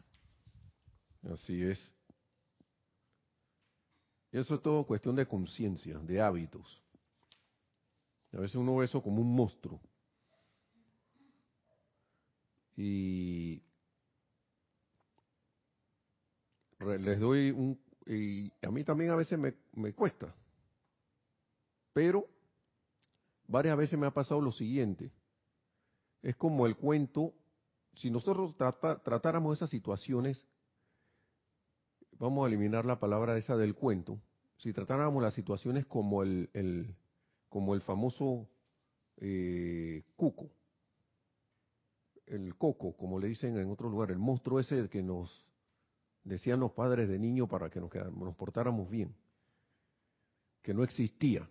Así 1.30 1.62
es. 1.62 1.92
Eso 4.32 4.54
es 4.54 4.62
todo 4.62 4.86
cuestión 4.86 5.16
de 5.16 5.26
conciencia, 5.26 5.98
de 5.98 6.20
hábitos. 6.20 6.80
A 8.32 8.40
veces 8.40 8.56
uno 8.56 8.76
ve 8.76 8.84
eso 8.84 9.02
como 9.02 9.20
un 9.22 9.34
monstruo. 9.34 9.80
Y 12.76 13.62
les 16.78 17.20
doy 17.20 17.50
un... 17.50 17.78
Y 18.06 18.50
a 18.64 18.70
mí 18.70 18.84
también 18.84 19.10
a 19.10 19.16
veces 19.16 19.38
me, 19.38 19.54
me 19.72 19.92
cuesta. 19.92 20.34
Pero 21.92 22.26
varias 23.46 23.76
veces 23.76 23.98
me 23.98 24.06
ha 24.06 24.10
pasado 24.12 24.40
lo 24.40 24.52
siguiente. 24.52 25.10
Es 26.22 26.36
como 26.36 26.66
el 26.66 26.76
cuento, 26.76 27.34
si 27.94 28.10
nosotros 28.10 28.54
tratáramos 28.56 29.56
esas 29.56 29.70
situaciones, 29.70 30.46
vamos 32.18 32.44
a 32.44 32.48
eliminar 32.48 32.84
la 32.84 33.00
palabra 33.00 33.36
esa 33.36 33.56
del 33.56 33.74
cuento, 33.74 34.20
si 34.56 34.72
tratáramos 34.72 35.22
las 35.22 35.34
situaciones 35.34 35.86
como 35.86 36.22
el, 36.22 36.50
el 36.52 36.94
como 37.48 37.74
el 37.74 37.80
famoso 37.80 38.48
eh, 39.16 40.04
cuco, 40.16 40.50
el 42.26 42.56
coco, 42.56 42.96
como 42.96 43.18
le 43.18 43.28
dicen 43.28 43.58
en 43.58 43.70
otro 43.70 43.88
lugar, 43.90 44.10
el 44.10 44.18
monstruo 44.18 44.60
ese 44.60 44.88
que 44.88 45.02
nos 45.02 45.46
decían 46.24 46.60
los 46.60 46.72
padres 46.72 47.08
de 47.08 47.18
niño 47.18 47.48
para 47.48 47.70
que 47.70 47.80
nos, 47.80 47.90
nos 47.94 48.36
portáramos 48.36 48.88
bien, 48.88 49.14
que 50.62 50.72
no 50.72 50.84
existía. 50.84 51.48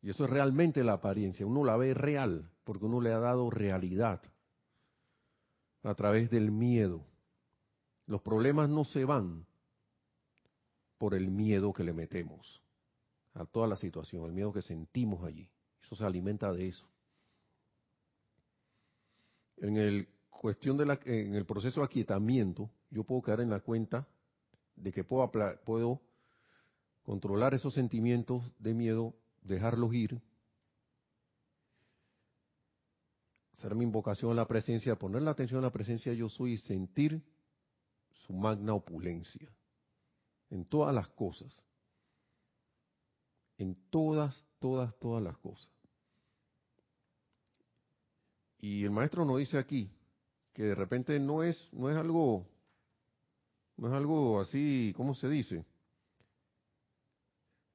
Y 0.00 0.10
eso 0.10 0.24
es 0.24 0.30
realmente 0.30 0.84
la 0.84 0.94
apariencia, 0.94 1.46
uno 1.46 1.64
la 1.64 1.76
ve 1.76 1.94
real, 1.94 2.50
porque 2.64 2.84
uno 2.84 3.00
le 3.00 3.12
ha 3.12 3.18
dado 3.18 3.50
realidad 3.50 4.22
a 5.82 5.94
través 5.94 6.30
del 6.30 6.50
miedo. 6.50 7.04
Los 8.06 8.22
problemas 8.22 8.68
no 8.68 8.84
se 8.84 9.04
van 9.04 9.46
por 10.98 11.14
el 11.14 11.30
miedo 11.30 11.72
que 11.72 11.84
le 11.84 11.92
metemos 11.92 12.62
a 13.34 13.44
toda 13.44 13.68
la 13.68 13.76
situación, 13.76 14.24
el 14.24 14.32
miedo 14.32 14.52
que 14.52 14.62
sentimos 14.62 15.24
allí. 15.24 15.48
Eso 15.82 15.94
se 15.96 16.04
alimenta 16.04 16.52
de 16.52 16.68
eso. 16.68 16.88
En 19.58 19.76
el 19.76 20.08
cuestión 20.30 20.76
de 20.76 20.86
la, 20.86 20.98
proceso 21.46 21.80
de 21.80 21.86
aquietamiento, 21.86 22.70
yo 22.90 23.04
puedo 23.04 23.22
caer 23.22 23.40
en 23.40 23.50
la 23.50 23.60
cuenta 23.60 24.06
de 24.76 24.92
que 24.92 25.04
puedo, 25.04 25.30
puedo 25.64 26.00
controlar 27.02 27.54
esos 27.54 27.74
sentimientos 27.74 28.52
de 28.58 28.74
miedo, 28.74 29.14
dejarlos 29.42 29.94
ir, 29.94 30.20
hacer 33.52 33.74
mi 33.74 33.84
invocación 33.84 34.32
a 34.32 34.34
la 34.34 34.46
presencia, 34.46 34.96
poner 34.96 35.22
la 35.22 35.32
atención 35.32 35.60
a 35.60 35.66
la 35.66 35.72
presencia 35.72 36.12
yo 36.12 36.28
soy 36.28 36.52
y 36.52 36.58
sentir 36.58 37.22
su 38.26 38.32
magna 38.32 38.74
opulencia 38.74 39.50
en 40.50 40.64
todas 40.64 40.94
las 40.94 41.08
cosas. 41.08 41.62
En 43.56 43.74
todas, 43.90 44.46
todas, 44.60 44.96
todas 45.00 45.22
las 45.22 45.36
cosas. 45.38 45.70
Y 48.60 48.84
el 48.84 48.90
maestro 48.90 49.24
nos 49.24 49.38
dice 49.38 49.58
aquí 49.58 49.90
que 50.52 50.62
de 50.64 50.74
repente 50.74 51.18
no 51.18 51.42
es, 51.42 51.72
no 51.72 51.90
es 51.90 51.96
algo, 51.96 52.46
no 53.76 53.88
es 53.88 53.94
algo 53.94 54.40
así, 54.40 54.92
¿cómo 54.96 55.14
se 55.14 55.28
dice? 55.28 55.64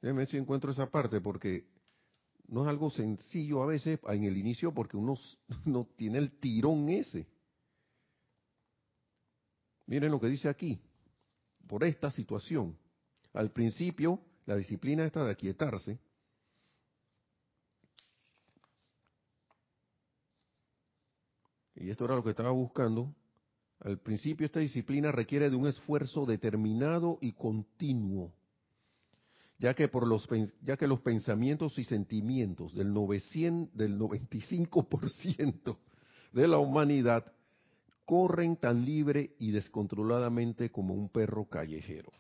Déjeme 0.03 0.19
ver 0.19 0.27
si 0.27 0.35
encuentro 0.35 0.69
esa 0.69 0.91
parte, 0.91 1.21
porque 1.21 1.65
no 2.49 2.63
es 2.63 2.67
algo 2.67 2.89
sencillo 2.89 3.63
a 3.63 3.67
veces 3.67 4.01
en 4.09 4.25
el 4.25 4.35
inicio, 4.35 4.73
porque 4.73 4.97
uno 4.97 5.15
no 5.65 5.87
tiene 5.95 6.17
el 6.17 6.39
tirón 6.41 6.89
ese. 6.89 7.25
Miren 9.85 10.11
lo 10.11 10.19
que 10.19 10.27
dice 10.27 10.49
aquí, 10.49 10.77
por 11.69 11.85
esta 11.85 12.11
situación. 12.11 12.77
Al 13.31 13.51
principio, 13.51 14.19
la 14.45 14.57
disciplina 14.57 15.05
está 15.05 15.23
de 15.23 15.31
aquietarse, 15.31 15.97
y 21.75 21.89
esto 21.89 22.03
era 22.03 22.15
lo 22.15 22.23
que 22.25 22.31
estaba 22.31 22.51
buscando, 22.51 23.15
al 23.79 23.99
principio 23.99 24.45
esta 24.45 24.59
disciplina 24.59 25.13
requiere 25.13 25.49
de 25.49 25.55
un 25.55 25.65
esfuerzo 25.65 26.25
determinado 26.25 27.19
y 27.21 27.31
continuo, 27.31 28.33
ya 29.63 29.73
que, 29.73 29.87
por 29.87 30.05
los, 30.05 30.27
ya 30.61 30.75
que 30.75 30.87
los 30.87 30.99
pensamientos 30.99 31.79
y 31.79 31.85
sentimientos 31.85 32.73
del, 32.75 32.93
900, 32.93 33.73
del 33.73 33.97
95% 33.97 35.77
de 36.33 36.47
la 36.49 36.57
humanidad 36.57 37.31
corren 38.03 38.57
tan 38.57 38.83
libre 38.83 39.37
y 39.39 39.51
descontroladamente 39.51 40.69
como 40.69 40.93
un 40.93 41.07
perro 41.07 41.45
callejero. 41.45 42.11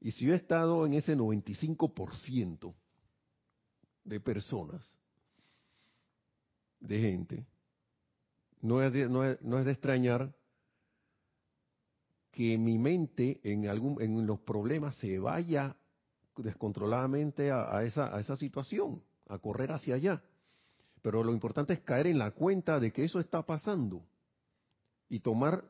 Y 0.00 0.12
si 0.12 0.26
yo 0.26 0.32
he 0.32 0.36
estado 0.36 0.86
en 0.86 0.94
ese 0.94 1.16
95% 1.16 2.72
de 4.04 4.20
personas, 4.20 4.96
de 6.78 7.00
gente, 7.00 7.46
no 8.60 8.80
es 8.80 8.92
de, 8.92 9.08
no 9.08 9.24
es, 9.24 9.40
de 9.40 9.72
extrañar 9.72 10.32
que 12.30 12.56
mi 12.58 12.78
mente 12.78 13.40
en, 13.42 13.66
algún, 13.66 14.00
en 14.00 14.24
los 14.24 14.38
problemas 14.38 14.94
se 14.98 15.18
vaya 15.18 15.76
descontroladamente 16.36 17.50
a, 17.50 17.82
esa, 17.84 18.14
a 18.14 18.20
esa 18.20 18.36
situación, 18.36 19.02
a 19.28 19.38
correr 19.38 19.72
hacia 19.72 19.94
allá. 19.94 20.22
Pero 21.02 21.22
lo 21.22 21.32
importante 21.32 21.72
es 21.72 21.80
caer 21.80 22.06
en 22.06 22.18
la 22.18 22.32
cuenta 22.32 22.80
de 22.80 22.92
que 22.92 23.04
eso 23.04 23.20
está 23.20 23.42
pasando 23.42 24.04
y 25.08 25.20
tomar, 25.20 25.64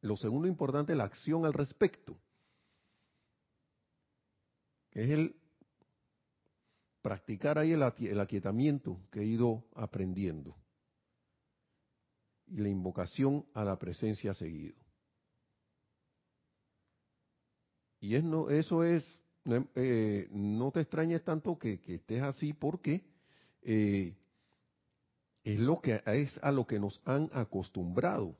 lo 0.00 0.16
segundo 0.16 0.48
importante, 0.48 0.94
la 0.94 1.04
acción 1.04 1.44
al 1.44 1.52
respecto. 1.52 2.18
es 4.92 5.10
el 5.10 5.36
practicar 7.02 7.58
ahí 7.58 7.72
el, 7.72 7.82
el 7.82 8.20
aquietamiento 8.20 9.00
que 9.10 9.20
he 9.20 9.24
ido 9.24 9.64
aprendiendo 9.74 10.56
y 12.46 12.56
la 12.56 12.68
invocación 12.68 13.46
a 13.54 13.64
la 13.64 13.78
presencia 13.78 14.34
seguido. 14.34 14.74
Y 18.00 18.14
es, 18.14 18.24
no, 18.24 18.48
eso 18.48 18.84
es, 18.84 19.04
eh, 19.46 20.28
no 20.30 20.70
te 20.70 20.80
extrañes 20.80 21.24
tanto 21.24 21.58
que, 21.58 21.80
estés 21.86 22.22
así 22.22 22.52
porque 22.52 23.04
eh, 23.62 24.14
es, 25.44 25.58
lo 25.58 25.80
que, 25.80 26.02
es 26.06 26.38
a 26.42 26.52
lo 26.52 26.66
que 26.66 26.78
nos 26.78 27.00
han 27.04 27.30
acostumbrado. 27.32 28.36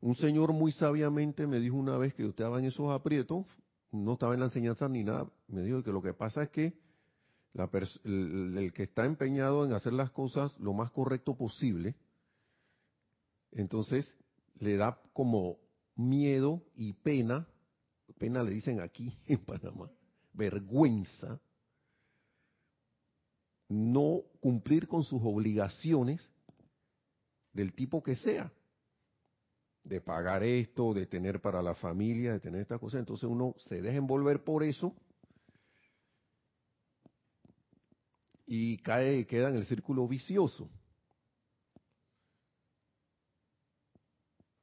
Un 0.00 0.14
señor 0.14 0.52
muy 0.52 0.72
sabiamente 0.72 1.46
me 1.46 1.58
dijo 1.58 1.76
una 1.76 1.96
vez 1.96 2.14
que 2.14 2.22
yo 2.22 2.30
estaba 2.30 2.58
en 2.58 2.66
esos 2.66 2.90
aprietos, 2.90 3.46
no 3.90 4.14
estaba 4.14 4.34
en 4.34 4.40
la 4.40 4.46
enseñanza 4.46 4.88
ni 4.88 5.04
nada, 5.04 5.28
me 5.48 5.62
dijo 5.62 5.82
que 5.82 5.92
lo 5.92 6.02
que 6.02 6.12
pasa 6.12 6.42
es 6.42 6.50
que 6.50 6.78
el, 8.04 8.72
que 8.74 8.82
está 8.82 9.06
empeñado 9.06 9.64
en 9.64 9.72
hacer 9.72 9.94
las 9.94 10.10
cosas 10.10 10.58
lo 10.58 10.74
más 10.74 10.90
correcto 10.90 11.34
posible, 11.34 11.94
entonces 13.52 14.16
le 14.58 14.76
da 14.76 15.00
como 15.12 15.56
miedo 15.94 16.62
y 16.74 16.92
pena, 16.92 17.48
pena 18.14 18.42
le 18.42 18.50
dicen 18.50 18.80
aquí 18.80 19.16
en 19.26 19.44
Panamá, 19.44 19.90
vergüenza, 20.32 21.40
no 23.68 24.22
cumplir 24.40 24.86
con 24.86 25.02
sus 25.02 25.20
obligaciones 25.24 26.30
del 27.52 27.72
tipo 27.72 28.02
que 28.02 28.14
sea, 28.14 28.52
de 29.82 30.00
pagar 30.00 30.42
esto, 30.42 30.92
de 30.94 31.06
tener 31.06 31.40
para 31.40 31.62
la 31.62 31.74
familia, 31.74 32.32
de 32.32 32.40
tener 32.40 32.60
estas 32.60 32.80
cosas, 32.80 33.00
entonces 33.00 33.28
uno 33.28 33.54
se 33.58 33.80
deja 33.80 33.96
envolver 33.96 34.44
por 34.44 34.62
eso 34.62 34.94
y 38.46 38.78
cae, 38.78 39.26
queda 39.26 39.50
en 39.50 39.56
el 39.56 39.66
círculo 39.66 40.06
vicioso. 40.06 40.70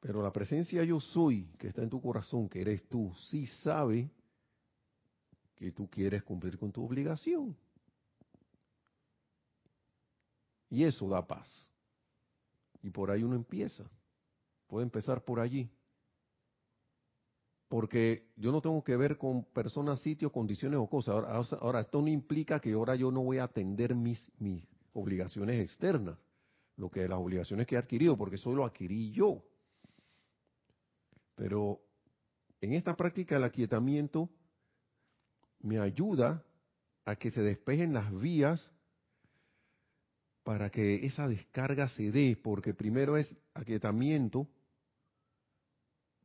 Pero 0.03 0.21
la 0.21 0.33
presencia 0.33 0.83
yo 0.83 0.99
soy 0.99 1.45
que 1.57 1.69
está 1.69 1.81
en 1.81 1.89
tu 1.89 2.01
corazón, 2.01 2.49
que 2.49 2.59
eres 2.59 2.89
tú, 2.89 3.13
sí 3.29 3.47
sabe 3.47 4.11
que 5.55 5.71
tú 5.71 5.89
quieres 5.89 6.23
cumplir 6.23 6.59
con 6.59 6.73
tu 6.73 6.83
obligación. 6.83 7.55
Y 10.69 10.83
eso 10.83 11.07
da 11.07 11.25
paz. 11.25 11.47
Y 12.81 12.89
por 12.89 13.11
ahí 13.11 13.23
uno 13.23 13.37
empieza. 13.37 13.89
Puede 14.67 14.83
empezar 14.83 15.23
por 15.23 15.39
allí. 15.39 15.71
Porque 17.69 18.27
yo 18.35 18.51
no 18.51 18.59
tengo 18.59 18.83
que 18.83 18.97
ver 18.97 19.17
con 19.17 19.45
personas, 19.45 20.01
sitios, 20.01 20.33
condiciones 20.33 20.79
o 20.81 20.87
cosas. 20.87 21.15
Ahora, 21.61 21.79
esto 21.79 22.01
no 22.01 22.09
implica 22.09 22.59
que 22.59 22.73
ahora 22.73 22.97
yo 22.97 23.09
no 23.09 23.21
voy 23.23 23.37
a 23.37 23.45
atender 23.45 23.95
mis, 23.95 24.29
mis 24.37 24.67
obligaciones 24.91 25.63
externas. 25.63 26.19
Lo 26.75 26.91
que 26.91 27.07
las 27.07 27.19
obligaciones 27.19 27.65
que 27.67 27.75
he 27.75 27.77
adquirido, 27.77 28.17
porque 28.17 28.35
eso 28.35 28.53
lo 28.53 28.65
adquirí 28.65 29.09
yo. 29.11 29.45
Pero 31.35 31.81
en 32.61 32.73
esta 32.73 32.95
práctica 32.95 33.35
del 33.35 33.43
aquietamiento 33.43 34.29
me 35.59 35.79
ayuda 35.79 36.43
a 37.05 37.15
que 37.15 37.31
se 37.31 37.41
despejen 37.41 37.93
las 37.93 38.13
vías 38.21 38.71
para 40.43 40.69
que 40.69 41.05
esa 41.05 41.27
descarga 41.27 41.87
se 41.89 42.11
dé, 42.11 42.37
porque 42.41 42.73
primero 42.73 43.17
es 43.17 43.35
aquietamiento 43.53 44.47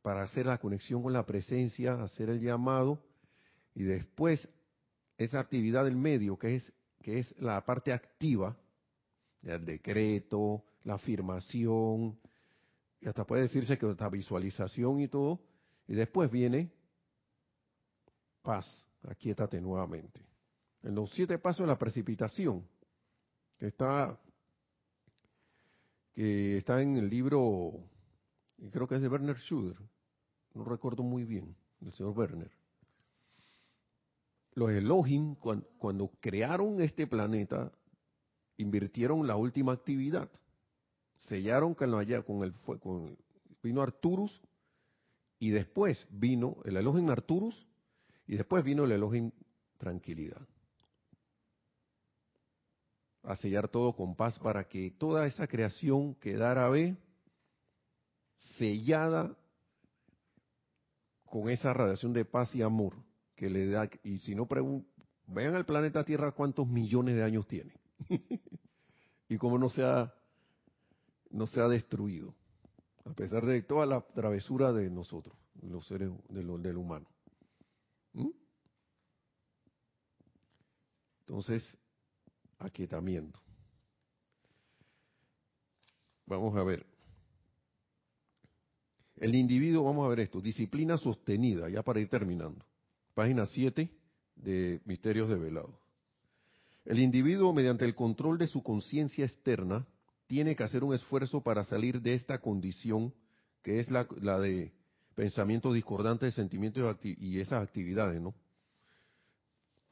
para 0.01 0.23
hacer 0.23 0.45
la 0.45 0.57
conexión 0.57 1.01
con 1.01 1.13
la 1.13 1.25
presencia, 1.25 2.01
hacer 2.01 2.29
el 2.29 2.41
llamado, 2.41 3.01
y 3.75 3.83
después 3.83 4.47
esa 5.17 5.39
actividad 5.39 5.85
del 5.85 5.95
medio, 5.95 6.37
que 6.37 6.55
es, 6.55 6.73
que 7.01 7.19
es 7.19 7.35
la 7.39 7.63
parte 7.65 7.93
activa, 7.93 8.57
el 9.43 9.65
decreto, 9.65 10.63
la 10.83 10.95
afirmación, 10.95 12.19
y 13.01 13.07
hasta 13.07 13.25
puede 13.25 13.43
decirse 13.43 13.77
que 13.77 13.89
esta 13.89 14.09
visualización 14.09 14.99
y 14.99 15.07
todo, 15.07 15.39
y 15.87 15.95
después 15.95 16.29
viene 16.29 16.71
paz, 18.41 18.87
aquíétate 19.07 19.61
nuevamente. 19.61 20.21
En 20.83 20.95
los 20.95 21.11
siete 21.11 21.37
pasos 21.37 21.61
de 21.65 21.67
la 21.67 21.77
precipitación, 21.77 22.67
que 23.57 23.67
está, 23.67 24.19
que 26.13 26.57
está 26.57 26.81
en 26.81 26.97
el 26.97 27.09
libro, 27.09 27.73
creo 28.71 28.87
que 28.87 28.95
es 28.95 29.01
de 29.01 29.09
Werner 29.09 29.37
Schuder, 29.37 29.77
no 30.53 30.63
recuerdo 30.63 31.03
muy 31.03 31.25
bien, 31.25 31.55
el 31.81 31.93
señor 31.93 32.17
Werner. 32.17 32.51
Los 34.53 34.71
Elohim, 34.71 35.35
cuando, 35.35 36.11
crearon 36.19 36.81
este 36.81 37.07
planeta, 37.07 37.71
invirtieron 38.57 39.25
la 39.25 39.35
última 39.35 39.71
actividad. 39.71 40.29
Sellaron 41.27 41.73
con, 41.73 41.93
allá, 41.95 42.23
con 42.23 42.43
el 42.43 42.53
con, 42.53 43.17
vino 43.61 43.81
Arturus 43.81 44.41
y 45.37 45.51
después 45.51 46.05
vino 46.09 46.57
el 46.65 46.77
Elohim 46.77 47.09
Arturus 47.09 47.67
y 48.25 48.37
después 48.37 48.63
vino 48.63 48.85
el 48.85 48.91
Elohim 48.91 49.31
Tranquilidad. 49.77 50.41
A 53.23 53.35
sellar 53.35 53.69
todo 53.69 53.95
con 53.95 54.15
paz 54.15 54.39
para 54.39 54.67
que 54.67 54.91
toda 54.91 55.25
esa 55.25 55.47
creación 55.47 56.15
quedara 56.15 56.67
ve, 56.69 56.97
sellada 58.57 59.37
con 61.25 61.49
esa 61.49 61.73
radiación 61.73 62.11
de 62.13 62.25
paz 62.25 62.53
y 62.55 62.61
amor 62.61 62.95
que 63.35 63.49
le 63.49 63.67
da, 63.67 63.89
y 64.03 64.19
si 64.19 64.35
no 64.35 64.47
vean 65.27 65.55
al 65.55 65.65
planeta 65.65 66.03
Tierra 66.03 66.31
cuántos 66.31 66.67
millones 66.67 67.15
de 67.15 67.23
años 67.23 67.47
tiene 67.47 67.73
y 69.29 69.37
cómo 69.37 69.57
no 69.57 69.69
se 69.69 69.83
no 71.29 71.47
se 71.47 71.61
ha 71.61 71.67
destruido, 71.67 72.33
a 73.05 73.13
pesar 73.13 73.45
de 73.45 73.61
toda 73.61 73.85
la 73.85 74.01
travesura 74.01 74.71
de 74.73 74.89
nosotros, 74.89 75.35
los 75.61 75.87
seres 75.87 76.11
de 76.29 76.43
del 76.43 76.77
humano. 76.77 77.07
¿Mm? 78.13 78.29
Entonces, 81.21 81.63
aquietamiento. 82.57 83.39
Vamos 86.25 86.55
a 86.57 86.63
ver. 86.63 86.85
El 89.17 89.35
individuo, 89.35 89.83
vamos 89.83 90.05
a 90.05 90.09
ver 90.09 90.21
esto, 90.21 90.39
disciplina 90.39 90.97
sostenida, 90.97 91.69
ya 91.69 91.83
para 91.83 91.99
ir 91.99 92.09
terminando. 92.09 92.65
Página 93.13 93.45
7 93.45 93.89
de 94.35 94.81
Misterios 94.85 95.29
de 95.29 95.35
Velado. 95.35 95.79
El 96.85 96.99
individuo, 96.99 97.53
mediante 97.53 97.85
el 97.85 97.95
control 97.95 98.37
de 98.37 98.47
su 98.47 98.63
conciencia 98.63 99.25
externa, 99.25 99.85
tiene 100.29 100.55
que 100.55 100.63
hacer 100.63 100.83
un 100.83 100.93
esfuerzo 100.93 101.41
para 101.41 101.63
salir 101.63 102.03
de 102.03 102.13
esta 102.13 102.37
condición, 102.37 103.11
que 103.63 103.79
es 103.79 103.89
la, 103.89 104.05
de 104.39 104.71
pensamientos 105.15 105.73
discordantes, 105.73 106.35
sentimientos 106.35 106.97
y 107.03 107.39
esas 107.39 107.63
actividades, 107.63 108.21
¿no? 108.21 108.35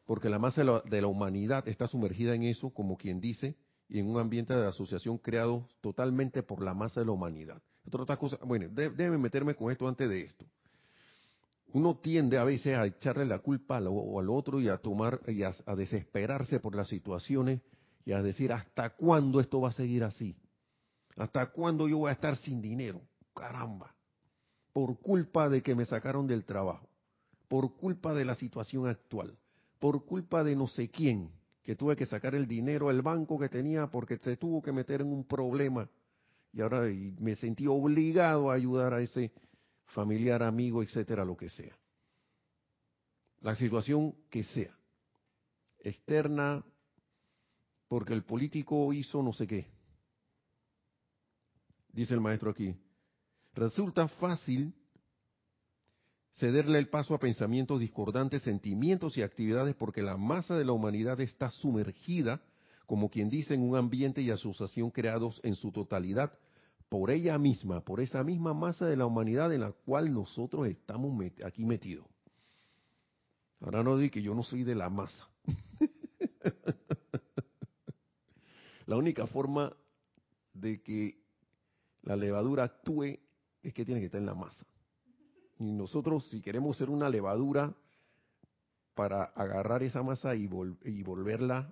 Porque 0.06 0.30
la 0.30 0.38
masa 0.38 0.64
de 0.86 1.02
la 1.02 1.08
humanidad 1.08 1.68
está 1.68 1.88
sumergida 1.88 2.36
en 2.36 2.44
eso, 2.44 2.70
como 2.70 2.98
quien 2.98 3.20
dice, 3.20 3.56
y 3.90 3.98
en 3.98 4.08
un 4.08 4.20
ambiente 4.20 4.54
de 4.54 4.68
asociación 4.68 5.18
creado 5.18 5.68
totalmente 5.82 6.44
por 6.44 6.64
la 6.64 6.76
masa 6.76 7.00
de 7.00 7.08
la 7.08 7.14
humanidad. 7.14 7.60
Otra, 7.92 8.16
cosa, 8.16 8.38
bueno, 8.46 8.68
déjeme 8.70 9.18
meterme 9.18 9.56
con 9.56 9.72
esto 9.72 9.88
antes 9.88 10.08
de 10.08 10.22
esto. 10.22 10.46
Uno 11.74 11.98
tiende 11.98 12.38
a 12.38 12.44
veces 12.44 12.78
a 12.78 12.86
echarle 12.86 13.26
la 13.26 13.40
culpa 13.40 13.78
al, 13.78 13.88
al 13.88 14.30
otro 14.30 14.62
y 14.62 14.70
a 14.70 14.78
tomar 14.78 15.20
y 15.28 15.42
a, 15.42 15.52
desesperarse 15.76 16.60
por 16.60 16.76
las 16.76 16.90
situaciones 16.90 17.60
y 18.08 18.14
a 18.14 18.22
decir 18.22 18.54
hasta 18.54 18.92
cuándo 18.92 19.42
esto 19.42 19.60
va 19.60 19.68
a 19.68 19.74
seguir 19.74 20.06
así, 20.06 20.34
hasta 21.18 21.48
cuándo 21.48 21.90
yo 21.90 21.98
voy 21.98 22.10
a 22.10 22.14
estar 22.14 22.38
sin 22.38 22.62
dinero, 22.62 23.02
caramba, 23.36 23.94
por 24.72 24.98
culpa 25.02 25.50
de 25.50 25.62
que 25.62 25.76
me 25.76 25.84
sacaron 25.84 26.26
del 26.26 26.46
trabajo, 26.46 26.88
por 27.50 27.76
culpa 27.76 28.14
de 28.14 28.24
la 28.24 28.36
situación 28.36 28.88
actual, 28.88 29.38
por 29.78 30.06
culpa 30.06 30.42
de 30.46 30.56
no 30.56 30.68
sé 30.68 30.90
quién, 30.90 31.30
que 31.62 31.76
tuve 31.76 31.98
que 31.98 32.06
sacar 32.06 32.34
el 32.34 32.48
dinero 32.48 32.88
al 32.88 33.02
banco 33.02 33.38
que 33.38 33.50
tenía 33.50 33.88
porque 33.88 34.18
se 34.20 34.38
tuvo 34.38 34.62
que 34.62 34.72
meter 34.72 35.02
en 35.02 35.12
un 35.12 35.26
problema 35.26 35.90
y 36.54 36.62
ahora 36.62 36.84
me 37.20 37.36
sentí 37.36 37.68
obligado 37.68 38.50
a 38.50 38.54
ayudar 38.54 38.94
a 38.94 39.02
ese 39.02 39.34
familiar, 39.88 40.44
amigo, 40.44 40.82
etcétera, 40.82 41.26
lo 41.26 41.36
que 41.36 41.50
sea. 41.50 41.78
La 43.42 43.54
situación 43.56 44.16
que 44.30 44.46
sea. 44.46 44.74
Externa, 45.80 46.64
porque 47.88 48.14
el 48.14 48.24
político 48.24 48.92
hizo 48.94 49.22
no 49.24 49.34
sé 49.34 49.48
qué. 49.48 49.68
Dice 51.92 52.14
el 52.14 52.22
maestro 52.22 52.52
aquí. 52.52 52.76
Resulta 53.54 54.08
fácil 54.08 54.74
cederle 56.34 56.78
el 56.78 56.90
paso 56.90 57.16
a 57.16 57.20
pensamientos 57.20 57.80
discordantes, 57.80 58.44
sentimientos 58.44 59.18
y 59.18 59.24
actividades 59.24 59.76
porque 59.76 60.04
la 60.04 60.18
masa 60.18 60.56
de 60.56 60.66
la 60.66 60.74
humanidad 60.74 61.20
está 61.22 61.50
sumergida, 61.50 62.42
como 62.86 63.10
quien 63.10 63.30
dice, 63.30 63.56
en 63.56 63.62
un 63.62 63.76
ambiente 63.76 64.22
y 64.22 64.30
asociación 64.30 64.92
creados 64.92 65.42
en 65.44 65.56
su 65.56 65.72
totalidad 65.72 66.32
por 66.90 67.12
ella 67.12 67.38
misma, 67.38 67.82
por 67.82 68.00
esa 68.00 68.24
misma 68.24 68.54
masa 68.54 68.86
de 68.86 68.96
la 68.96 69.06
humanidad 69.06 69.52
en 69.54 69.62
la 69.62 69.72
cual 69.72 70.14
nosotros 70.14 70.68
estamos 70.68 71.12
aquí 71.44 71.66
metidos. 71.66 72.06
Ahora 73.60 73.84
no 73.84 73.98
digo 73.98 74.12
que 74.12 74.22
yo 74.22 74.36
no 74.36 74.44
soy 74.44 74.64
de 74.64 74.76
la 74.76 74.90
masa. 74.90 75.28
la 78.88 78.96
única 78.96 79.28
forma 79.28 79.72
de 80.54 80.82
que 80.82 81.20
la 82.02 82.16
levadura 82.16 82.64
actúe 82.64 83.20
es 83.62 83.74
que 83.74 83.86
tiene 83.86 84.00
que 84.00 84.08
estar 84.08 84.20
en 84.20 84.26
la 84.26 84.34
masa. 84.34 84.66
Y 85.60 85.72
nosotros, 85.72 86.28
si 86.30 86.42
queremos 86.42 86.78
ser 86.78 86.90
una 86.90 87.10
levadura 87.10 87.76
para 88.96 89.24
agarrar 89.24 89.84
esa 89.84 90.02
masa 90.02 90.36
y, 90.36 90.50
y 90.86 91.04
volverla 91.04 91.72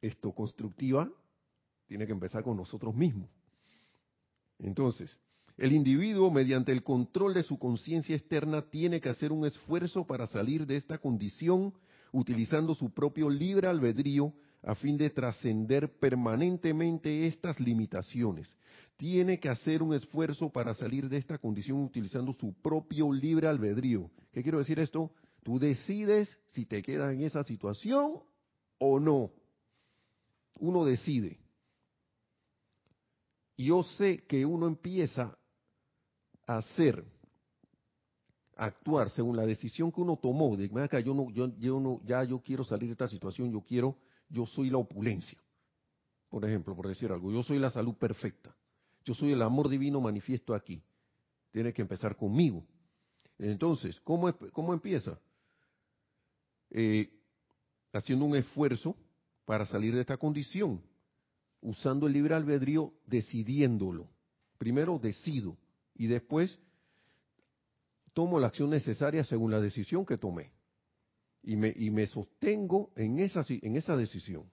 esto 0.00 0.32
constructiva, 0.32 1.10
tiene 1.86 2.06
que 2.06 2.12
empezar 2.12 2.44
con 2.44 2.56
nosotros 2.56 2.94
mismos. 2.94 3.28
Entonces, 4.60 5.18
el 5.56 5.72
individuo, 5.72 6.30
mediante 6.30 6.70
el 6.70 6.84
control 6.84 7.34
de 7.34 7.42
su 7.42 7.58
conciencia 7.58 8.14
externa, 8.14 8.62
tiene 8.62 9.00
que 9.00 9.08
hacer 9.08 9.32
un 9.32 9.44
esfuerzo 9.44 10.06
para 10.06 10.26
salir 10.26 10.66
de 10.66 10.76
esta 10.76 10.98
condición 10.98 11.74
utilizando 12.12 12.74
su 12.74 12.90
propio 12.90 13.28
libre 13.28 13.66
albedrío 13.66 14.32
a 14.62 14.74
fin 14.74 14.96
de 14.96 15.10
trascender 15.10 15.98
permanentemente 15.98 17.26
estas 17.26 17.58
limitaciones. 17.60 18.54
Tiene 18.96 19.40
que 19.40 19.48
hacer 19.48 19.82
un 19.82 19.94
esfuerzo 19.94 20.50
para 20.50 20.74
salir 20.74 21.08
de 21.08 21.16
esta 21.16 21.38
condición 21.38 21.82
utilizando 21.82 22.32
su 22.32 22.52
propio 22.54 23.12
libre 23.12 23.46
albedrío. 23.46 24.10
¿Qué 24.32 24.42
quiero 24.42 24.58
decir 24.58 24.78
esto? 24.78 25.10
Tú 25.42 25.58
decides 25.58 26.38
si 26.48 26.66
te 26.66 26.82
quedas 26.82 27.14
en 27.14 27.22
esa 27.22 27.42
situación 27.42 28.22
o 28.78 29.00
no. 29.00 29.30
Uno 30.58 30.84
decide 30.84 31.38
yo 33.64 33.82
sé 33.82 34.24
que 34.26 34.44
uno 34.46 34.66
empieza 34.66 35.36
a 36.46 36.56
hacer, 36.56 37.04
actuar 38.56 39.10
según 39.10 39.36
la 39.36 39.46
decisión 39.46 39.92
que 39.92 40.00
uno 40.00 40.16
tomó, 40.16 40.56
de 40.56 40.68
que 40.68 41.02
yo 41.02 41.14
no, 41.14 41.30
yo, 41.30 41.48
yo 41.58 41.80
no, 41.80 42.00
ya 42.04 42.24
yo 42.24 42.40
quiero 42.40 42.64
salir 42.64 42.88
de 42.88 42.92
esta 42.92 43.08
situación, 43.08 43.52
yo 43.52 43.60
quiero, 43.62 43.96
yo 44.30 44.46
soy 44.46 44.70
la 44.70 44.78
opulencia. 44.78 45.38
Por 46.30 46.44
ejemplo, 46.44 46.74
por 46.74 46.88
decir 46.88 47.10
algo, 47.10 47.30
yo 47.32 47.42
soy 47.42 47.58
la 47.58 47.70
salud 47.70 47.94
perfecta. 47.94 48.54
Yo 49.04 49.14
soy 49.14 49.32
el 49.32 49.42
amor 49.42 49.68
divino 49.68 50.00
manifiesto 50.00 50.54
aquí. 50.54 50.82
Tiene 51.50 51.72
que 51.72 51.82
empezar 51.82 52.16
conmigo. 52.16 52.64
Entonces, 53.38 54.00
¿cómo, 54.00 54.32
cómo 54.52 54.72
empieza? 54.72 55.18
Eh, 56.70 57.10
haciendo 57.92 58.24
un 58.24 58.36
esfuerzo 58.36 58.96
para 59.44 59.66
salir 59.66 59.94
de 59.94 60.00
esta 60.00 60.16
condición 60.16 60.80
usando 61.62 62.06
el 62.06 62.12
libre 62.12 62.34
albedrío, 62.34 62.92
decidiéndolo. 63.06 64.08
Primero 64.58 64.98
decido 64.98 65.56
y 65.94 66.06
después 66.06 66.58
tomo 68.12 68.38
la 68.38 68.48
acción 68.48 68.70
necesaria 68.70 69.24
según 69.24 69.50
la 69.50 69.60
decisión 69.60 70.04
que 70.04 70.18
tomé. 70.18 70.52
Y 71.42 71.56
me, 71.56 71.72
y 71.74 71.90
me 71.90 72.06
sostengo 72.06 72.90
en 72.96 73.18
esa, 73.18 73.44
en 73.48 73.76
esa 73.76 73.96
decisión. 73.96 74.50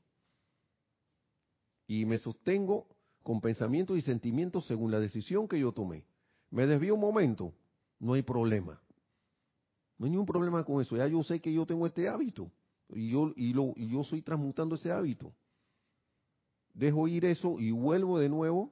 Y 1.88 2.06
me 2.06 2.18
sostengo 2.18 2.88
con 3.24 3.42
pensamientos 3.42 3.98
y 3.98 4.02
sentimientos 4.02 4.66
según 4.68 4.92
la 4.92 5.00
decisión 5.00 5.48
que 5.48 5.60
yo 5.60 5.72
tomé. 5.72 6.06
Me 6.50 6.66
desvío 6.66 6.96
un 6.96 7.02
momento, 7.02 7.54
no 8.00 8.14
hay 8.14 8.22
problema. 8.22 8.82
No 9.98 10.06
hay 10.06 10.12
ningún 10.12 10.26
problema 10.26 10.64
con 10.64 10.82
eso. 10.82 10.96
Ya 10.96 11.08
yo 11.08 11.22
sé 11.24 11.42
que 11.42 11.52
yo 11.52 11.66
tengo 11.66 11.86
este 11.86 12.08
hábito. 12.08 12.52
Y 12.90 13.10
yo, 13.10 13.34
y 13.36 13.54
lo, 13.54 13.74
y 13.76 13.90
yo 13.90 14.02
estoy 14.02 14.22
transmutando 14.22 14.76
ese 14.76 14.92
hábito 14.92 15.34
dejo 16.78 17.08
ir 17.08 17.26
eso 17.26 17.60
y 17.60 17.72
vuelvo 17.72 18.20
de 18.20 18.30
nuevo 18.30 18.72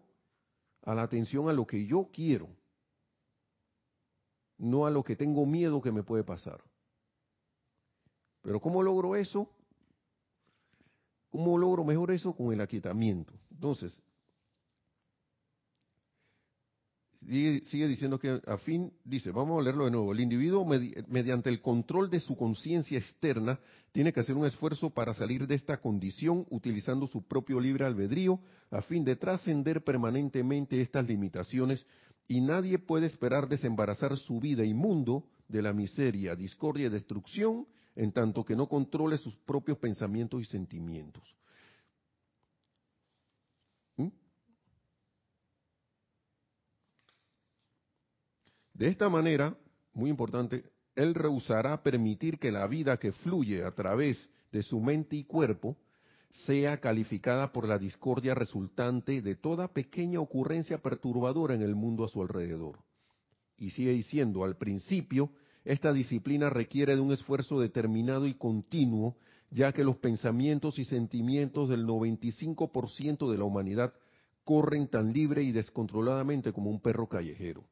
a 0.83 0.93
la 0.93 1.01
atención 1.01 1.49
a 1.49 1.53
lo 1.53 1.65
que 1.65 1.85
yo 1.85 2.09
quiero, 2.13 2.47
no 4.57 4.85
a 4.85 4.91
lo 4.91 5.03
que 5.03 5.15
tengo 5.15 5.45
miedo 5.45 5.81
que 5.81 5.91
me 5.91 6.03
puede 6.03 6.23
pasar. 6.23 6.63
Pero 8.45 8.59
¿cómo 8.59 8.83
logro 8.83 9.15
eso? 9.15 9.49
¿Cómo 11.31 11.57
logro 11.57 11.83
mejor 11.83 12.11
eso? 12.11 12.31
Con 12.31 12.53
el 12.53 12.61
aquietamiento. 12.61 13.33
Entonces, 13.49 14.03
sigue, 17.27 17.87
diciendo 17.87 18.19
que 18.19 18.39
a 18.45 18.57
fin, 18.57 18.93
dice, 19.03 19.31
vamos 19.31 19.59
a 19.59 19.63
leerlo 19.63 19.85
de 19.85 19.91
nuevo, 19.91 20.13
el 20.13 20.19
individuo 20.19 20.63
mediante 21.07 21.49
el 21.49 21.59
control 21.59 22.11
de 22.11 22.19
su 22.19 22.37
conciencia 22.37 22.99
externa 22.99 23.59
tiene 23.91 24.13
que 24.13 24.19
hacer 24.19 24.35
un 24.35 24.45
esfuerzo 24.45 24.91
para 24.91 25.15
salir 25.15 25.47
de 25.47 25.55
esta 25.55 25.81
condición 25.81 26.45
utilizando 26.51 27.07
su 27.07 27.23
propio 27.23 27.59
libre 27.59 27.85
albedrío 27.85 28.39
a 28.69 28.83
fin 28.83 29.03
de 29.03 29.15
trascender 29.15 29.83
permanentemente 29.83 30.79
estas 30.79 31.07
limitaciones 31.07 31.83
y 32.27 32.41
nadie 32.41 32.77
puede 32.77 33.07
esperar 33.07 33.49
desembarazar 33.49 34.15
su 34.17 34.39
vida 34.39 34.63
y 34.63 34.75
mundo 34.75 35.25
de 35.47 35.63
la 35.63 35.73
miseria, 35.73 36.35
discordia 36.35 36.85
y 36.85 36.89
destrucción 36.89 37.65
en 37.95 38.11
tanto 38.11 38.43
que 38.43 38.55
no 38.55 38.67
controle 38.67 39.17
sus 39.17 39.35
propios 39.37 39.77
pensamientos 39.77 40.41
y 40.41 40.45
sentimientos. 40.45 41.35
De 48.75 48.89
esta 48.89 49.07
manera, 49.07 49.57
muy 49.93 50.09
importante, 50.09 50.65
él 50.95 51.15
rehusará 51.15 51.81
permitir 51.81 52.39
que 52.39 52.51
la 52.51 52.67
vida 52.67 52.97
que 52.97 53.13
fluye 53.13 53.63
a 53.63 53.71
través 53.71 54.29
de 54.51 54.63
su 54.63 54.81
mente 54.81 55.15
y 55.15 55.23
cuerpo 55.23 55.77
sea 56.45 56.81
calificada 56.81 57.53
por 57.53 57.69
la 57.69 57.77
discordia 57.77 58.35
resultante 58.35 59.21
de 59.21 59.35
toda 59.35 59.69
pequeña 59.69 60.19
ocurrencia 60.19 60.79
perturbadora 60.81 61.55
en 61.55 61.61
el 61.61 61.75
mundo 61.75 62.03
a 62.03 62.09
su 62.09 62.21
alrededor. 62.21 62.79
Y 63.57 63.69
sigue 63.69 63.91
diciendo, 63.91 64.43
al 64.43 64.57
principio, 64.57 65.31
esta 65.65 65.91
disciplina 65.91 66.49
requiere 66.49 66.95
de 66.95 67.01
un 67.01 67.11
esfuerzo 67.11 67.59
determinado 67.59 68.27
y 68.27 68.35
continuo, 68.35 69.17
ya 69.49 69.73
que 69.73 69.83
los 69.83 69.97
pensamientos 69.97 70.77
y 70.77 70.85
sentimientos 70.85 71.69
del 71.69 71.87
95% 71.87 73.31
de 73.31 73.37
la 73.37 73.43
humanidad 73.43 73.93
corren 74.43 74.87
tan 74.87 75.11
libre 75.11 75.41
y 75.41 75.51
descontroladamente 75.51 76.53
como 76.53 76.69
un 76.69 76.79
perro 76.79 77.09
callejero. 77.09 77.65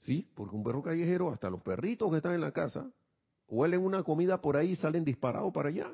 Sí, 0.00 0.30
porque 0.34 0.54
un 0.54 0.62
perro 0.62 0.82
callejero, 0.82 1.32
hasta 1.32 1.48
los 1.48 1.62
perritos 1.62 2.10
que 2.10 2.18
están 2.18 2.34
en 2.34 2.42
la 2.42 2.52
casa, 2.52 2.92
huelen 3.48 3.80
una 3.80 4.02
comida 4.02 4.42
por 4.42 4.58
ahí 4.58 4.72
y 4.72 4.76
salen 4.76 5.04
disparados 5.04 5.54
para 5.54 5.70
allá. 5.70 5.90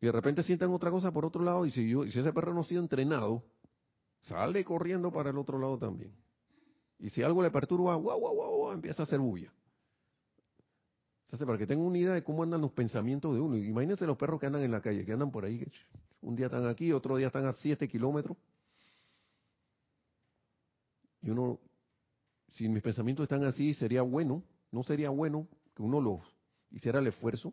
Y 0.00 0.06
de 0.06 0.12
repente 0.12 0.44
sienten 0.44 0.70
otra 0.70 0.92
cosa 0.92 1.10
por 1.10 1.24
otro 1.24 1.42
lado 1.42 1.66
y 1.66 1.72
si, 1.72 1.88
yo, 1.88 2.04
si 2.04 2.20
ese 2.20 2.32
perro 2.32 2.54
no 2.54 2.60
ha 2.60 2.64
sido 2.64 2.80
entrenado, 2.80 3.42
sale 4.20 4.64
corriendo 4.64 5.10
para 5.10 5.30
el 5.30 5.38
otro 5.38 5.58
lado 5.58 5.78
también. 5.78 6.14
Y 6.98 7.10
si 7.10 7.22
algo 7.22 7.42
le 7.42 7.50
perturba, 7.50 7.94
guau, 7.96 8.18
guau, 8.18 8.34
guau, 8.34 8.72
empieza 8.72 9.02
a 9.02 9.04
hacer 9.04 9.18
bulla. 9.18 9.52
Se 11.26 11.36
hace 11.36 11.46
para 11.46 11.58
que 11.58 11.66
tengan 11.66 11.86
una 11.86 11.98
idea 11.98 12.12
de 12.12 12.22
cómo 12.22 12.42
andan 12.42 12.60
los 12.60 12.72
pensamientos 12.72 13.34
de 13.34 13.40
uno. 13.40 13.56
Imagínense 13.56 14.06
los 14.06 14.16
perros 14.16 14.38
que 14.40 14.46
andan 14.46 14.62
en 14.62 14.70
la 14.70 14.80
calle, 14.80 15.04
que 15.04 15.12
andan 15.12 15.30
por 15.30 15.44
ahí, 15.44 15.66
un 16.20 16.36
día 16.36 16.46
están 16.46 16.66
aquí, 16.66 16.92
otro 16.92 17.16
día 17.16 17.26
están 17.26 17.46
a 17.46 17.52
7 17.52 17.88
kilómetros. 17.88 18.36
Y 21.22 21.30
uno, 21.30 21.58
si 22.48 22.68
mis 22.68 22.82
pensamientos 22.82 23.24
están 23.24 23.44
así, 23.44 23.74
sería 23.74 24.02
bueno, 24.02 24.42
no 24.70 24.82
sería 24.82 25.10
bueno 25.10 25.48
que 25.74 25.82
uno 25.82 26.00
lo 26.00 26.22
hiciera 26.70 26.98
el 26.98 27.06
esfuerzo. 27.06 27.52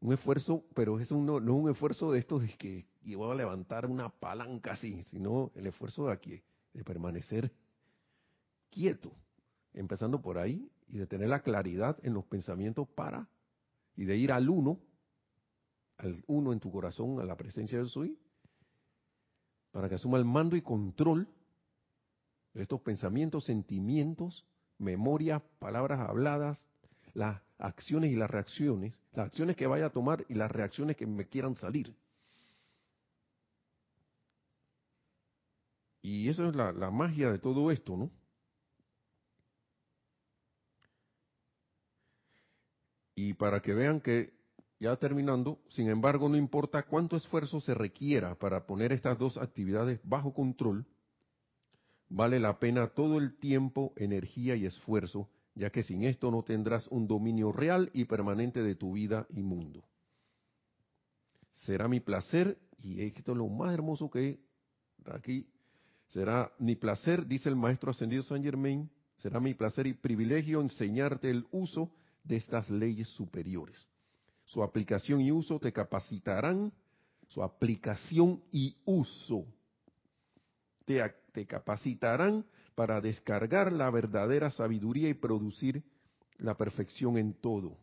Un 0.00 0.14
esfuerzo, 0.14 0.64
pero 0.74 0.98
es 0.98 1.10
no 1.10 1.34
un 1.36 1.70
esfuerzo 1.70 2.10
de 2.10 2.20
estos 2.20 2.42
de 2.42 2.48
que 2.56 2.86
iba 3.02 3.30
a 3.30 3.34
levantar 3.34 3.86
una 3.86 4.08
palanca 4.08 4.72
así, 4.72 5.02
sino 5.04 5.50
el 5.54 5.66
esfuerzo 5.66 6.06
de 6.06 6.12
aquí, 6.12 6.42
de 6.72 6.84
permanecer 6.84 7.52
quieto, 8.70 9.12
empezando 9.72 10.20
por 10.20 10.38
ahí 10.38 10.70
y 10.88 10.98
de 10.98 11.06
tener 11.06 11.28
la 11.28 11.42
claridad 11.42 11.98
en 12.02 12.14
los 12.14 12.24
pensamientos 12.24 12.88
para 12.88 13.28
y 13.96 14.04
de 14.04 14.16
ir 14.16 14.32
al 14.32 14.48
uno, 14.48 14.80
al 15.98 16.24
uno 16.26 16.52
en 16.52 16.60
tu 16.60 16.70
corazón, 16.72 17.20
a 17.20 17.24
la 17.24 17.36
presencia 17.36 17.78
de 17.78 17.86
soy, 17.86 18.18
para 19.70 19.88
que 19.88 19.96
asuma 19.96 20.18
el 20.18 20.24
mando 20.24 20.56
y 20.56 20.62
control 20.62 21.28
estos 22.54 22.80
pensamientos, 22.80 23.44
sentimientos, 23.44 24.44
memoria, 24.78 25.42
palabras 25.58 26.00
habladas, 26.00 26.66
las 27.14 27.40
acciones 27.58 28.10
y 28.10 28.16
las 28.16 28.30
reacciones, 28.30 28.94
las 29.12 29.26
acciones 29.26 29.56
que 29.56 29.66
vaya 29.66 29.86
a 29.86 29.90
tomar 29.90 30.24
y 30.28 30.34
las 30.34 30.50
reacciones 30.50 30.96
que 30.96 31.06
me 31.06 31.28
quieran 31.28 31.54
salir. 31.54 31.94
Y 36.02 36.28
eso 36.28 36.48
es 36.48 36.56
la, 36.56 36.72
la 36.72 36.90
magia 36.90 37.30
de 37.30 37.38
todo 37.38 37.70
esto, 37.70 37.96
¿no? 37.96 38.10
Y 43.22 43.34
para 43.34 43.60
que 43.60 43.74
vean 43.74 44.00
que, 44.00 44.32
ya 44.78 44.96
terminando, 44.96 45.60
sin 45.68 45.90
embargo, 45.90 46.30
no 46.30 46.38
importa 46.38 46.84
cuánto 46.84 47.16
esfuerzo 47.16 47.60
se 47.60 47.74
requiera 47.74 48.34
para 48.34 48.64
poner 48.64 48.92
estas 48.92 49.18
dos 49.18 49.36
actividades 49.36 50.00
bajo 50.04 50.32
control, 50.32 50.86
vale 52.08 52.40
la 52.40 52.58
pena 52.58 52.86
todo 52.86 53.18
el 53.18 53.36
tiempo, 53.36 53.92
energía 53.96 54.56
y 54.56 54.64
esfuerzo, 54.64 55.28
ya 55.54 55.68
que 55.68 55.82
sin 55.82 56.04
esto 56.04 56.30
no 56.30 56.42
tendrás 56.44 56.88
un 56.88 57.06
dominio 57.06 57.52
real 57.52 57.90
y 57.92 58.06
permanente 58.06 58.62
de 58.62 58.74
tu 58.74 58.94
vida 58.94 59.26
y 59.28 59.42
mundo. 59.42 59.84
Será 61.66 61.88
mi 61.88 62.00
placer, 62.00 62.56
y 62.82 63.02
esto 63.02 63.32
es 63.32 63.36
lo 63.36 63.48
más 63.48 63.74
hermoso 63.74 64.10
que 64.10 64.40
aquí, 65.12 65.46
será 66.06 66.50
mi 66.58 66.74
placer, 66.74 67.26
dice 67.26 67.50
el 67.50 67.56
maestro 67.56 67.90
ascendido 67.90 68.22
San 68.22 68.42
Germain, 68.42 68.90
será 69.18 69.40
mi 69.40 69.52
placer 69.52 69.86
y 69.86 69.92
privilegio 69.92 70.62
enseñarte 70.62 71.28
el 71.28 71.46
uso 71.50 71.92
de 72.30 72.36
estas 72.36 72.70
leyes 72.70 73.08
superiores. 73.08 73.86
Su 74.44 74.62
aplicación 74.62 75.20
y 75.20 75.30
uso 75.30 75.58
te 75.58 75.72
capacitarán, 75.72 76.72
su 77.28 77.42
aplicación 77.42 78.42
y 78.50 78.76
uso 78.84 79.44
te 80.84 81.46
capacitarán 81.46 82.44
para 82.74 83.00
descargar 83.00 83.72
la 83.72 83.90
verdadera 83.90 84.50
sabiduría 84.50 85.08
y 85.08 85.14
producir 85.14 85.84
la 86.38 86.56
perfección 86.56 87.18
en 87.18 87.34
todo. 87.34 87.76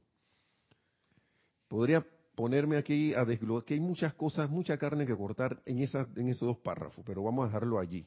Podría 1.68 2.06
ponerme 2.36 2.78
aquí 2.78 3.14
a 3.14 3.24
desglosar, 3.24 3.66
que 3.66 3.74
hay 3.76 3.80
muchas 3.80 4.14
cosas, 4.14 4.50
mucha 4.50 4.78
carne 4.78 5.06
que 5.06 5.16
cortar 5.16 5.62
en, 5.66 5.78
en 5.80 6.30
esos 6.30 6.48
dos 6.48 6.58
párrafos, 6.58 7.04
pero 7.06 7.24
vamos 7.24 7.44
a 7.44 7.48
dejarlo 7.48 7.80
allí. 7.80 8.06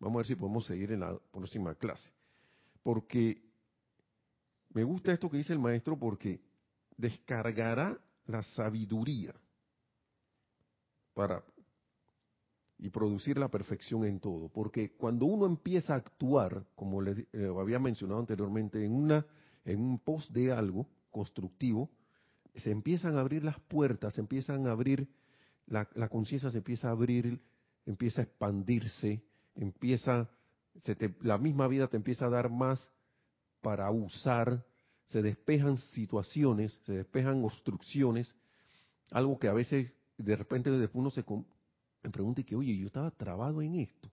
Vamos 0.00 0.16
a 0.16 0.18
ver 0.18 0.26
si 0.26 0.34
podemos 0.34 0.66
seguir 0.66 0.92
en 0.92 1.00
la 1.00 1.18
próxima 1.32 1.74
clase. 1.74 2.10
Porque 2.82 3.47
me 4.70 4.84
gusta 4.84 5.12
esto 5.12 5.30
que 5.30 5.38
dice 5.38 5.52
el 5.52 5.58
maestro 5.58 5.98
porque 5.98 6.40
descargará 6.96 7.98
la 8.26 8.42
sabiduría 8.42 9.34
para 11.14 11.42
y 12.78 12.90
producir 12.90 13.38
la 13.38 13.48
perfección 13.48 14.04
en 14.04 14.20
todo. 14.20 14.48
Porque 14.48 14.92
cuando 14.92 15.26
uno 15.26 15.46
empieza 15.46 15.94
a 15.94 15.96
actuar, 15.96 16.64
como 16.76 17.02
les 17.02 17.18
eh, 17.32 17.50
había 17.58 17.78
mencionado 17.78 18.20
anteriormente, 18.20 18.84
en, 18.84 18.92
una, 18.92 19.26
en 19.64 19.80
un 19.80 19.98
post 19.98 20.30
de 20.30 20.52
algo 20.52 20.86
constructivo, 21.10 21.90
se 22.54 22.70
empiezan 22.70 23.16
a 23.16 23.20
abrir 23.20 23.44
las 23.44 23.58
puertas, 23.60 24.14
se 24.14 24.20
empiezan 24.20 24.66
a 24.66 24.72
abrir, 24.72 25.08
la, 25.66 25.88
la 25.94 26.08
conciencia 26.08 26.50
se 26.50 26.58
empieza 26.58 26.88
a 26.88 26.92
abrir, 26.92 27.40
empieza 27.84 28.20
a 28.20 28.24
expandirse, 28.24 29.22
empieza, 29.56 30.30
se 30.76 30.96
la 31.20 31.38
misma 31.38 31.66
vida 31.66 31.88
te 31.88 31.96
empieza 31.96 32.26
a 32.26 32.30
dar 32.30 32.48
más 32.48 32.90
para 33.60 33.90
usar, 33.90 34.64
se 35.06 35.22
despejan 35.22 35.76
situaciones, 35.76 36.78
se 36.86 36.92
despejan 36.92 37.44
obstrucciones, 37.44 38.34
algo 39.10 39.38
que 39.38 39.48
a 39.48 39.52
veces 39.52 39.92
de 40.16 40.36
repente 40.36 40.70
uno 40.92 41.10
se, 41.10 41.24
me 42.02 42.10
pregunta 42.10 42.42
que, 42.42 42.56
oye, 42.56 42.76
yo 42.76 42.86
estaba 42.86 43.10
trabado 43.10 43.62
en 43.62 43.76
esto. 43.76 44.10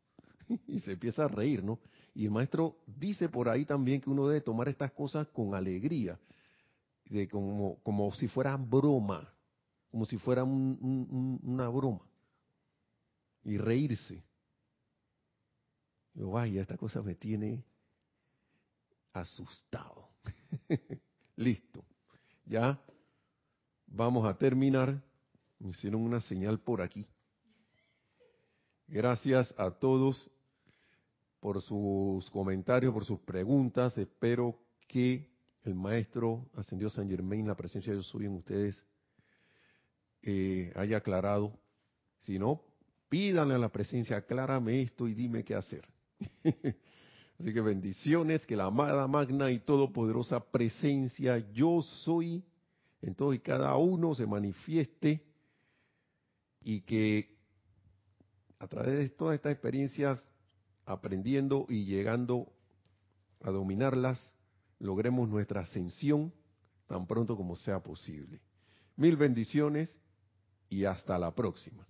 y 0.68 0.80
se 0.80 0.94
empieza 0.94 1.26
a 1.26 1.28
reír, 1.28 1.64
¿no? 1.64 1.80
Y 2.14 2.26
el 2.26 2.32
maestro 2.32 2.78
dice 2.86 3.30
por 3.30 3.50
ahí 3.50 3.66
también 3.66 4.02
que 4.02 4.10
uno 4.10 4.28
debe 4.28 4.42
tomar 4.42 4.70
estas 4.70 4.92
cosas 4.92 5.28
con 5.28 5.54
alegría, 5.54 6.20
de 7.06 7.28
como, 7.28 7.78
como 7.84 8.12
si 8.14 8.28
fuera 8.28 8.56
broma, 8.56 9.32
como 9.92 10.06
si 10.06 10.18
fuera 10.18 10.44
una 10.44 11.70
broma, 11.70 12.02
y 13.44 13.58
reírse. 13.58 14.24
Yo, 16.14 16.32
vaya, 16.32 16.62
esta 16.62 16.78
cosa 16.78 17.02
me 17.02 17.16
tiene 17.16 17.64
asustado. 19.16 20.10
Listo. 21.36 21.84
Ya 22.46 22.80
vamos 23.88 24.26
a 24.28 24.38
terminar. 24.38 25.02
Me 25.60 25.70
hicieron 25.70 26.02
una 26.02 26.22
señal 26.22 26.60
por 26.60 26.82
aquí. 26.82 27.08
Gracias 28.88 29.54
a 29.58 29.72
todos 29.72 30.30
por 31.40 31.62
sus 31.62 32.30
comentarios, 32.30 32.94
por 32.94 33.06
sus 33.06 33.20
preguntas. 33.20 33.98
Espero 33.98 34.60
que 34.88 35.28
el 35.64 35.74
maestro 35.74 36.50
ascendió 36.56 36.90
San 36.90 37.10
Germain, 37.10 37.48
la 37.48 37.56
presencia 37.56 37.92
de 37.92 37.98
Dios 37.98 38.08
soy 38.08 38.26
en 38.26 38.36
ustedes, 38.36 38.84
eh, 40.22 40.72
haya 40.76 40.98
aclarado. 40.98 41.58
Si 42.20 42.38
no, 42.38 42.62
pídanle 43.10 43.56
a 43.56 43.60
la 43.60 43.70
presencia, 43.70 44.18
aclárame 44.18 44.82
esto 44.82 45.08
y 45.08 45.14
dime 45.14 45.44
qué 45.44 45.56
hacer. 45.56 45.88
Así 47.40 47.54
que 47.54 47.62
bendiciones, 47.62 48.46
que 48.46 48.56
la 48.56 48.66
amada, 48.66 49.08
magna 49.08 49.52
y 49.52 49.60
todopoderosa 49.60 50.40
presencia 50.40 51.40
yo 51.52 51.82
soy 51.82 52.44
en 53.02 53.14
todo 53.14 53.34
y 53.34 53.40
cada 53.40 53.76
uno 53.76 54.16
se 54.16 54.26
manifieste 54.26 55.24
y 56.62 56.82
que 56.82 57.36
a 58.58 58.68
través 58.68 58.96
de 58.96 59.10
todas 59.10 59.36
estas 59.36 59.52
experiencias, 59.52 60.20
aprendiendo 60.86 61.66
y 61.70 61.86
llegando 61.86 62.52
a 63.42 63.52
dominarlas, 63.52 64.34
logremos 64.80 65.30
nuestra 65.30 65.62
ascensión 65.62 66.34
tan 66.88 67.06
pronto 67.06 67.36
como 67.36 67.56
sea 67.56 67.82
posible. 67.84 68.40
Mil 68.96 69.18
bendiciones 69.18 70.00
y 70.70 70.86
hasta 70.86 71.20
la 71.20 71.36
próxima. 71.36 71.86